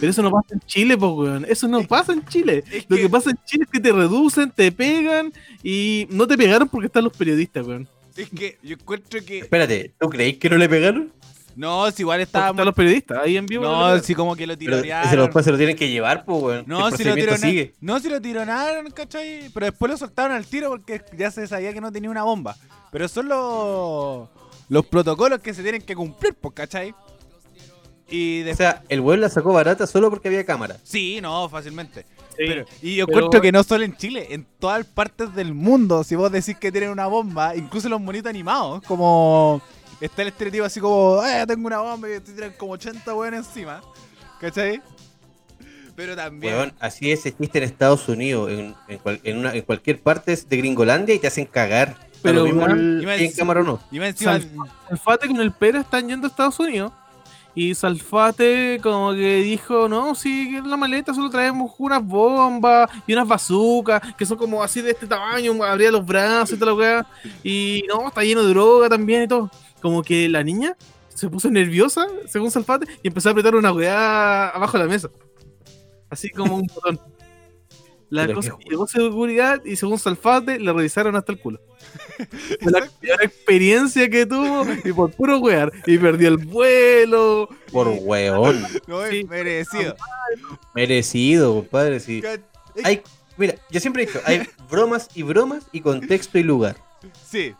[0.00, 1.44] Pero eso no pasa en Chile, po, weón.
[1.48, 2.62] Eso no pasa en Chile.
[2.70, 6.26] Es Lo que- que pasa en Chile es que te reducen, te pegan y no
[6.26, 7.88] te pegaron porque están los periodistas, weón.
[8.16, 9.38] Es que yo encuentro que.
[9.40, 11.12] Espérate, ¿tú creéis que no le pegaron?
[11.56, 12.50] No, si igual estaba.
[12.50, 13.64] están los periodistas ahí en vivo.
[13.64, 15.20] No, si como que lo tironearon.
[15.24, 16.64] después se lo tienen que llevar, pues, weón.
[16.66, 17.72] No, si lo tironearon.
[17.80, 19.50] No, si lo tironearon, ¿cachai?
[19.54, 22.56] Pero después lo soltaron al tiro porque ya se sabía que no tenía una bomba.
[22.92, 24.28] Pero son los.
[24.68, 26.94] Los protocolos que se tienen que cumplir, pues, ¿cachai?
[28.08, 30.76] Y O sea, el weón la sacó barata solo porque había cámara.
[30.84, 32.04] Sí, no, fácilmente.
[32.30, 32.44] Sí.
[32.48, 36.04] Pero- y yo pero- encuentro que no solo en Chile, en todas partes del mundo,
[36.04, 39.62] si vos decís que tienen una bomba, incluso los monitos animados, como
[40.00, 43.46] está el estereotipo así como, eh, tengo una bomba y te tiran como 80 weones
[43.46, 43.80] encima,
[44.40, 44.82] ¿cachai?
[45.96, 46.54] Pero también...
[46.54, 50.34] Weón, así es, existe en Estados Unidos, en, en, cual- en una- en cualquier parte
[50.36, 51.96] de Gringolandia y te hacen cagar.
[52.20, 53.80] Pero, lo mismo weón, si en cámara o no.
[53.92, 54.40] y más encima...
[54.88, 56.92] Salfate con el Pera están yendo a Estados Unidos.
[57.54, 63.12] Y Salfate como que dijo, no, sí, en la maleta solo traemos unas bombas y
[63.12, 66.76] unas bazucas, que son como así de este tamaño, abría los brazos y toda la
[66.76, 67.06] weá.
[67.44, 69.50] Y no, está lleno de droga también y todo.
[69.80, 70.76] Como que la niña
[71.08, 75.08] se puso nerviosa, según Salfate, y empezó a apretar una weá abajo de la mesa.
[76.10, 77.13] Así como un botón.
[78.14, 81.60] La Pero cosa llegó seguridad y según Salfate le revisaron hasta el culo.
[82.60, 85.72] La peor experiencia que tuvo y por puro wear.
[85.84, 87.48] Y perdió el vuelo.
[87.72, 88.64] Por weón.
[88.86, 89.24] No es Sí.
[89.24, 89.96] merecido.
[90.76, 91.98] Merecido, compadre.
[91.98, 92.22] Sí.
[92.84, 93.02] Hay,
[93.36, 96.76] mira, yo siempre he dicho, hay bromas y bromas y contexto y lugar.
[97.28, 97.52] Sí.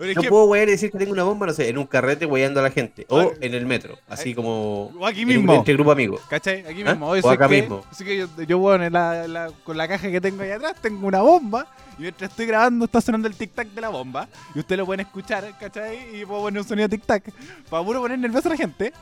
[0.00, 2.24] Por No puedo wear y decir que tengo una bomba, no sé, en un carrete
[2.24, 3.04] weyando a la gente.
[3.10, 4.86] O Ah, en el metro, así como.
[4.98, 5.52] o aquí mismo.
[5.54, 6.22] Entre grupo amigos.
[6.28, 6.60] ¿Cachai?
[6.66, 6.92] Aquí ¿Ah?
[6.92, 7.06] mismo.
[7.08, 7.60] Oye, O ¿sabes acá qué?
[7.60, 7.84] mismo.
[7.90, 10.74] Así que yo, yo bueno, en la- la- con la caja que tengo ahí atrás
[10.80, 11.66] tengo una bomba.
[11.98, 14.26] Y mientras estoy grabando está sonando el tic-tac de la bomba.
[14.54, 16.16] Y ustedes lo pueden escuchar, ¿cachai?
[16.18, 17.22] Y puedo poner un sonido tic-tac.
[17.68, 18.94] Para puro poner nerviosa a la gente.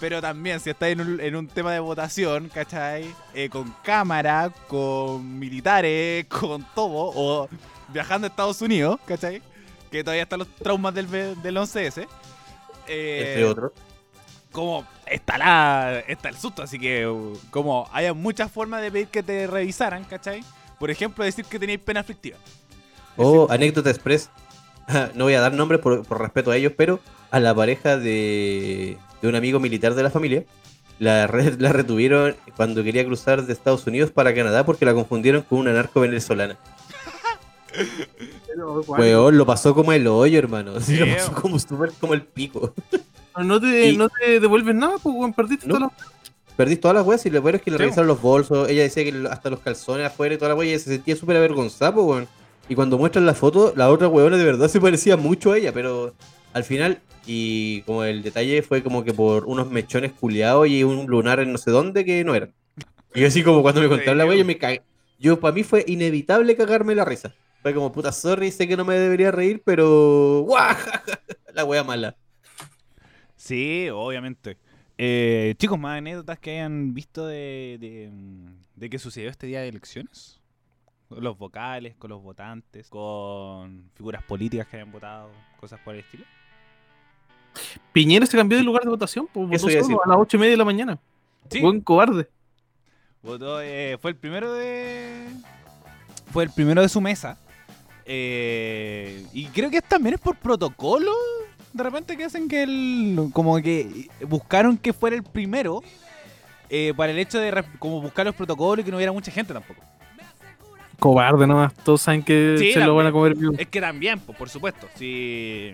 [0.00, 3.04] Pero también, si estáis en un, en un tema de votación, ¿cachai?
[3.34, 7.12] Eh, con cámara, con militares, con todo.
[7.14, 7.48] O
[7.88, 9.42] viajando a Estados Unidos, ¿cachai?
[9.90, 12.06] Que todavía están los traumas del, del 11S.
[12.86, 13.72] Eh, Entre otros.
[14.52, 19.08] como está la está el susto, así que uh, como hay muchas formas de pedir
[19.08, 20.42] que te revisaran, ¿cachai?
[20.78, 22.38] Por ejemplo, decir que tenéis pena aflictiva.
[23.16, 24.30] O anécdota express.
[25.14, 26.98] No voy a dar nombres por, por respeto a ellos, pero
[27.30, 30.42] a la pareja de, de un amigo militar de la familia
[30.98, 35.42] la, re- la retuvieron cuando quería cruzar de Estados Unidos para Canadá porque la confundieron
[35.42, 36.56] con una narco venezolana.
[38.46, 40.72] Pero, Weón, lo pasó como el hoyo, hermano.
[40.80, 42.74] Sí, lo pasó como súper como el pico.
[43.38, 45.74] no, te, Y- no te devuelven nada, pues, weón, perdiste No.
[45.76, 46.10] todas las-
[46.56, 47.82] Perdí todas las weas y lo peor es que le Sí.
[47.84, 48.68] revisaron los bolsos.
[48.68, 51.16] Ella decía que hasta los calzones afuera y toda la wea y ella se sentía
[51.16, 52.28] súper avergonzada, pues, weón.
[52.68, 55.72] Y cuando muestran la foto, la otra weona de verdad se parecía mucho a ella,
[55.72, 56.12] pero
[56.52, 61.06] al final, y como el detalle fue como que por unos mechones culiados y un
[61.06, 62.52] lunar en no sé dónde que no eran.
[63.14, 64.82] Y yo así como cuando me contaron la wea, yo me cagué.
[65.18, 67.32] Yo, para mí fue inevitable cagarme la risa.
[67.62, 70.42] Fue como, puta, sorry, sé que no me debería reír, pero...
[70.46, 70.74] ¡guau!
[71.54, 72.16] La wea mala.
[73.36, 74.56] Sí, obviamente.
[74.96, 78.10] Eh, chicos, más anécdotas que hayan visto de, de,
[78.76, 80.40] de que sucedió este día de elecciones.
[81.08, 86.00] Con los vocales, con los votantes, con figuras políticas que hayan votado, cosas por el
[86.00, 86.24] estilo.
[87.92, 90.36] Piñera se cambió de lugar de votación, pues, Eso votó a solo a las ocho
[90.36, 90.98] y media de la mañana.
[91.50, 92.28] Sí, Buen cobarde.
[93.22, 95.26] votó, eh, fue el primero de.
[96.32, 97.36] Fue el primero de su mesa.
[98.12, 101.12] Eh, y creo que también es por protocolo.
[101.72, 103.30] De repente que hacen que el.
[103.32, 105.80] Como que buscaron que fuera el primero.
[106.68, 109.52] eh, para el hecho de como buscar los protocolos y que no hubiera mucha gente
[109.54, 109.80] tampoco.
[110.98, 111.72] Cobarde nomás.
[111.84, 113.52] Todos saben que Sí, se lo van a comer vivo.
[113.56, 114.88] Es que también, pues, por supuesto.
[114.96, 115.72] Sí,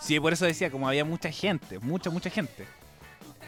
[0.00, 2.66] sí, por eso decía, como había mucha gente, mucha, mucha gente.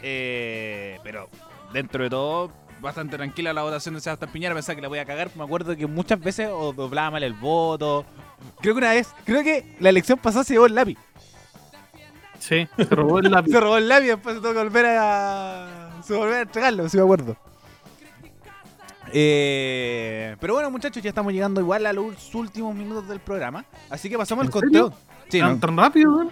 [0.01, 1.29] Eh, pero
[1.73, 2.51] dentro de todo,
[2.85, 4.53] bastante tranquila la votación de Sebastián Piñera.
[4.55, 5.29] Pensaba que la voy a cagar.
[5.35, 8.05] Me acuerdo que muchas veces o doblaba mal el voto.
[8.61, 10.97] Creo que una vez, creo que la elección pasada se llevó el lápiz.
[12.39, 13.51] Sí, se robó el lápiz.
[13.51, 16.87] Se robó el lápiz y después se tuvo que volver a, se volver a entregarlo,
[16.87, 17.35] si me acuerdo.
[19.11, 23.65] Eh, pero bueno, muchachos, ya estamos llegando igual a los últimos minutos del programa.
[23.89, 24.93] Así que pasamos al conteo.
[25.29, 26.31] Sí, ¿Tan, no, tan rápido, weón.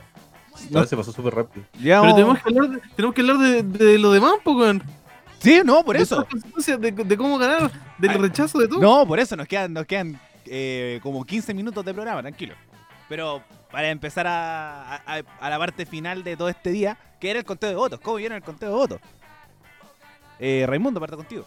[0.69, 1.65] No, se pasó súper rápido.
[1.79, 4.83] Llevamos- Pero tenemos que hablar de, tenemos que hablar de, de lo demás, pues, weón.
[5.43, 6.25] Sí, no, por De eso.
[6.79, 8.79] De, de cómo ganar, del Ay, rechazo de todo.
[8.79, 12.55] No, por eso nos quedan, nos quedan eh, como 15 minutos de programa, tranquilo.
[13.09, 17.39] Pero para empezar a, a- a la parte final de todo este día, que era
[17.39, 17.99] el conteo de votos.
[17.99, 19.01] ¿Cómo vieron el conteo de votos?
[20.39, 21.45] Eh, Raimundo, parte contigo.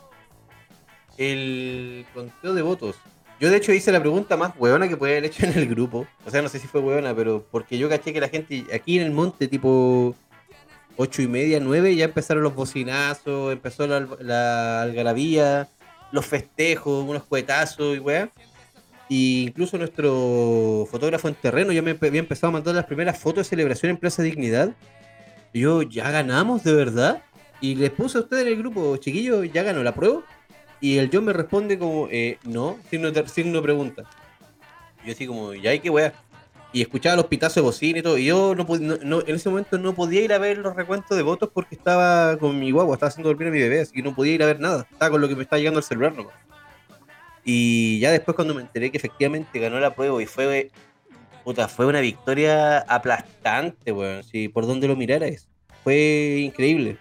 [1.16, 2.96] El conteo de votos.
[3.40, 6.06] Yo de hecho hice la pregunta más huevona que podía haber hecho en el grupo.
[6.24, 8.98] O sea, no sé si fue huevona, pero porque yo caché que la gente aquí
[8.98, 10.14] en el monte, tipo
[10.96, 15.68] ocho y media, nueve, ya empezaron los bocinazos, empezó la, la algarabía,
[16.12, 18.30] los festejos, unos cuetazos y weá.
[19.08, 23.44] Y incluso nuestro fotógrafo en terreno ya me había empezado a mandar las primeras fotos
[23.46, 24.70] de celebración en Plaza Dignidad.
[25.52, 27.22] Y yo, ¿ya ganamos de verdad?
[27.60, 30.22] Y les puse a ustedes en el grupo, chiquillos, ¿ya ganó la prueba?
[30.80, 34.02] Y el John me responde como, eh, no, signo signo pregunta.
[35.04, 36.12] Yo así como, ya hay que weá.
[36.76, 38.18] Y escuchaba los pitazos de bocina y todo.
[38.18, 41.16] Y yo no, no- no- en ese momento no podía ir a ver los recuentos
[41.16, 44.02] de votos porque estaba con mi guagua, estaba haciendo dormir a mi bebé, así que
[44.02, 44.86] no podía ir a ver nada.
[44.90, 46.34] Estaba con lo que me estaba llegando al celular nomás.
[47.46, 50.70] Y ya después cuando me enteré que efectivamente ganó la prueba y fue,
[51.44, 54.22] puta, fue una victoria aplastante, weón.
[54.22, 55.48] Si por donde lo miraras.
[55.82, 56.98] Fue increíble.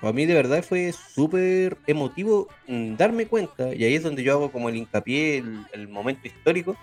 [0.00, 4.32] Para mí de verdad fue súper emotivo mm, darme cuenta, y ahí es donde yo
[4.32, 6.76] hago como el hincapié, el, el momento histórico,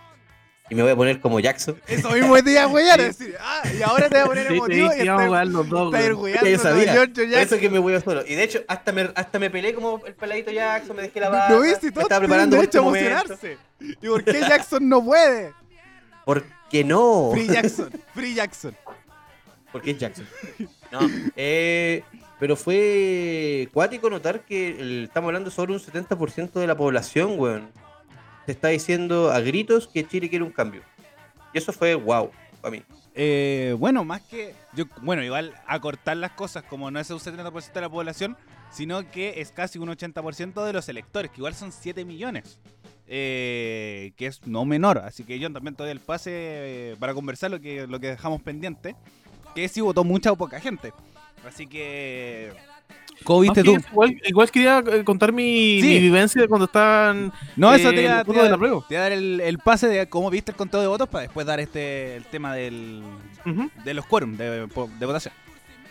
[0.69, 1.79] y me voy a poner como Jackson.
[1.87, 4.53] Eso mismo te iba a huear, decir, ah, y ahora te voy a poner Sí,
[4.53, 7.03] emotivo sí, y que vamos a jugar los dos, yo sabía.
[7.41, 8.23] Eso es que me voy a solo.
[8.25, 11.29] Y de hecho, hasta me, hasta me peleé como el peladito Jackson, me dejé la
[11.29, 11.55] barba.
[11.55, 11.87] ¿Lo viste?
[11.87, 12.77] Y me todos estaba preparando momento.
[12.79, 13.57] emocionarse.
[13.79, 15.53] ¿Y por qué Jackson no puede?
[16.25, 17.29] ¿Por qué no?
[17.33, 18.75] Free Jackson, Free Jackson.
[19.71, 20.27] Porque es Jackson.
[20.91, 20.99] No,
[21.35, 22.03] eh,
[22.39, 27.69] pero fue cuático notar que el- estamos hablando sobre un 70% de la población, weón.
[28.49, 30.81] Se está diciendo a gritos que Chile quiere un cambio.
[31.53, 32.83] Y eso fue wow para mí.
[33.13, 34.55] Eh, bueno, más que.
[34.73, 38.35] Yo, bueno, igual acortar las cosas, como no es un 70% de la población,
[38.71, 42.57] sino que es casi un 80% de los electores, que igual son 7 millones.
[43.05, 44.97] eh, que es no menor.
[44.97, 48.07] Así que yo también te doy el pase eh, para conversar lo que, lo que
[48.07, 48.95] dejamos pendiente,
[49.53, 50.91] que si votó mucha o poca gente.
[51.45, 52.51] Así que...
[53.23, 53.75] ¿Cómo viste tú?
[53.91, 55.87] Igual, igual quería eh, contar mi, Sí.
[55.87, 57.31] mi vivencia de cuando estaban.
[57.55, 58.85] No, eso eh, te iba, los te votos iba- de la prueba.
[58.87, 61.23] te iba a dar el, el pase de cómo viste el conteo de votos para
[61.23, 63.01] después dar este el tema del,
[63.45, 63.69] Ujú.
[63.83, 65.33] de los quórum de, de votación.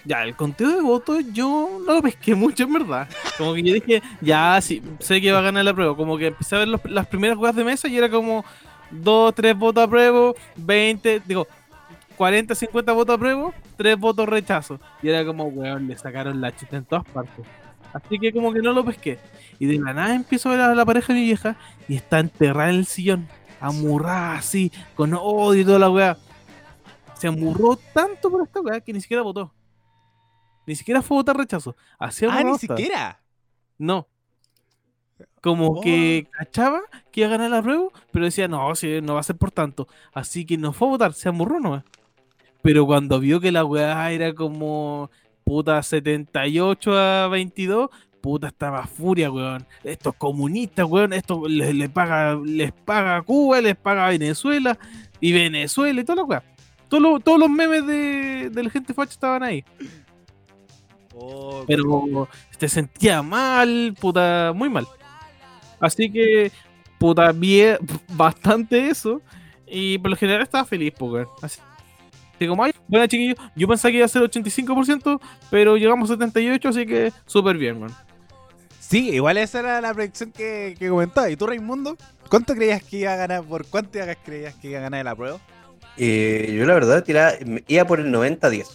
[0.04, 3.08] Ya, el conteo de votos yo no lo pesqué mucho, en verdad.
[3.36, 5.94] Como que yo dije, ya, sí, sé que va a ganar la prueba.
[5.96, 8.44] Como que empecé a ver los- las primeras jugadas de mesa y era como
[8.90, 11.46] 2, 3 votos a prueba, 20, digo,
[12.18, 14.78] 40, 50 votos a prueba, 3 votos rechazo.
[15.02, 17.46] Y era como, weón, le sacaron la chita en todas partes.
[17.92, 19.18] Así que como que no lo pesqué.
[19.58, 21.56] Y de la nada empiezo a ver a la pareja de mi vieja
[21.88, 23.28] y está enterrada en el sillón,
[23.60, 26.18] amurrada así, con odio y toda la weá.
[27.14, 29.52] Se amurró tanto por esta weá que ni siquiera votó.
[30.66, 31.74] Ni siquiera fue votar rechazo.
[31.98, 33.20] Así Ah, ni siquiera.
[33.78, 34.06] No.
[35.40, 35.80] Como Oh.
[35.80, 39.24] que cachaba que iba a ganar la prueba, pero decía, no, si no va a
[39.24, 39.88] ser por tanto.
[40.12, 41.84] Así que no fue a votar, se amurró nomás.
[42.62, 45.10] Pero cuando vio que la weá era como
[45.44, 47.90] puta 78 a 22,
[48.20, 49.66] puta estaba furia, weón.
[49.84, 54.78] Estos comunistas, weón, esto les, les paga, les paga Cuba, les paga Venezuela,
[55.20, 56.42] y Venezuela y toda la weá.
[56.88, 59.64] Todos los, todos los memes de, de la gente facha estaban ahí.
[61.14, 62.28] Oh, Pero
[62.58, 64.86] te sentía mal, puta, muy mal.
[65.80, 66.52] Así que,
[66.98, 67.62] puta, vi
[68.10, 69.20] bastante eso.
[69.66, 71.60] Y por lo general estaba feliz, porque Así
[72.46, 75.20] como, ay, bueno, chiquillos, yo pensaba que iba a ser 85%,
[75.50, 77.90] pero llegamos a 78%, así que súper bien, man.
[78.80, 81.28] Sí, igual esa era la predicción que, que comentaba.
[81.28, 81.96] ¿Y tú, Raimundo?
[82.30, 83.42] ¿Cuánto creías que iba a ganar?
[83.42, 85.38] ¿Por cuánto creías que iba a ganar la prueba?
[85.96, 87.32] Eh, yo la verdad tiraba,
[87.66, 88.66] iba por el 90-10.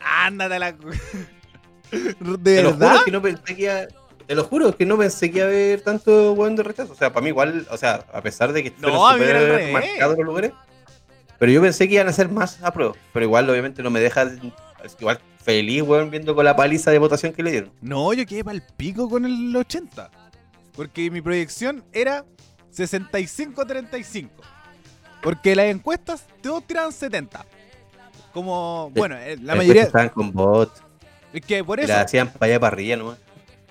[0.00, 0.72] Ándate la.
[1.92, 2.92] ¿De Te lo verdad?
[2.92, 3.80] juro que no pensé que iba.
[4.26, 6.92] Te lo juro que no pensé que iba a haber tanto weón de rechazo.
[6.92, 9.72] O sea, para mí igual, o sea, a pesar de que No, revés.
[9.72, 10.52] marcados los lugares.
[11.38, 12.94] Pero yo pensé que iban a ser más a prueba.
[13.12, 14.30] Pero igual, obviamente, no me deja.
[14.98, 17.72] igual feliz, weón, viendo con la paliza de votación que le dieron.
[17.80, 20.10] No, yo quedé para el pico con el 80.
[20.74, 22.24] Porque mi proyección era
[22.74, 24.28] 65-35.
[25.22, 27.44] Porque las encuestas todos tiraban 70.
[28.32, 29.84] Como, bueno, eh, la mayoría.
[29.84, 30.70] Estaban con bot.
[31.32, 31.88] Es que por eso.
[31.88, 33.18] la hacían para allá para arriba nomás.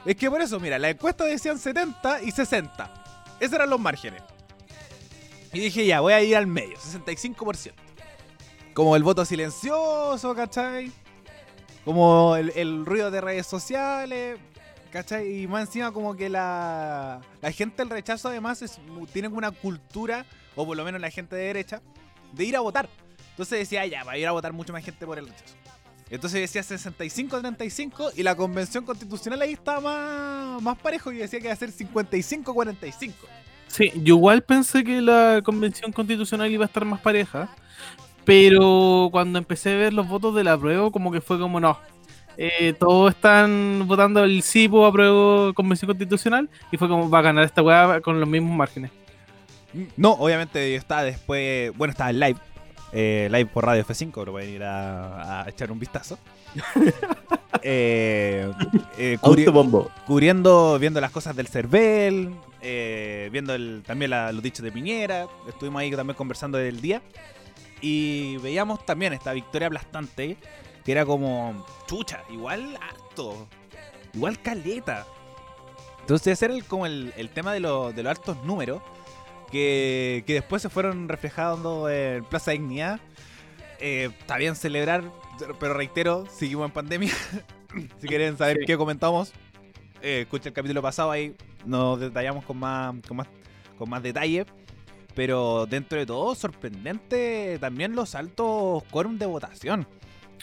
[0.06, 2.94] Es que por eso, mira, las encuestas decían 70 y 60.
[3.40, 4.22] Esos eran los márgenes.
[5.56, 7.72] Y dije, ya, voy a ir al medio, 65%.
[8.74, 10.92] Como el voto silencioso, ¿cachai?
[11.86, 14.38] Como el, ruido de redes sociales,
[14.92, 15.44] ¿cachai?
[15.44, 18.82] Y más encima como que la, la gente del rechazo además es,
[19.14, 20.26] tienen una cultura,
[20.58, 21.82] o por lo menos la gente de derecha,
[22.34, 22.90] de ir a votar.
[23.30, 25.56] Entonces decía, ya, va a ir a votar mucho más gente por el rechazo.
[26.10, 31.46] Entonces decía 65-35 y la convención constitucional ahí estaba más, más parejo y decía que
[31.46, 33.14] iba a ser 55-45.
[33.76, 37.50] Sí, yo igual pensé que la convención constitucional iba a estar más pareja,
[38.24, 41.78] pero cuando empecé a ver los votos de la prueba, como que fue como no.
[42.38, 47.24] Eh, todos están votando el sí, pues apruebo convención constitucional, y fue como va a
[47.24, 48.92] ganar esta weá con los mismos márgenes.
[49.98, 52.40] No, obviamente yo estaba después, bueno, estaba en live,
[52.94, 56.18] eh, live por Radio F5, lo pueden ir a, a echar un vistazo.
[57.64, 58.52] Eh,
[58.98, 59.92] eh, cubri- Autobombo.
[60.06, 65.28] cubriendo, viendo las cosas del CERVEL, eh, viendo el- también la- los dichos de Piñera,
[65.48, 67.02] estuvimos ahí también conversando del día
[67.82, 70.38] y veíamos también esta victoria aplastante
[70.84, 73.48] que era como chucha, igual harto,
[74.14, 75.06] igual caleta.
[76.02, 78.82] Entonces ese era el- como el, el tema de, lo- de los altos números
[79.52, 83.00] que, que después se fueron reflejando en Plaza Dignidad.
[83.80, 85.04] Eh, está bien celebrar,
[85.60, 87.12] pero reitero, seguimos en pandemia.
[88.00, 88.66] si quieren saber Sí.
[88.66, 89.34] qué comentamos,
[90.02, 93.28] eh, escucha el capítulo pasado ahí, nos detallamos con más, con más,
[93.78, 94.46] con más detalle.
[95.14, 99.88] Pero dentro de todo, sorprendente también los altos quórum de votación.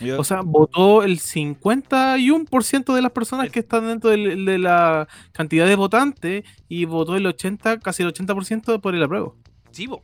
[0.01, 5.67] Yo- O sea, votó el 51% de las personas que están dentro de la cantidad
[5.67, 9.37] de votantes y votó el 80, casi el 80% por el apruebo.
[9.71, 10.03] chivo.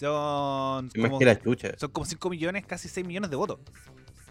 [0.00, 1.72] Son como, que la chucha.
[1.76, 3.58] son como 5 millones, casi 6 millones de votos.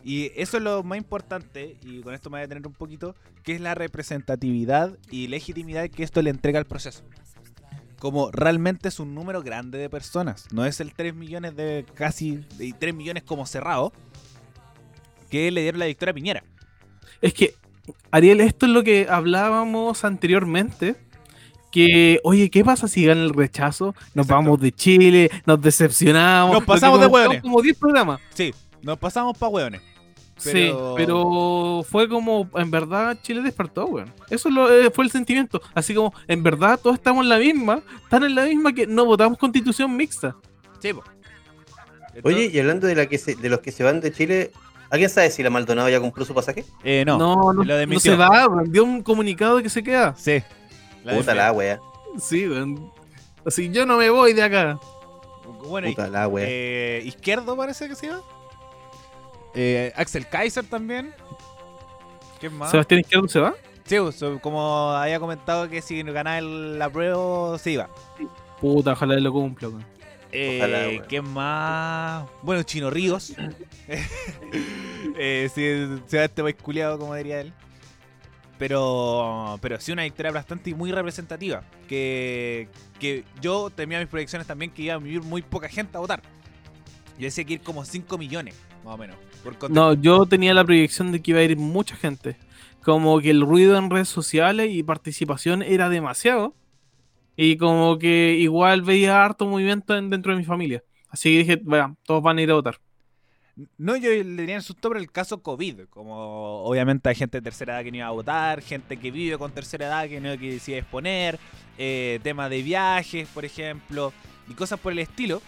[0.03, 3.15] Y eso es lo más importante, y con esto me voy a detener un poquito,
[3.43, 7.03] que es la representatividad y legitimidad que esto le entrega al proceso.
[7.99, 12.43] Como realmente es un número grande de personas, no es el 3 millones de casi,
[12.57, 13.93] y 3 millones como cerrado,
[15.29, 16.43] que le dieron la victoria a Piñera.
[17.21, 17.53] Es que,
[18.09, 20.95] Ariel, esto es lo que hablábamos anteriormente.
[21.71, 23.93] Que, oye, ¿qué pasa si gana el rechazo?
[24.15, 24.33] Nos Exacto.
[24.33, 26.53] vamos de Chile, nos decepcionamos.
[26.55, 27.41] Nos pasamos de hueones.
[27.41, 28.19] Como 10 programas.
[28.33, 29.81] Sí, nos pasamos pa' hueones.
[30.37, 34.11] Sí, pero fue como, en verdad, Chile despertó, weón.
[34.29, 35.61] Eso lo, eh, fue el sentimiento.
[35.75, 39.03] Así como, en verdad, todos estamos en la misma, están en la misma que no
[39.05, 40.35] votamos constitución mixta.
[40.81, 41.03] Sí, po.
[42.23, 44.51] Oye, y hablando de, la que se- de los que se van de Chile,
[44.89, 46.65] ¿alguien sabe si la Maldonado ya compró su pasaje?
[46.83, 48.47] Eh, no, no, no, lo no se va.
[48.67, 50.15] Dio un comunicado de que se queda.
[50.17, 50.41] Sí.
[51.03, 51.79] La Puta la wea.
[52.19, 52.91] Sí, weón.
[53.45, 54.79] Así, yo no me voy de acá.
[55.65, 56.45] Bueno, y- Puta la wea.
[56.47, 58.21] eh, Izquierdo parece que se iba.
[59.55, 61.13] Eh, Axel Kaiser también.
[62.39, 62.71] ¿Quién más?
[62.71, 63.53] Sebastián Izquierdo se va.
[63.85, 63.97] Sí,
[64.41, 67.89] como había comentado que si ganaba el, la prueba, se iba.
[68.61, 69.85] Puta, ojalá él lo cumpla, weón.
[70.31, 71.07] Eh, Ojalá.
[71.07, 72.25] ¿Qué más?
[72.43, 73.33] Bueno, Chino Ríos.
[75.17, 77.53] eh, sí, se va este país culiado, como diría él.
[78.59, 81.63] Pero, pero sí una victoria bastante y muy representativa.
[81.87, 82.67] Que,
[82.99, 86.21] que yo tenía mis proyecciones también que iba a vivir muy poca gente a votar.
[87.17, 88.55] Yo decía que ir como 5 millones,
[88.85, 89.15] más o menos.
[89.69, 92.35] No, yo tenía la proyección de que iba a ir mucha gente.
[92.83, 96.53] Como que el ruido en redes sociales y participación era demasiado.
[97.37, 100.83] Y como que igual veía harto movimiento en- dentro de mi familia.
[101.09, 102.79] Así que dije, bueno, todos van a ir a votar.
[103.77, 105.81] No, yo le tenía en susto por el caso COVID.
[105.89, 109.37] Como obviamente hay gente de tercera edad que no iba a votar, gente que vive
[109.37, 111.39] con tercera edad que no que decide exponer,
[111.77, 114.13] eh, temas de viajes, por ejemplo,
[114.47, 115.41] y cosas por el estilo.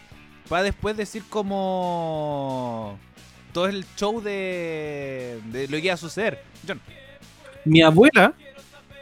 [0.50, 2.98] Para después decir como
[3.54, 6.44] todo el show de, de lo que iba a suceder.
[6.68, 6.76] No.
[7.64, 8.34] Mi abuela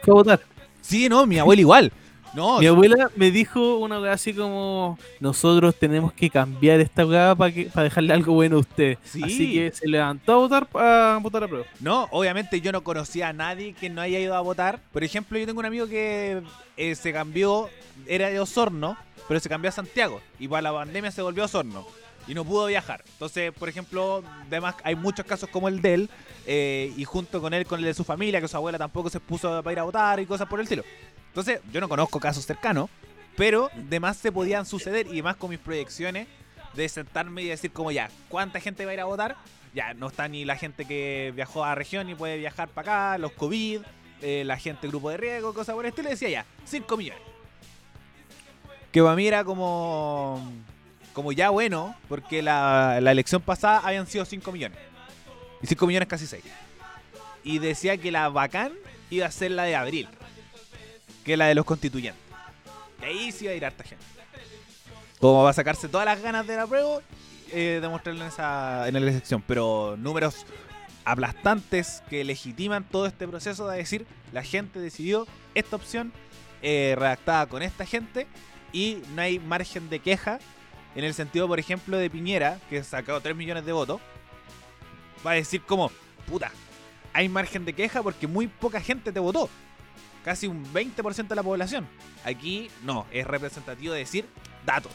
[0.02, 0.40] fue a votar.
[0.80, 1.92] Sí, no, mi abuela igual.
[2.32, 7.34] No, Mi abuela me dijo una weá así como: Nosotros tenemos que cambiar esta weá
[7.34, 8.98] para para dejarle algo bueno a usted.
[9.02, 9.20] Sí.
[9.24, 11.66] Así que se levantó a votar para votar a prueba.
[11.80, 14.80] No, obviamente yo no conocía a nadie que no haya ido a votar.
[14.92, 16.42] Por ejemplo, yo tengo un amigo que
[16.76, 17.68] eh, se cambió,
[18.06, 20.20] era de Osorno, pero se cambió a Santiago.
[20.38, 21.84] Y para la pandemia se volvió a Osorno.
[22.28, 23.02] Y no pudo viajar.
[23.12, 26.10] Entonces, por ejemplo, además hay muchos casos como el de él.
[26.46, 29.20] eh, y junto con él, con el de su familia, que su abuela tampoco se
[29.20, 30.84] puso para ir a votar y cosas por el estilo.
[31.30, 32.90] Entonces, yo no conozco casos cercanos.
[33.36, 35.06] Pero demás se podían suceder.
[35.14, 36.28] Y más con mis proyecciones
[36.74, 39.36] de sentarme y decir como ya, ¿cuánta gente va a ir a votar?
[39.74, 43.18] ya no está ni la gente que viajó a región y puede viajar para acá,
[43.18, 43.82] los COVID,
[44.22, 47.22] eh, la gente grupo de riesgo, cosas por el estilo, y decía ya, 5 millones.
[48.92, 50.52] Que para mí era como,
[51.12, 54.78] como ya bueno, porque la, la elección pasada habían sido 5 millones.
[55.62, 56.42] Y 5 millones casi 6.
[57.44, 58.72] Y decía que la bacán
[59.10, 60.08] iba a ser la de abril,
[61.24, 62.22] que la de los constituyentes.
[63.00, 64.04] Y ahí sí iba a ir harta gente.
[65.18, 67.00] Como va a sacarse todas las ganas de la prueba
[67.52, 70.46] eh, demostrarlo en esa la elección, pero números
[71.04, 76.12] aplastantes que legitiman todo este proceso de decir la gente decidió esta opción
[76.62, 78.28] eh, redactada con esta gente
[78.72, 80.38] y no hay margen de queja
[80.94, 84.00] en el sentido, por ejemplo, de Piñera, que sacó 3 millones de votos,
[85.26, 85.90] va a decir como,
[86.28, 86.50] puta,
[87.12, 89.48] hay margen de queja porque muy poca gente te votó.
[90.24, 91.86] Casi un 20% de la población.
[92.24, 94.26] Aquí no, es representativo de decir
[94.66, 94.92] datos.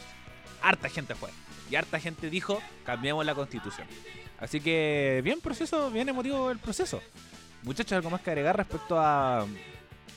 [0.62, 1.30] Harta gente fue.
[1.70, 3.86] Y harta gente dijo, cambiamos la constitución.
[4.38, 7.00] Así que bien proceso, bien emotivo el proceso.
[7.62, 9.46] Muchachos, algo más que agregar respecto a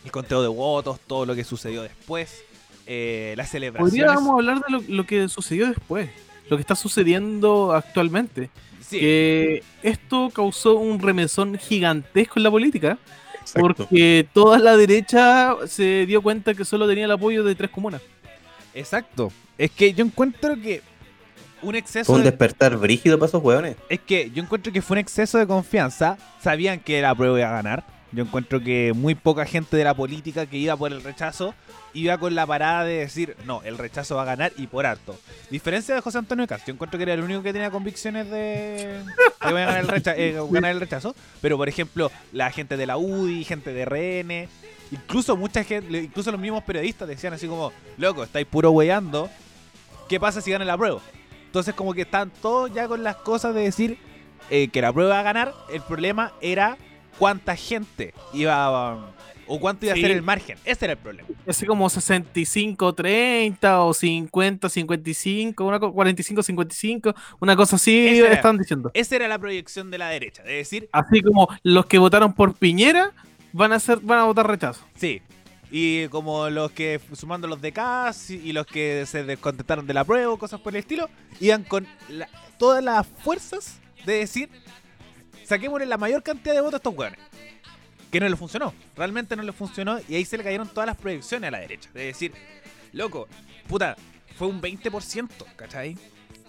[0.05, 2.43] el conteo de votos, todo lo que sucedió después,
[2.85, 3.91] eh, las celebraciones.
[3.91, 6.09] Podríamos hablar de lo, lo que sucedió después,
[6.49, 8.49] lo que está sucediendo actualmente.
[8.81, 12.97] Sí, Que esto causó un remesón gigantesco en la política,
[13.55, 13.85] Exacto.
[13.85, 18.01] porque toda la derecha se dio cuenta que solo tenía el apoyo de tres comunas.
[18.73, 19.31] exacto.
[19.57, 20.81] Es que yo encuentro que
[21.61, 23.75] un exceso un de despertar brígido para esos hueones.
[23.89, 26.17] Es que yo encuentro que fue un exceso de confianza.
[26.41, 27.85] Sabían que la prueba iba a ganar.
[28.11, 31.53] Yo encuentro que muy poca gente de la política que iba por el rechazo
[31.93, 35.17] iba con la parada de decir, no, el rechazo va a ganar y por harto.
[35.49, 39.03] Diferencia de José Antonio Cast, yo encuentro que era el único que tenía convicciones de,
[39.03, 39.03] de
[39.41, 41.15] que iba a ganar el, recha- eh, ganar el rechazo.
[41.41, 44.49] Pero por ejemplo, la gente de la UDI, gente de RN,
[44.91, 49.29] incluso mucha gente, incluso los mismos periodistas decían así como, loco, estáis puro weyando.
[50.07, 50.99] ¿Qué pasa si gana la prueba?
[51.45, 53.97] Entonces como que están todos ya con las cosas de decir
[54.51, 55.53] eh, que la prueba va a ganar.
[55.71, 56.77] El problema era
[57.17, 59.11] cuánta gente iba a,
[59.49, 59.99] o cuánto iba Sí.
[60.01, 60.57] a ser el margen.
[60.63, 61.27] Ese era el problema.
[61.47, 68.31] Así como 65-30 o 50-55, una co- 45-55, una cosa así era.
[68.33, 68.91] están diciendo.
[68.93, 70.43] Esa era la proyección de la derecha.
[70.43, 73.11] De decir, Así como los que votaron por Piñera
[73.53, 74.85] van a ser, van a votar rechazo.
[74.95, 75.21] sí.
[75.71, 80.03] Y como los que, sumando los de CAS y los que se descontentaron de la
[80.03, 81.07] prueba, o cosas por el estilo,
[81.39, 82.27] iban con la-
[82.57, 84.49] todas las fuerzas de decir,
[85.43, 87.19] saquémosle la mayor cantidad de votos a estos hueones.
[88.11, 88.73] Que no le funcionó.
[88.95, 89.99] Realmente no le funcionó.
[90.07, 91.89] Y ahí se le cayeron todas las proyecciones a la derecha.
[91.93, 92.33] De decir,
[92.91, 93.27] loco,
[93.67, 93.95] puta,
[94.35, 95.97] fue un 20%, ¿cachai?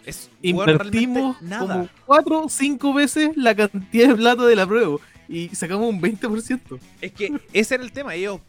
[0.05, 1.75] Es, Invertimos realmente nada.
[1.75, 4.97] como cuatro o cinco veces la cantidad de plata de la prueba
[5.31, 6.79] y sacamos un 20%.
[7.01, 8.15] Es que ese era el tema.
[8.15, 8.41] Ellos,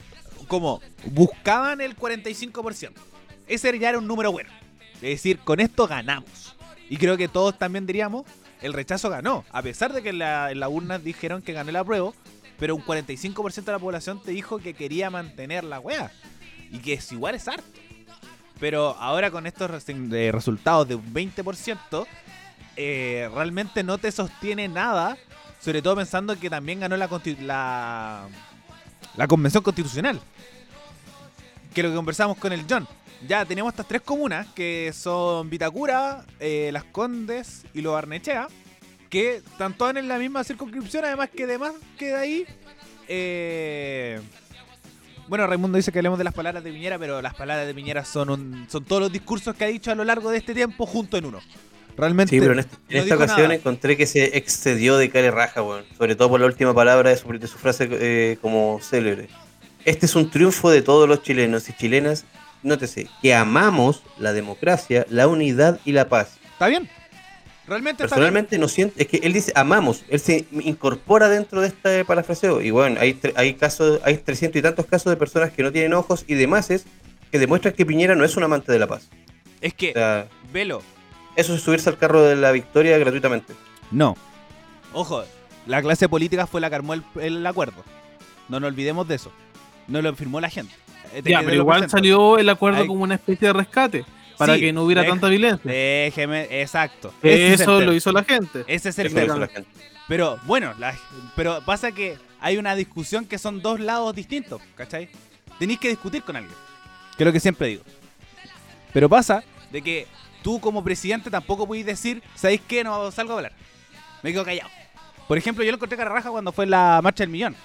[0.48, 2.92] como, buscaban el 45%.
[3.48, 4.50] Ese ya era un número bueno.
[4.96, 6.56] Es decir, con esto ganamos.
[6.90, 8.26] Y creo que todos también diríamos,
[8.62, 9.46] el rechazo ganó.
[9.52, 12.16] A pesar de que en la, en la urna dijeron que ganó el apruebo,
[12.62, 16.12] pero un 45% de la población te dijo que quería mantener la wea.
[16.70, 17.66] Y que es igual es harto.
[18.60, 22.06] Pero ahora con estos resultados de un 20%,
[22.76, 25.18] eh, realmente no te sostiene nada.
[25.60, 27.10] Sobre todo pensando que también ganó la,
[27.40, 28.28] la,
[29.18, 30.22] la convención constitucional.
[31.74, 32.88] Que lo que conversamos con el John.
[33.28, 38.48] Ya tenemos estas tres comunas que son Vitacura, eh, Las Condes y Lo Barnechea.
[39.12, 41.06] Que están todas en la misma circunscripción.
[41.06, 42.46] Además que además que de ahí.
[43.08, 44.20] eh,
[45.28, 48.04] bueno, Raimundo dice que hablemos de las palabras de Piñera, pero las palabras de Piñera
[48.04, 50.86] son un, son todos los discursos que ha dicho a lo largo de este tiempo
[50.86, 51.40] junto en uno.
[51.96, 52.32] Realmente.
[52.36, 53.56] Sí, pero en, este- en esta ocasión nada.
[53.56, 55.86] encontré que se excedió de cara y raja, weón.
[55.98, 59.28] Sobre todo por la última palabra de su, de su frase eh, como célebre.
[59.86, 62.26] Este es un triunfo de todos los chilenos y chilenas.
[62.64, 66.38] Nótese que amamos la democracia, la unidad y la paz.
[66.54, 66.90] Está bien.
[67.72, 68.04] Realmente.
[68.04, 72.62] Personalmente no siento, es que él dice amamos, él se incorpora dentro de este parafraseo.
[72.62, 75.94] Y bueno, hay, hay casos, hay 300 y tantos casos de personas que no tienen
[75.94, 76.68] ojos y demás
[77.32, 79.08] que demuestran que Piñera no es un amante de la paz.
[79.62, 80.82] Es que, O sea, velo,
[81.38, 83.54] eso es subirse al carro de la victoria gratuitamente.
[83.90, 84.18] No.
[84.92, 85.24] Ojo,
[85.66, 87.86] la clase política fue la que armó el, el acuerdo.
[88.50, 89.32] No nos olvidemos de eso.
[89.88, 90.74] No lo firmó la gente.
[91.14, 91.98] Eh, Ya, pero igual presento.
[91.98, 94.06] salió el acuerdo como una especie de rescate
[94.42, 95.72] para Sí, que no hubiera deja- tanta violencia.
[95.72, 97.14] Déjeme, exacto.
[97.22, 98.64] Es Eso lo hizo la gente.
[98.68, 99.34] Ese es el Eso lo tema.
[99.34, 99.70] hizo la gente.
[100.08, 100.98] Pero bueno, la-
[101.36, 105.10] pero pasa que hay una discusión que son dos lados distintos, ¿cachai?
[105.60, 106.54] Tenéis que discutir con alguien.
[107.18, 107.84] Que es lo que siempre digo.
[108.94, 110.08] Pero pasa de que
[110.44, 112.84] tú como presidente tampoco podéis decir, ¿sabéis qué?
[112.84, 113.54] No salgo a hablar.
[114.24, 114.70] Me quedo callado.
[115.28, 117.56] Por ejemplo, yo lo encontré raja cuando fue la marcha del millón.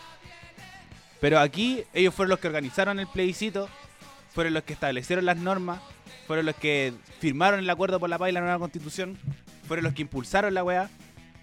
[1.21, 3.69] Pero aquí ellos fueron los que organizaron el plebiscito,
[4.37, 5.81] fueron los que establecieron las normas,
[6.27, 9.17] fueron los que firmaron el acuerdo por la paz y la nueva constitución,
[9.67, 10.89] fueron los que impulsaron la weá.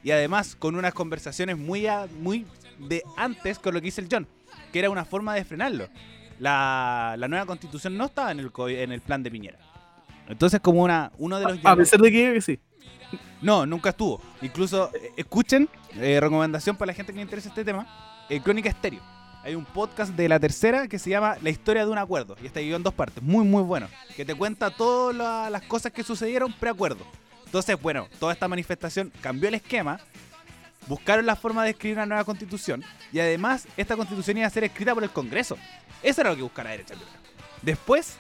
[0.04, 2.46] Y además con unas conversaciones muy, a- muy
[2.78, 4.28] de antes con lo que dice el John,
[4.72, 5.88] que era una forma de frenarlo.
[6.40, 9.58] La, la nueva constitución no estaba en el, en el plan de Piñera.
[10.28, 11.54] Entonces como una, uno de los...
[11.54, 12.60] A llamados- pesar de que sí.
[13.42, 14.22] no, nunca estuvo.
[14.42, 17.88] Incluso, eh, escuchen, eh, recomendación para la gente que le interesa este tema,
[18.30, 19.02] eh, Crónica Estéreo.
[19.44, 22.38] Hay un podcast de la tercera que se llama La historia de un acuerdo.
[22.42, 23.22] Y está dividido en dos partes.
[23.22, 23.90] Muy, muy bueno.
[24.16, 27.06] Que te cuenta todas la- las cosas que sucedieron preacuerdo.
[27.46, 30.00] Entonces, bueno, toda esta manifestación cambió el esquema.
[30.88, 32.84] Buscaron la forma de escribir una nueva constitución.
[33.12, 35.58] Y además, esta constitución iba a ser escrita por el Congreso.
[36.02, 36.96] Eso era lo que buscaba la derecha.
[37.62, 38.16] Después,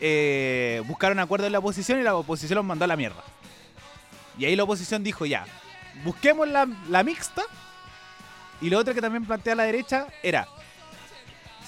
[0.00, 3.22] eh, buscaron acuerdo en la oposición y la oposición los mandó a la mierda.
[4.36, 5.46] Y ahí la oposición dijo ya,
[6.04, 7.42] busquemos la, la mixta.
[8.60, 10.46] Y lo otro que también plantea la derecha era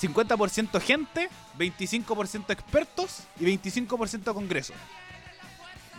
[0.00, 1.28] 50% gente,
[1.58, 4.72] 25% expertos y 25% congreso.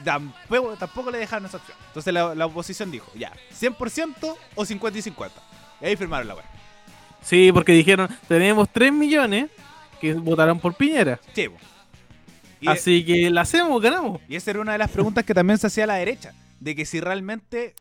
[0.03, 1.77] Tampoco, tampoco le dejaron esa opción.
[1.87, 5.41] Entonces la, la oposición dijo, ya, 100% o 50 y 50.
[5.81, 6.45] Y ahí firmaron la web.
[7.21, 9.49] Sí, porque dijeron, tenemos 3 millones
[9.99, 11.19] que votaron por Piñera.
[11.33, 11.47] Sí.
[12.61, 14.21] Y, Así que la hacemos, ganamos.
[14.27, 16.33] y esa era una de las preguntas que también se hacía a la derecha.
[16.59, 17.75] De que si realmente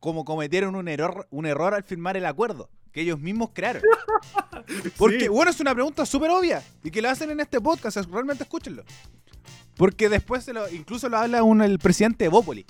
[0.00, 3.82] como cometieron un error, un error al firmar el acuerdo que ellos mismos crearon.
[4.98, 5.28] Porque, Sí.
[5.28, 8.42] bueno, es una pregunta súper obvia y que lo hacen en este podcast, es- realmente
[8.44, 8.82] escúchenlo.
[9.76, 12.66] Porque después se lo, incluso lo habla un, el presidente de Bópoli,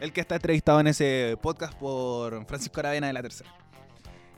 [0.00, 3.54] el que está entrevistado en ese podcast por Francisco Aravena de la Tercera.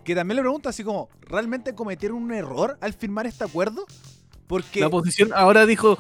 [0.05, 3.87] Que también le pregunta así como, ¿realmente cometieron un error al firmar este acuerdo?
[4.49, 4.81] Porque...
[4.81, 5.97] La oposición ahora dijo,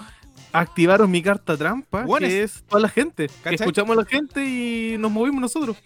[0.52, 3.28] activaron mi carta trampa, Bueno, que es toda la gente.
[3.44, 5.76] Escuchamos a la gente y nos movimos nosotros.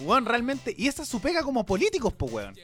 [0.00, 0.74] Weón, realmente.
[0.76, 2.54] Y esa es su pega como políticos, po, weón.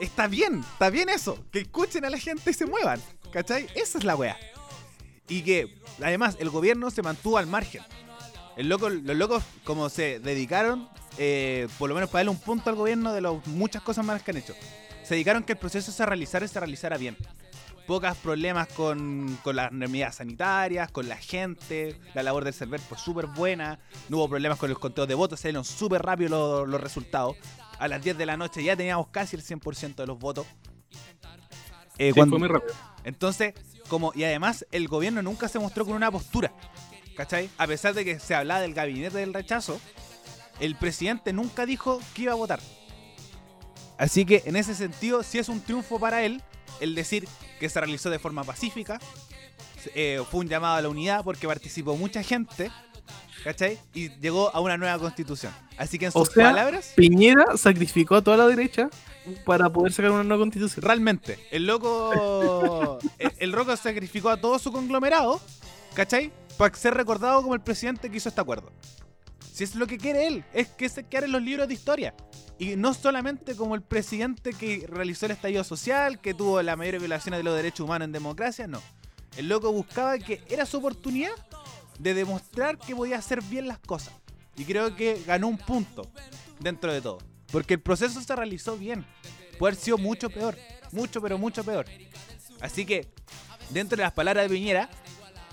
[0.00, 1.38] Está bien, está bien eso.
[1.50, 3.00] Que escuchen a la gente y se muevan.
[3.32, 3.66] ¿Cachai?
[3.74, 4.36] Esa es la weá.
[5.28, 7.82] Y que, además, el gobierno se mantuvo al margen.
[8.56, 10.88] El loco, los locos, como se dedicaron,
[11.18, 14.22] eh, por lo menos para darle un punto al gobierno de las muchas cosas malas
[14.22, 14.54] que han hecho.
[15.02, 17.16] Se dedicaron que el proceso se realizara y se realizara bien.
[17.86, 21.98] Pocos problemas con, con las medidas sanitarias, con la gente.
[22.14, 23.78] La labor del server fue súper buena.
[24.08, 25.38] No hubo problemas con los conteos de votos.
[25.38, 27.36] Se dieron súper rápido los, los resultados.
[27.78, 30.46] A las 10 de la noche ya teníamos casi el 100% de los votos.
[31.98, 32.74] Eh, Sí, cuando- fue muy rápido.
[33.04, 33.54] entonces,
[33.88, 36.52] como, y además, el gobierno nunca se mostró con una postura.
[37.16, 37.48] ¿Cachai?
[37.56, 39.80] A pesar de que se hablaba del gabinete del rechazo,
[40.60, 42.60] el presidente nunca dijo que iba a votar.
[43.98, 46.42] Así que en ese sentido, sí es un triunfo para él
[46.80, 47.26] el decir
[47.58, 49.00] que se realizó de forma pacífica.
[49.94, 52.70] Eh, fue un llamado a la unidad porque participó mucha gente.
[53.46, 53.78] ¿cachai?
[53.94, 55.52] Y llegó a una nueva constitución.
[55.76, 58.90] Así que en O sus sea, palabras, Piñera sacrificó a toda la derecha
[59.44, 60.82] para poder sacar una nueva constitución.
[60.82, 62.98] realmente, el loco.
[63.18, 65.40] el, el loco sacrificó a todo su conglomerado,
[65.94, 66.32] ¿cachai?
[66.58, 68.72] Para ser recordado como el presidente que hizo este acuerdo.
[69.52, 72.14] Si es lo que quiere él, es que se quede en los libros de historia.
[72.58, 76.98] Y no solamente como el presidente que realizó el estallido social, que tuvo la mayor
[76.98, 78.82] violación de los derechos humanos en democracia, no.
[79.36, 81.32] El loco buscaba que era su oportunidad
[81.98, 84.14] de demostrar que podía hacer bien las cosas.
[84.56, 86.10] Y creo que ganó un punto
[86.58, 87.18] dentro de todo.
[87.52, 89.04] Porque el proceso se realizó bien.
[89.58, 90.56] Puede haber sido mucho peor.
[90.92, 91.86] Mucho, pero mucho peor.
[92.60, 93.08] Así que,
[93.70, 94.88] dentro de las palabras de Piñera,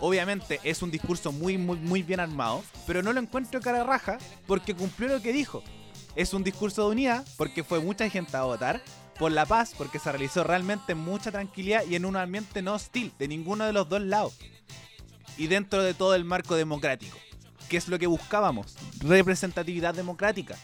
[0.03, 2.61] obviamente es un discurso muy, muy, muy bien armado.
[2.85, 5.63] Pero no lo encuentro cara raja porque cumplió lo que dijo.
[6.15, 8.81] Es un discurso de unidad porque fue mucha gente a votar.
[9.17, 12.73] Por la paz, porque se realizó realmente en mucha tranquilidad y en un ambiente no
[12.73, 14.33] hostil de ninguno de los dos lados.
[15.37, 17.17] Y dentro de todo el marco democrático.
[17.69, 18.75] Que es lo que buscábamos.
[18.99, 20.57] Representatividad democrática.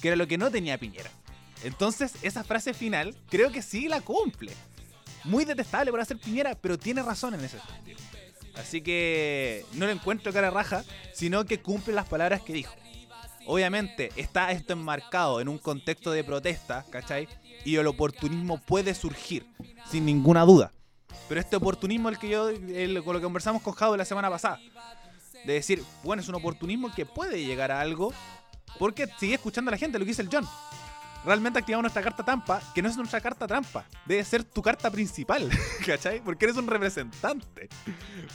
[0.00, 1.10] Que era lo que no tenía Piñera.
[1.62, 4.52] Entonces, esa frase final creo que sí la cumple.
[5.22, 7.98] Muy detestable por hacer Piñera, pero tiene razón en ese sentido.
[8.56, 12.74] Así que no lo encuentro cara raja, sino que cumple las palabras que dijo.
[13.46, 17.28] Obviamente está esto enmarcado en un contexto de protesta, ¿cachai?
[17.64, 19.46] Y el oportunismo puede surgir,
[19.90, 20.72] sin ninguna duda.
[21.28, 22.50] Pero este oportunismo, el que yo,
[23.04, 24.60] con lo que conversamos con Jado la semana pasada,
[25.44, 28.12] de decir, bueno, es un oportunismo que puede llegar a algo,
[28.78, 30.46] porque sigue escuchando a la gente, lo que dice el John.
[31.24, 34.90] Realmente activamos nuestra carta trampa, que no es nuestra carta trampa, debe ser tu carta
[34.90, 35.48] principal,
[35.86, 36.20] ¿cachai?
[36.20, 37.68] Porque eres un representante.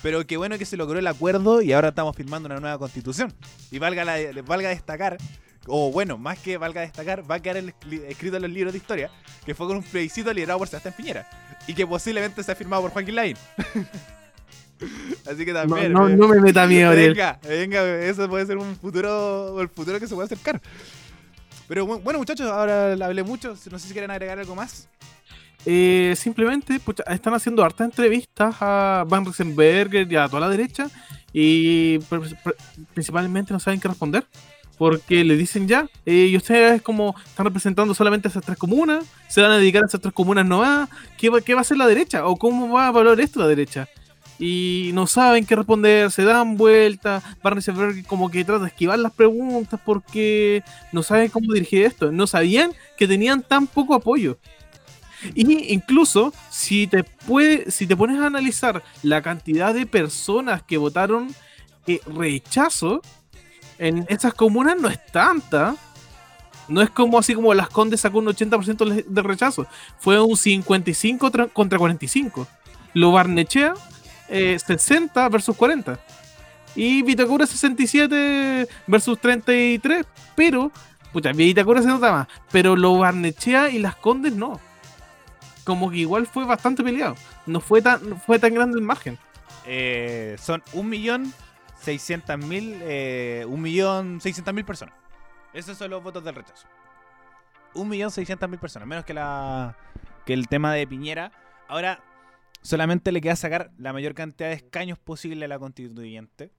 [0.01, 3.31] Pero qué bueno que se logró el acuerdo y ahora estamos firmando una nueva constitución.
[3.69, 5.17] Y valga, la- valga destacar,
[5.67, 7.73] o bueno, más que valga destacar, va a quedar el-
[8.07, 9.11] escrito en los libros de historia,
[9.45, 11.29] que fue con un plebiscito liderado por Sebastián Piñera.
[11.67, 13.37] Y que posiblemente sea firmado por Joaquín Lavín.
[15.29, 15.91] Así que también.
[15.91, 16.91] no, eh, no me meta miedo.
[16.91, 20.59] Venga, venga, eso puede ser un futuro, el futuro que se puede acercar.
[21.69, 23.55] Pero bu- bueno, muchachos, ahora hablé mucho.
[23.71, 24.89] No sé si quieren agregar algo más.
[25.65, 30.87] Eh, simplemente pucha, están haciendo hartas entrevistas a Van Riesenberger y a toda la derecha
[31.33, 32.55] y pr- pr-
[32.93, 34.25] principalmente no saben qué responder
[34.77, 39.41] porque le dicen ya eh, y ustedes como están representando solamente esas tres comunas se
[39.41, 41.87] van a dedicar a esas tres comunas no ¿qué va, qué va a hacer la
[41.87, 42.25] derecha?
[42.25, 43.89] o cómo va a valorar esto la derecha
[44.39, 48.97] y no saben qué responder, se dan vueltas, Van Riesenberger como que trata de esquivar
[48.97, 50.63] las preguntas porque
[50.93, 54.37] no saben cómo dirigir esto, no sabían que tenían tan poco apoyo.
[55.35, 60.77] Y incluso, si te puede, si te pones a analizar la cantidad de personas que
[60.77, 61.35] votaron
[61.87, 63.01] eh, rechazo
[63.77, 65.75] en esas comunas no es tanta.
[66.69, 69.65] No es como así como Las Condes sacó un 80% le- de rechazo.
[69.97, 72.47] Fue un 55 tra- contra 45.
[72.93, 73.73] Lo Barnechea,
[74.29, 75.99] eh, 60 versus 40.
[76.75, 80.05] Y Vitacura 67 versus 33.
[80.35, 80.71] Pero,
[81.11, 82.27] pucha, Vitacura se nota más.
[82.51, 84.59] Pero lo Barnechea y Las Condes no
[85.69, 87.15] como que igual fue bastante peleado.
[87.45, 89.19] No fue tan, fue tan grande el margen.
[89.67, 91.31] Eh, son un millón
[91.79, 94.95] seiscientas mil, eh, un millón seiscientas mil personas.
[95.53, 96.67] Esos son los votos del rechazo.
[97.75, 99.75] Un millón seiscientas mil personas, menos que la
[100.25, 101.31] que el tema de Piñera.
[101.67, 101.99] Ahora
[102.61, 106.51] solamente le queda sacar la mayor cantidad de escaños posible a la constituyente.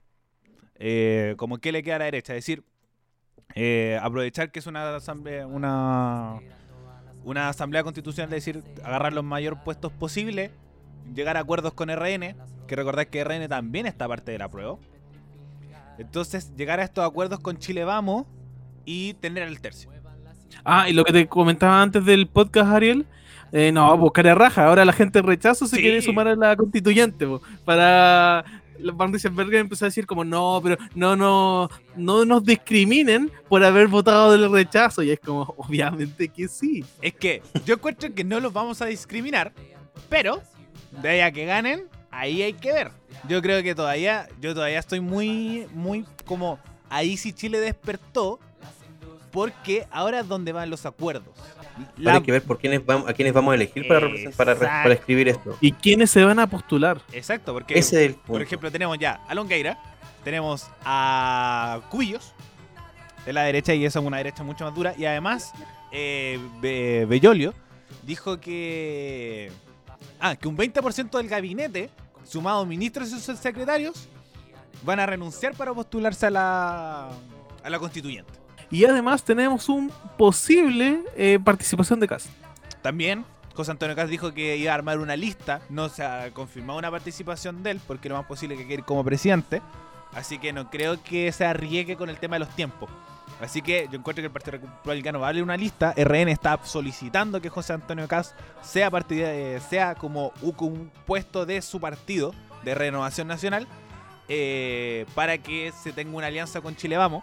[0.77, 2.65] Eh, como que le queda a la derecha, es decir,
[3.55, 6.41] eh, aprovechar que es una asamblea, una
[7.25, 10.51] una asamblea constitucional, es decir, agarrar los mayores puestos posibles,
[11.15, 12.35] llegar a acuerdos con RN,
[12.67, 14.77] que recordad que RN también está parte de la prueba.
[15.99, 18.27] Entonces, llegar a estos acuerdos con Chile Vamos
[18.85, 19.91] y tener el tercio.
[20.65, 23.07] Ah, y lo que te comentaba antes del podcast, Ariel.
[23.53, 24.67] Eh, no, buscar a raja.
[24.67, 25.83] Ahora la gente rechazo se Sí.
[25.83, 27.27] quiere sumar a la constituyente.
[27.27, 28.45] po, para.
[28.95, 33.89] Van Riesenberger empezó a decir como no, pero no, no, no nos discriminen por haber
[33.89, 35.03] votado del rechazo.
[35.03, 36.83] Y es como, obviamente que sí.
[37.03, 39.53] Es que yo encuentro que no los vamos a discriminar,
[40.09, 40.41] pero
[41.03, 42.91] de ahí a que ganen, ahí hay que ver.
[43.29, 46.59] Yo creo que todavía, yo todavía estoy muy, muy como
[46.89, 48.41] ahí sí Chile despertó,
[49.31, 51.35] porque ahora es donde van los acuerdos.
[51.99, 54.83] Ahora hay que ver por quiénes vamos, a quiénes vamos a elegir para, representar- para,
[54.83, 55.57] para escribir esto.
[55.61, 57.01] ¿Y quiénes se van a postular?
[57.13, 58.33] Exacto, porque Ese es el punto.
[58.33, 59.79] por ejemplo tenemos ya a Longueira,
[60.25, 62.33] tenemos a Cubillos
[63.27, 65.53] de la derecha y esa es una derecha mucho más dura y además
[65.93, 67.53] eh, Be- Bellolio
[68.03, 69.51] dijo que
[70.21, 71.91] ah, que un 20% del gabinete
[72.25, 74.09] sumado ministros y sus secretarios
[74.83, 77.09] van a renunciar para postularse a la
[77.63, 78.33] a la constituyente.
[78.71, 82.31] Y además tenemos un posible eh, participación de casa.
[82.83, 83.25] También
[83.55, 86.91] José Antonio Caz dijo que iba a armar una lista, no se ha confirmado una
[86.91, 89.61] participación de él porque lo más posible que quiere ir como presidente,
[90.13, 92.91] Así que no creo que se arriesgue con el tema de los tiempos.
[93.41, 95.95] Así que yo encuentro que el Partido Republicano va a darle una lista.
[95.97, 101.47] RN está solicitando que José Antonio Caz sea, partida- sea como u- como un puesto
[101.47, 102.35] de su partido
[102.65, 103.69] de Renovación Nacional
[104.29, 107.23] eh, para que se tenga una alianza con Chile Vamos.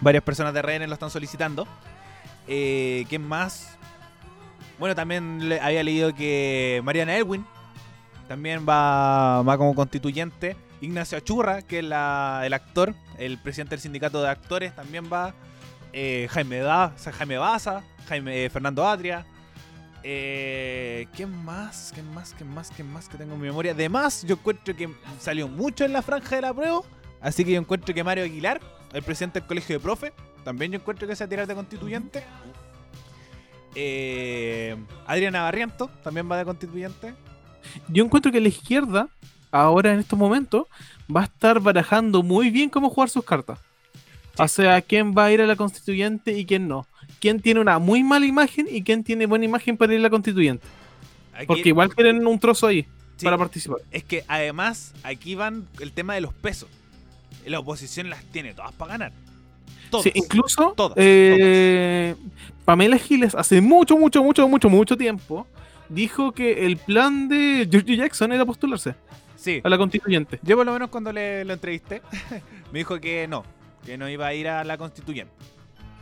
[0.00, 1.66] Varias personas de RN lo están solicitando.
[2.48, 3.76] Eh, ¿Quién más?
[4.78, 7.44] Bueno, también le- había leído que Mariana Elwin
[8.28, 10.56] también va, va como constituyente.
[10.80, 15.34] Ignacio Achurra, que es la- el actor, el presidente del sindicato de actores, también va.
[15.92, 19.24] Eh, Jaime, da, Jaime Baza, Jaime eh, Fernando Atria.
[20.02, 21.90] Eh, ¿Quién más?
[21.94, 22.34] ¿Quién más?
[22.36, 22.70] ¿Quién más?
[22.70, 23.72] ¿Quién más que tengo en mi memoria?
[23.72, 26.80] Además, yo encuentro que salió mucho en la franja de la prueba.
[27.20, 28.60] Así que yo encuentro que Mario Aguilar,
[28.96, 30.12] el presidente del colegio de profe,
[30.42, 32.24] también yo encuentro que se tirar de constituyente.
[33.74, 37.14] Eh, Adriana Barriento también va de constituyente.
[37.88, 39.08] Yo encuentro que la izquierda,
[39.50, 40.66] ahora en estos momentos,
[41.14, 43.58] va a estar barajando muy bien cómo jugar sus cartas.
[44.38, 46.86] O sea, quién va a ir a la constituyente y quién no.
[47.20, 50.10] Quién tiene una muy mala imagen y quién tiene buena imagen para ir a la
[50.10, 50.66] constituyente.
[51.34, 52.86] Aquí- Porque igual quieren un trozo ahí
[53.16, 53.78] sí, para participar.
[53.90, 56.68] Es que además aquí van el tema de los pesos.
[57.46, 59.12] La oposición las tiene todas para ganar.
[59.90, 60.04] Todas.
[60.04, 62.16] Sí, incluso Todas, eh,
[62.64, 65.46] Pamela Giles hace mucho, mucho, mucho, mucho, mucho tiempo
[65.88, 68.94] dijo que el plan de George Jackson era postularse
[69.36, 69.60] Sí.
[69.62, 70.40] a la constituyente.
[70.42, 72.02] Yo por lo menos cuando le lo entrevisté,
[72.72, 73.44] me dijo que no,
[73.84, 75.32] que no iba a ir a la constituyente.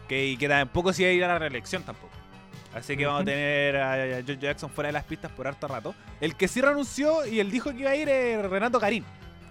[0.08, 2.12] Que, y que tampoco se iba a ir a la reelección tampoco.
[2.74, 5.94] Así que vamos a tener a, George Jackson fuera de las pistas por harto rato.
[6.20, 9.04] El que sí renunció y él dijo que iba a ir es Renato Garín,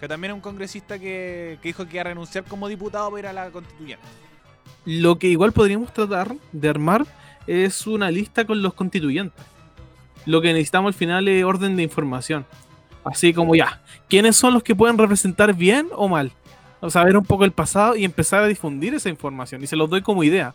[0.03, 3.19] que también es un congresista que, que dijo que iba a renunciar como diputado para
[3.19, 4.05] ir a la constituyente.
[4.83, 7.05] Lo que igual podríamos tratar de armar
[7.47, 9.45] es una lista con los constituyentes.
[10.25, 12.45] Lo que necesitamos al final es orden de información.
[13.05, 16.33] Así como ya, ¿quiénes son los que pueden representar bien o mal?
[16.81, 19.63] O saber un poco el pasado y empezar a difundir esa información.
[19.63, 20.53] Y se los doy como idea.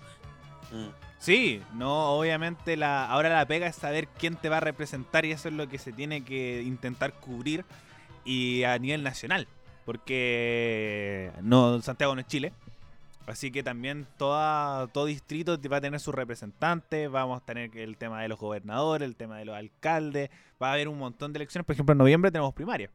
[0.71, 0.89] Mm.
[1.19, 5.33] Sí, no, obviamente la, ahora la pega es saber quién te va a representar y
[5.33, 7.65] eso es lo que se tiene que intentar cubrir
[8.29, 9.49] y a nivel nacional,
[9.87, 12.53] porque no Santiago no es Chile,
[13.27, 17.97] así que también toda, todo distrito va a tener sus representantes, vamos a tener el
[17.97, 20.29] tema de los gobernadores, el tema de los alcaldes,
[20.63, 22.91] va a haber un montón de elecciones, por ejemplo en noviembre tenemos primarias,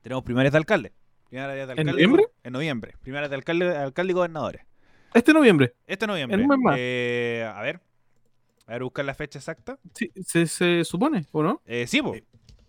[0.00, 0.92] tenemos primarias de alcalde,
[1.28, 2.24] primarias de alcalde noviembre?
[2.44, 4.62] En noviembre, primarias de alcalde, alcalde y gobernadores.
[5.12, 5.74] Este noviembre.
[5.86, 6.34] Este noviembre.
[6.34, 6.76] En un mes más.
[6.78, 7.80] Eh, a ver.
[8.66, 9.78] A ver, buscar la fecha exacta.
[9.94, 11.62] Sí, se, se supone, ¿o no?
[11.64, 12.14] Eh, sí, po.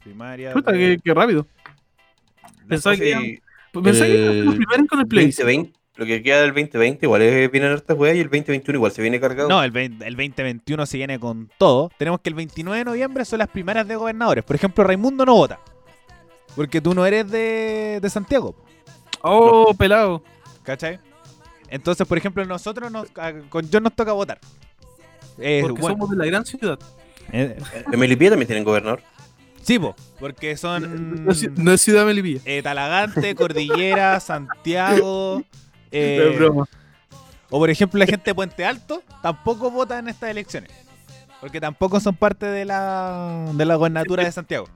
[0.04, 0.54] Primaria.
[0.54, 1.46] De- qué, qué rápido.
[2.68, 5.26] pensaba que- Pensé que los primeros con el Play.
[5.28, 8.92] 2020, lo que queda del 2020 igual es, vienen hartas weas y el 2021 igual
[8.92, 9.48] se viene cargado.
[9.48, 11.92] No, el, 20 el 2021 se viene con todo.
[11.98, 14.44] Tenemos que el 29 de noviembre son las primarias de gobernadores.
[14.44, 15.60] Por ejemplo, Raimundo no vota.
[16.56, 18.56] Porque tú no eres de, de Santiago.
[19.22, 20.24] Oh, pelado.
[20.64, 21.00] ¿Cachai?
[21.70, 23.08] Entonces, por ejemplo, nosotros nos,
[23.50, 24.40] con John nos toca votar.
[25.38, 26.80] Eh, Porque bueno, somos de la gran ciudad.
[27.32, 27.56] eh,
[27.92, 29.02] En Melipilla también tienen gobernador.
[29.62, 32.42] Sí, po, porque son No, no es ciudad Melipilla.
[32.46, 35.42] eh, Talagante, Cordillera, Santiago.
[35.92, 36.66] eh, es broma.
[37.50, 40.72] O por ejemplo la gente de Puente Alto tampoco vota en estas elecciones.
[41.42, 44.68] Porque tampoco son parte de la, de la gobernatura de Santiago.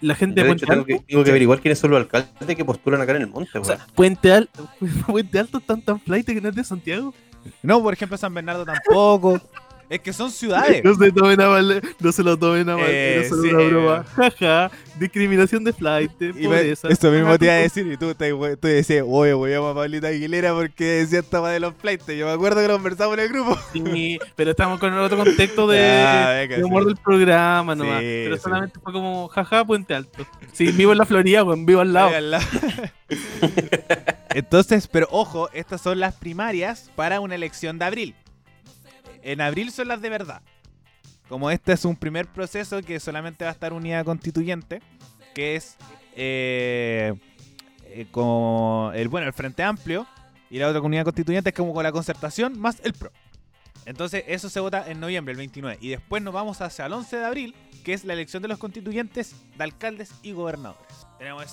[0.00, 0.86] La gente Yo, de Puente hecho, tengo Alto.
[1.04, 3.64] que, tengo que averiguar quiénes son los alcaldes que postulan acá en el monte, O
[3.64, 4.68] sea, Puente Alto,
[5.06, 7.14] Puente Alto están tan flight que no es de Santiago.
[7.62, 9.40] No, por ejemplo San Bernardo tampoco.
[9.94, 10.82] es que son ciudades.
[10.82, 13.48] No se tomen a mal, no se lo tomen a mal, Eh, era solo sí,
[13.50, 13.68] una eh.
[13.68, 14.04] broma.
[14.16, 16.88] Jaja, discriminación de flight, Y me- pobreza.
[16.88, 17.86] eso mismo te iba a decir.
[17.92, 21.46] Y tú, te, tú decías, oye, voy a llamar a Pablita Aguilera porque decía esta
[21.48, 22.06] de los flights.
[22.06, 23.58] Yo me acuerdo que lo conversamos en el grupo.
[23.72, 26.88] Sí, pero estamos con otro contexto de, Ya, venga, de humor sí.
[26.88, 28.00] del programa nomás.
[28.00, 30.26] Sí, pero solamente fue como, jaja, Puente Alto.
[30.52, 32.08] Sí, vivo en la Florida, weón, vivo al lado.
[32.08, 32.44] Ahí al lado.
[34.34, 38.14] Entonces, pero ojo, estas son las primarias para una elección de abril.
[39.22, 40.42] En abril son las de verdad.
[41.28, 44.82] Como este es un primer proceso que solamente va a estar unidad constituyente,
[45.34, 45.76] que es
[46.14, 47.14] eh,
[47.86, 50.06] eh, como el bueno el Frente Amplio
[50.50, 53.10] y la otra comunidad constituyente es como con la concertación más el PRO.
[53.86, 55.78] Entonces eso se vota en noviembre, el 29.
[55.80, 57.54] Y después nos vamos hacia el 11 de abril,
[57.84, 61.06] que es la elección de los constituyentes, de alcaldes y gobernadores.
[61.18, 61.46] Tenemos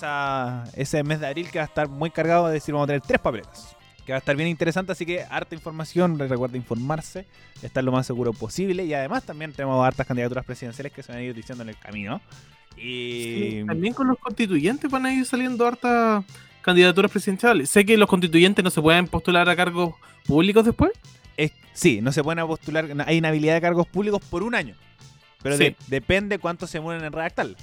[0.74, 3.00] ese mes de abril que va a estar muy cargado, es decir, vamos a tener
[3.02, 3.76] tres papeletas.
[4.10, 7.26] Que va a estar bien interesante, así que harta información, recuerda informarse,
[7.62, 8.84] estar lo más seguro posible.
[8.84, 11.76] Y además también tenemos hartas candidaturas presidenciales que se van a ir diciendo en el
[11.78, 12.20] camino.
[12.76, 12.80] Y...
[13.60, 16.24] Sí, también con los constituyentes van a ir saliendo hartas
[16.60, 17.70] candidaturas presidenciales.
[17.70, 19.94] Sé que los constituyentes no se pueden postular a cargos
[20.26, 20.90] públicos después.
[21.36, 24.74] es- sí, no se pueden postular, hay inhabilidad de cargos públicos por un año.
[25.40, 25.62] Pero Sí.
[25.62, 27.56] de- depende cuánto se mueren en redactarla.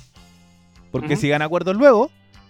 [0.94, 2.10] Porque si gana acuerdos luego,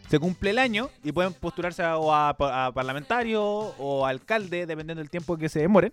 [0.10, 5.38] se cumple el año y pueden postularse a, parlamentario o a alcalde, dependiendo del tiempo
[5.38, 5.92] que se demore.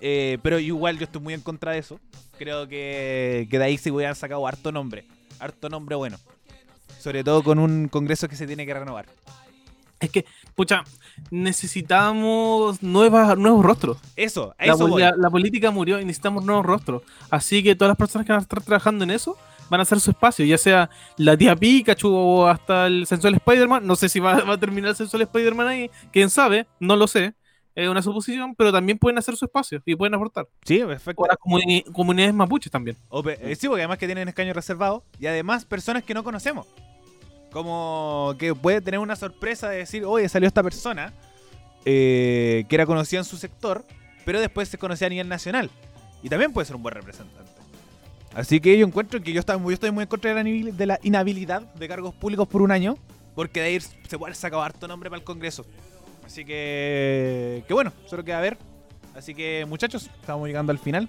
[0.00, 2.00] Eh, pero igual yo estoy muy en contra de eso.
[2.38, 5.06] Creo que, que de ahí se hubieran sacado harto nombre.
[5.38, 6.18] Harto nombre bueno.
[6.98, 9.06] Sobre todo con un congreso que se tiene que renovar.
[10.00, 10.24] Es que,
[10.54, 10.84] pucha,
[11.30, 13.98] necesitamos nuevas, nuevos rostros.
[14.16, 15.02] Eso, a La, eso voy.
[15.02, 17.02] la- la política murió y necesitamos nuevos rostros.
[17.30, 19.36] Así que todas las personas que van a estar trabajando en eso
[19.70, 23.86] van a hacer su espacio, ya sea la tía Pikachu o hasta el sensual Spider-Man.
[23.86, 27.06] No sé si va, va a terminar el sensual Spider-Man ahí, quién sabe, no lo
[27.06, 27.34] sé.
[27.74, 30.46] Es una suposición, pero también pueden hacer su espacio y pueden aportar.
[30.64, 31.22] Sí, perfecto.
[31.22, 32.96] O las comuni- comunidades mapuches también.
[33.08, 36.68] O eh, sí, porque además que tienen escaños reservados y además personas que no conocemos.
[37.54, 41.12] Como que puede tener una sorpresa de decir, oye, salió esta persona
[41.84, 43.84] eh, que era conocida en su sector,
[44.24, 45.70] pero después se conocía a nivel nacional.
[46.20, 47.52] Y también puede ser un buen representante.
[48.34, 50.98] Así que yo encuentro que yo, estoy muy en contra de la, nibil- de la
[51.04, 52.98] inhabilidad de cargos públicos por un año,
[53.36, 55.64] porque de ahí se puede sacar harto nombre para el Congreso.
[56.26, 58.58] Así que, que bueno, solo queda ver.
[59.14, 61.08] Así que muchachos, estamos llegando al final.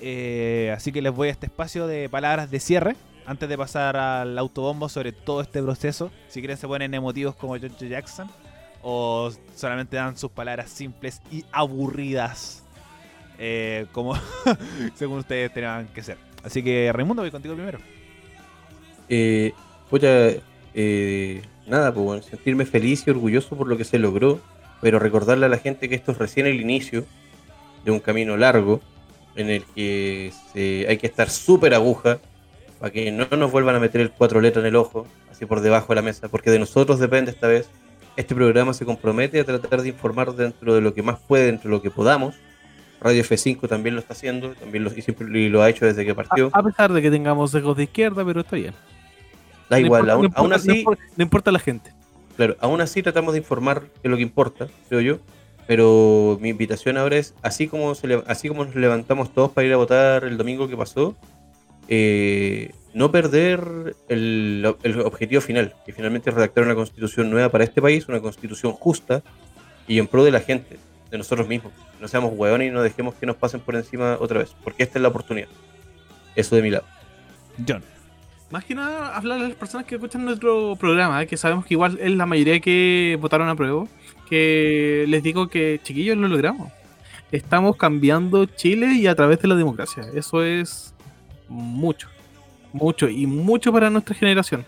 [0.00, 2.94] Eh, así que les voy a este espacio de palabras de cierre
[3.30, 6.10] antes de pasar al autobombo sobre todo este proceso.
[6.28, 8.28] Si quieren se ponen emotivos como George Jackson
[8.82, 12.64] o solamente dan sus palabras simples y aburridas
[13.38, 14.14] eh, como
[14.96, 16.18] según ustedes tengan que ser.
[16.42, 17.78] Así que Raimundo, voy contigo primero.
[19.08, 19.52] Eh,
[19.88, 20.08] pucha,
[20.74, 24.40] eh, nada, pues bueno, sentirme feliz y orgulloso por lo que se logró,
[24.80, 27.04] pero recordarle a la gente que esto es recién el inicio
[27.84, 28.80] de un camino largo
[29.36, 32.18] en el que se- hay que estar súper aguja
[32.80, 35.60] para que no nos vuelvan a meter el cuatro letras en el ojo, así por
[35.60, 37.68] debajo de la mesa, porque de nosotros depende esta vez.
[38.16, 41.70] Este programa se compromete a tratar de informar dentro de lo que más puede, dentro
[41.70, 42.34] de lo que podamos.
[43.00, 46.04] Radio F5 también lo está haciendo, también lo, y siempre y lo ha hecho desde
[46.04, 46.50] que partió.
[46.52, 48.74] A, a pesar de que tengamos sesgos de izquierda, pero está bien.
[49.70, 51.92] da No igual, importa- aún, no importa- aún no así, importa- no importa la gente.
[52.36, 55.18] Claro, aún así tratamos de informar de lo que importa, creo yo.
[55.66, 59.72] Pero mi invitación ahora es, así como, se así como nos levantamos todos para ir
[59.72, 61.16] a votar el domingo que pasó,
[61.90, 67.64] eh, no perder el, el objetivo final, que finalmente es redactar una constitución nueva para
[67.64, 69.22] este país, una constitución justa
[69.86, 70.78] y en pro de la gente,
[71.10, 71.72] de nosotros mismos.
[72.00, 74.98] No seamos hueones y no dejemos que nos pasen por encima otra vez, porque esta
[74.98, 75.48] es la oportunidad.
[76.36, 76.84] Eso de mi lado.
[77.68, 77.82] John.
[78.50, 81.26] Más que nada, hablar a las personas que escuchan nuestro programa, ¿eh?
[81.26, 83.86] que sabemos que igual es la mayoría que votaron a prueba,
[84.28, 86.72] que les digo que, chiquillos, lo logramos.
[87.30, 90.04] Estamos cambiando Chile y a través de la democracia.
[90.14, 90.94] Eso es
[91.50, 92.08] mucho,
[92.72, 94.64] mucho y mucho para nuestra generación.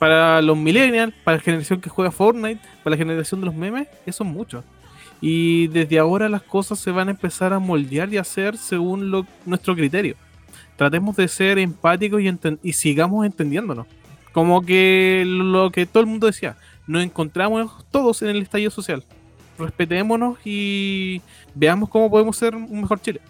[0.00, 3.86] Para los millennials, para la generación que juega Fortnite, para la generación de los memes,
[4.04, 4.64] eso es mucho.
[5.20, 9.76] Y desde ahora las cosas se van a empezar a moldear y hacer según nuestro
[9.76, 10.16] criterio
[10.76, 12.20] tratemos de ser empáticos
[12.62, 13.86] y sigamos entendiéndonos.
[14.32, 16.56] Como que lo que todo el mundo decía,
[16.86, 19.04] nos encontramos todos en el estallido social.
[19.58, 21.20] Respetémonos y
[21.54, 23.20] veamos cómo podemos ser un mejor Chile.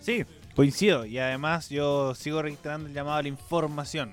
[0.00, 0.24] Sí,
[0.56, 1.04] coincido.
[1.04, 4.12] Y además yo sigo registrando el llamado a la información.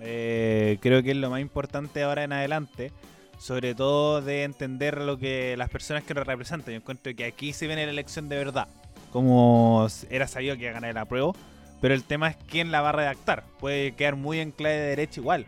[0.00, 2.92] Eh, creo que es lo más importante ahora en adelante.
[3.38, 6.72] Sobre todo de entender lo que las personas que nos representan.
[6.72, 8.68] Yo encuentro que aquí se viene la elección de verdad.
[9.12, 11.36] Como era sabido que iba a ganar el apruebo.
[11.80, 13.44] Pero el tema es quién la va a redactar.
[13.58, 15.46] Puede quedar muy en clave de derecha igual.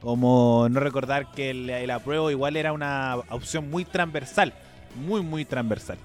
[0.00, 4.52] Como no recordar que el, el apruebo igual era una opción muy transversal.
[4.96, 5.98] Muy, muy transversal.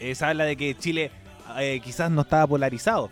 [0.00, 1.10] Eh, se habla de que Chile
[1.58, 3.10] eh, quizás no estaba polarizado.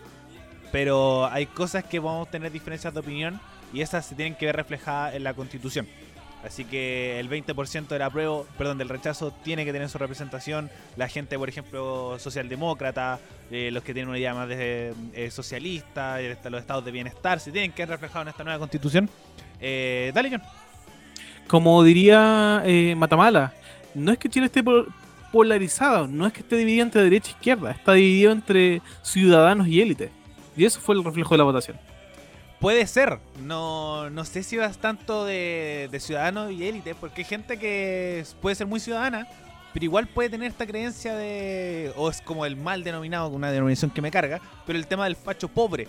[0.71, 3.41] Pero hay cosas que vamos a tener diferencias de opinión
[3.73, 5.87] y esas se tienen que ver reflejadas en la constitución.
[6.45, 10.71] Así que el 20% del apruebo, perdón, del rechazo tiene que tener su representación.
[10.97, 13.19] La gente, por ejemplo, socialdemócrata,
[13.51, 17.51] eh, los que tienen una idea más de eh, socialista, los estados de bienestar, se
[17.51, 19.11] tienen que ver reflejados en esta nueva constitución.
[19.61, 20.43] Dale, John.
[21.49, 22.63] Como diría
[22.97, 23.53] Matamala,
[23.95, 24.63] no es que Chile esté
[25.33, 29.81] polarizado, no es que esté dividido entre derecha e izquierda, está dividido entre ciudadanos y
[29.81, 30.11] élite.
[30.57, 31.79] Y eso fue el reflejo de la votación.
[32.61, 33.19] Puede ser.
[33.45, 38.25] No, no sé si vas tanto de, de ciudadano y élite, porque hay gente que
[38.43, 39.29] puede ser muy ciudadana,
[39.73, 41.93] pero igual puede tener esta creencia de.
[41.97, 45.15] O es como el mal denominado, una denominación que me carga, pero el tema del
[45.15, 45.87] facho pobre.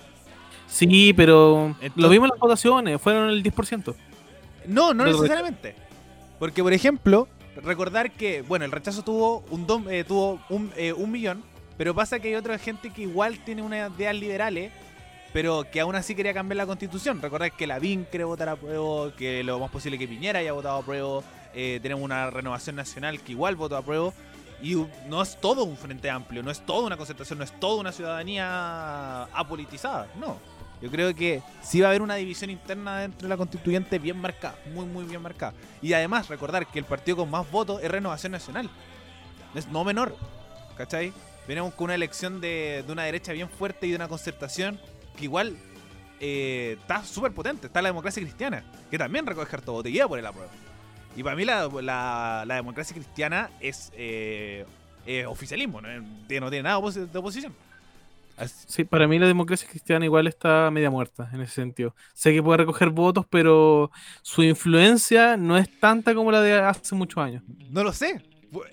[0.68, 3.96] Sí, pero Entonces- lo vimos en las votaciones, fueron el 10%.
[4.68, 5.74] No, no necesariamente.
[6.38, 10.94] Porque, por ejemplo, recordar que, bueno, el rechazo tuvo un, dom- eh, tuvo un, eh,
[10.94, 11.44] un millón,
[11.78, 14.72] pero pasa que hay otra gente que igual tiene unas ideas liberales,
[15.34, 17.22] pero que aún así quería cambiar la constitución.
[17.22, 20.78] Recordar que Lavín quiere votar a prueba, que lo más posible que Piñera haya votado
[20.78, 21.22] a prueba,
[21.54, 24.12] eh, tenemos una renovación nacional que igual votó a prueba.
[24.62, 24.76] Y
[25.08, 27.94] no es todo un frente amplio, no es toda una concentración, no es toda una
[27.94, 30.38] ciudadanía apolitizada, no.
[30.82, 34.18] Yo creo que sí va a haber una división interna dentro de la constituyente bien
[34.18, 35.54] marcada, muy, muy bien marcada.
[35.82, 38.70] Y además, recordar que el partido con más votos es Renovación Nacional.
[39.56, 40.16] Es no menor,
[40.78, 41.12] ¿cachai?
[41.48, 44.80] Venimos con una elección de, de una derecha bien fuerte y de una concertación
[45.18, 45.58] que igual
[46.20, 47.68] eh, está súper potente.
[47.68, 50.52] Está la democracia cristiana, que también recoge harto voto y guía por el apruebo.
[51.16, 51.68] Y para mí la,
[52.46, 54.66] la- democracia cristiana es eh,
[55.06, 55.90] eh, oficialismo, ¿no?
[56.28, 57.54] tiene nada de oposición.
[58.48, 61.96] Sí, para mí la democracia cristiana igual está media muerta en ese sentido.
[62.14, 63.92] Sé que puede recoger votos, pero
[64.22, 67.44] su influencia no es tanta como la de hace muchos años.
[67.70, 68.24] no lo sé.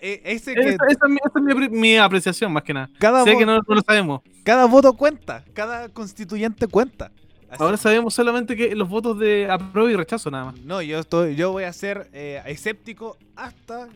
[0.01, 2.89] Eh, Ese que Esa, esa es, mi, mi apre- mi apreciación, más que nada.
[2.99, 4.23] cada, Sé que no, no lo sabemos.
[4.43, 7.13] cada voto cuenta, cada constituyente cuenta.
[7.51, 10.61] Así- Ahora sabemos solamente que los votos de apruebo y rechazo nada más.
[10.63, 13.89] No, yo estoy, yo voy a ser eh, escéptico hasta.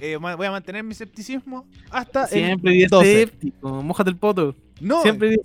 [0.00, 3.12] eh, voy a mantener mi escepticismo hasta Siempre el di 12.
[3.22, 4.54] escéptico, mojate el poto.
[4.80, 5.36] No, Siempre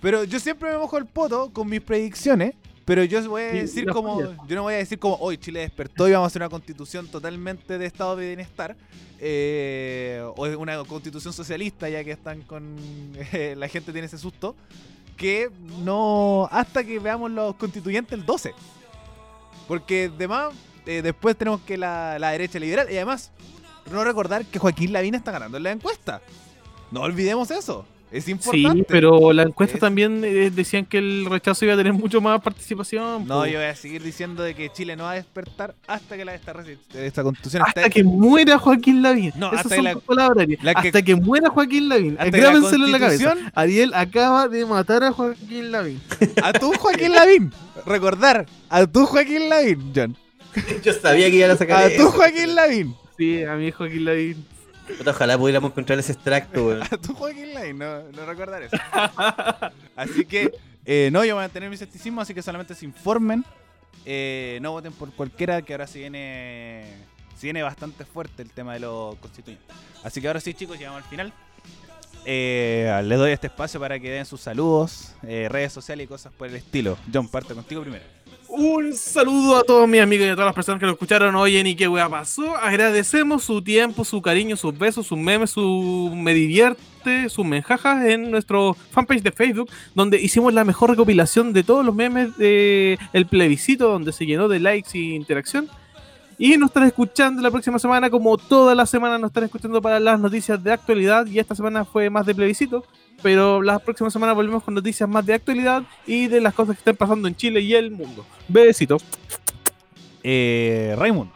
[0.00, 2.54] pero yo siempre me mojo el poto con mis predicciones.
[2.90, 4.20] Pero yo voy a decir como.
[4.20, 7.06] Yo no voy a decir como hoy Chile despertó y vamos a hacer una constitución
[7.06, 8.76] totalmente de estado de bienestar.
[9.20, 12.76] eh, o una constitución socialista, ya que están con.
[13.32, 14.56] eh, la gente tiene ese susto.
[15.16, 15.50] Que
[15.84, 16.48] no.
[16.50, 18.54] Hasta que veamos los constituyentes el 12.
[19.68, 20.52] Porque además,
[20.84, 22.88] eh, después tenemos que la, la derecha liberal.
[22.90, 23.30] Y además,
[23.92, 26.22] no recordar que Joaquín Lavín está ganando en la encuesta.
[26.90, 27.86] No olvidemos eso.
[28.12, 28.78] Es importante.
[28.80, 32.20] Sí, pero la encuesta Es- también eh, decían que el rechazo iba a tener mucho
[32.20, 33.26] más participación.
[33.26, 36.24] No, yo voy a seguir diciendo de que Chile no va a despertar hasta que
[36.24, 36.52] la, esta,
[36.94, 39.32] esta constitución Hasta esté- que muera Joaquín Lavín.
[39.36, 40.58] No, Esas hasta son que la- palabras, Ariel.
[40.62, 42.16] la que- hasta que muera Joaquín Lavín.
[42.16, 43.34] la Grábenselo en la cabeza.
[43.54, 46.00] Ariel acaba de matar a Joaquín Lavín.
[46.42, 47.52] a tu Joaquín Lavín.
[47.86, 50.16] Recordar, a tu Joaquín Lavín, John.
[50.82, 52.94] Yo sabía que iban a sacar A tu Joaquín Lavín.
[53.16, 54.44] Sí, a mí Joaquín Lavín.
[55.06, 56.86] Ojalá pudiéramos encontrar ese extracto, weón.
[57.02, 58.76] Tu Joaquín Lavín, no, no recordar eso.
[59.96, 60.52] Así que,
[60.84, 63.44] eh, no, yo voy a mantener mi escepticismo, así que solamente se informen.
[64.04, 66.84] Eh, no voten por cualquiera, que ahora se viene,
[67.42, 69.76] viene bastante fuerte el tema de los constituyentes.
[70.02, 71.32] Así que ahora sí, chicos, llegamos al final.
[72.24, 76.32] Eh, les doy este espacio para que den sus saludos, eh, redes sociales y cosas
[76.32, 76.98] por el estilo.
[77.12, 78.04] John, parte contigo primero.
[78.52, 81.56] Un saludo a todos mis amigos y a todas las personas que lo escucharon hoy
[81.56, 82.56] en ¿Y qué wea pasó?
[82.56, 88.28] Agradecemos su tiempo, su cariño, sus besos, sus memes, su me divierte, sus menjajas en
[88.28, 93.26] nuestro fanpage de Facebook, donde hicimos la mejor recopilación de todos los memes de el
[93.26, 95.68] plebiscito, donde se llenó de likes y interacción.
[96.36, 100.00] Y nos están escuchando la próxima semana, como toda la semana nos están escuchando para
[100.00, 101.24] las noticias de actualidad.
[101.26, 102.84] Y esta semana fue más de plebiscito.
[103.22, 106.80] Pero la próxima semana volvemos con noticias más de actualidad y de las cosas que
[106.80, 108.24] están pasando en Chile y el mundo.
[108.48, 109.04] Besitos.
[110.22, 111.30] Eh, Raymond.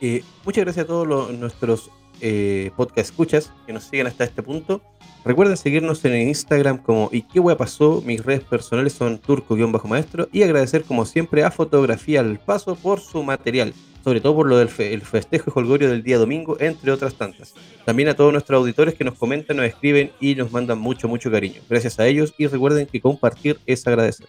[0.00, 1.90] Eh, muchas gracias a todos nuestros
[2.20, 4.82] eh, podcast escuchas que nos siguen hasta este punto.
[5.24, 8.02] Recuerden seguirnos en Instagram como ¿Y qué wea pasó?
[8.04, 13.22] Mis redes personales son turco-maestro y agradecer como siempre a Fotografía al Paso por su
[13.22, 16.90] material, sobre todo por lo del fe- el festejo y jolgorio del día domingo, entre
[16.92, 17.54] otras tantas.
[17.84, 21.30] También a todos nuestros auditores que nos comentan, nos escriben y nos mandan mucho, mucho
[21.30, 21.60] cariño.
[21.68, 24.26] Gracias a ellos y recuerden que compartir es agradecer.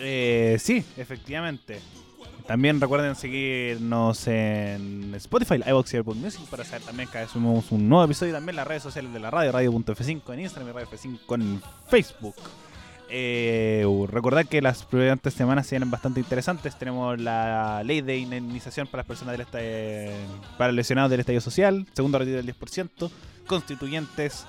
[0.00, 1.78] Eh, sí, efectivamente.
[2.46, 8.04] También recuerden seguirnos en Spotify, iVoox Apple Music para saber también que subimos un nuevo
[8.04, 8.32] episodio.
[8.32, 11.62] y También las redes sociales de la radio, radio.f5 en Instagram y radio F5 en
[11.88, 12.34] Facebook.
[13.14, 16.78] Eh, recordad que las siguientes semanas se vienen bastante interesantes.
[16.78, 19.58] Tenemos la ley de indemnización para las personas del esta-
[20.56, 23.10] para lesionados del estadio social, segundo retiro del 10%,
[23.46, 24.46] constituyentes.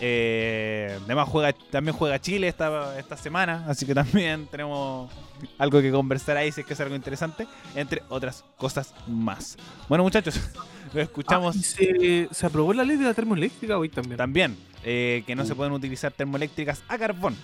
[0.00, 5.10] Eh, además juega, también juega Chile esta, esta semana, así que también tenemos
[5.58, 9.56] algo que conversar ahí si es que es algo interesante, entre otras cosas más.
[9.88, 10.34] Bueno muchachos,
[10.92, 14.16] nos escuchamos Ah, se aprobó la ley de la termoeléctrica hoy también.
[14.18, 17.36] también, eh, que no se pueden utilizar termoeléctricas a carbón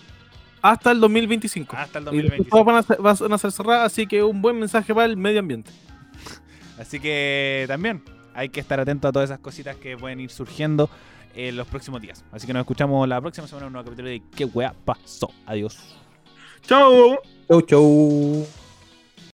[0.62, 1.76] Hasta el 2025.
[1.76, 2.50] hasta el y después 2025.
[2.50, 5.16] todas van a, ser, van a ser cerradas, así que un buen mensaje para el
[5.16, 5.70] medio ambiente.
[6.78, 8.02] Así que también
[8.34, 10.88] hay que estar atento a todas esas cositas que pueden ir surgiendo
[11.34, 12.24] en los próximos días.
[12.30, 15.32] Así que nos escuchamos la próxima semana en un nuevo capítulo de ¿Qué wea pasó?
[15.46, 15.96] Adiós.
[16.62, 17.18] ¡Chao!
[17.48, 18.57] Chau, chau.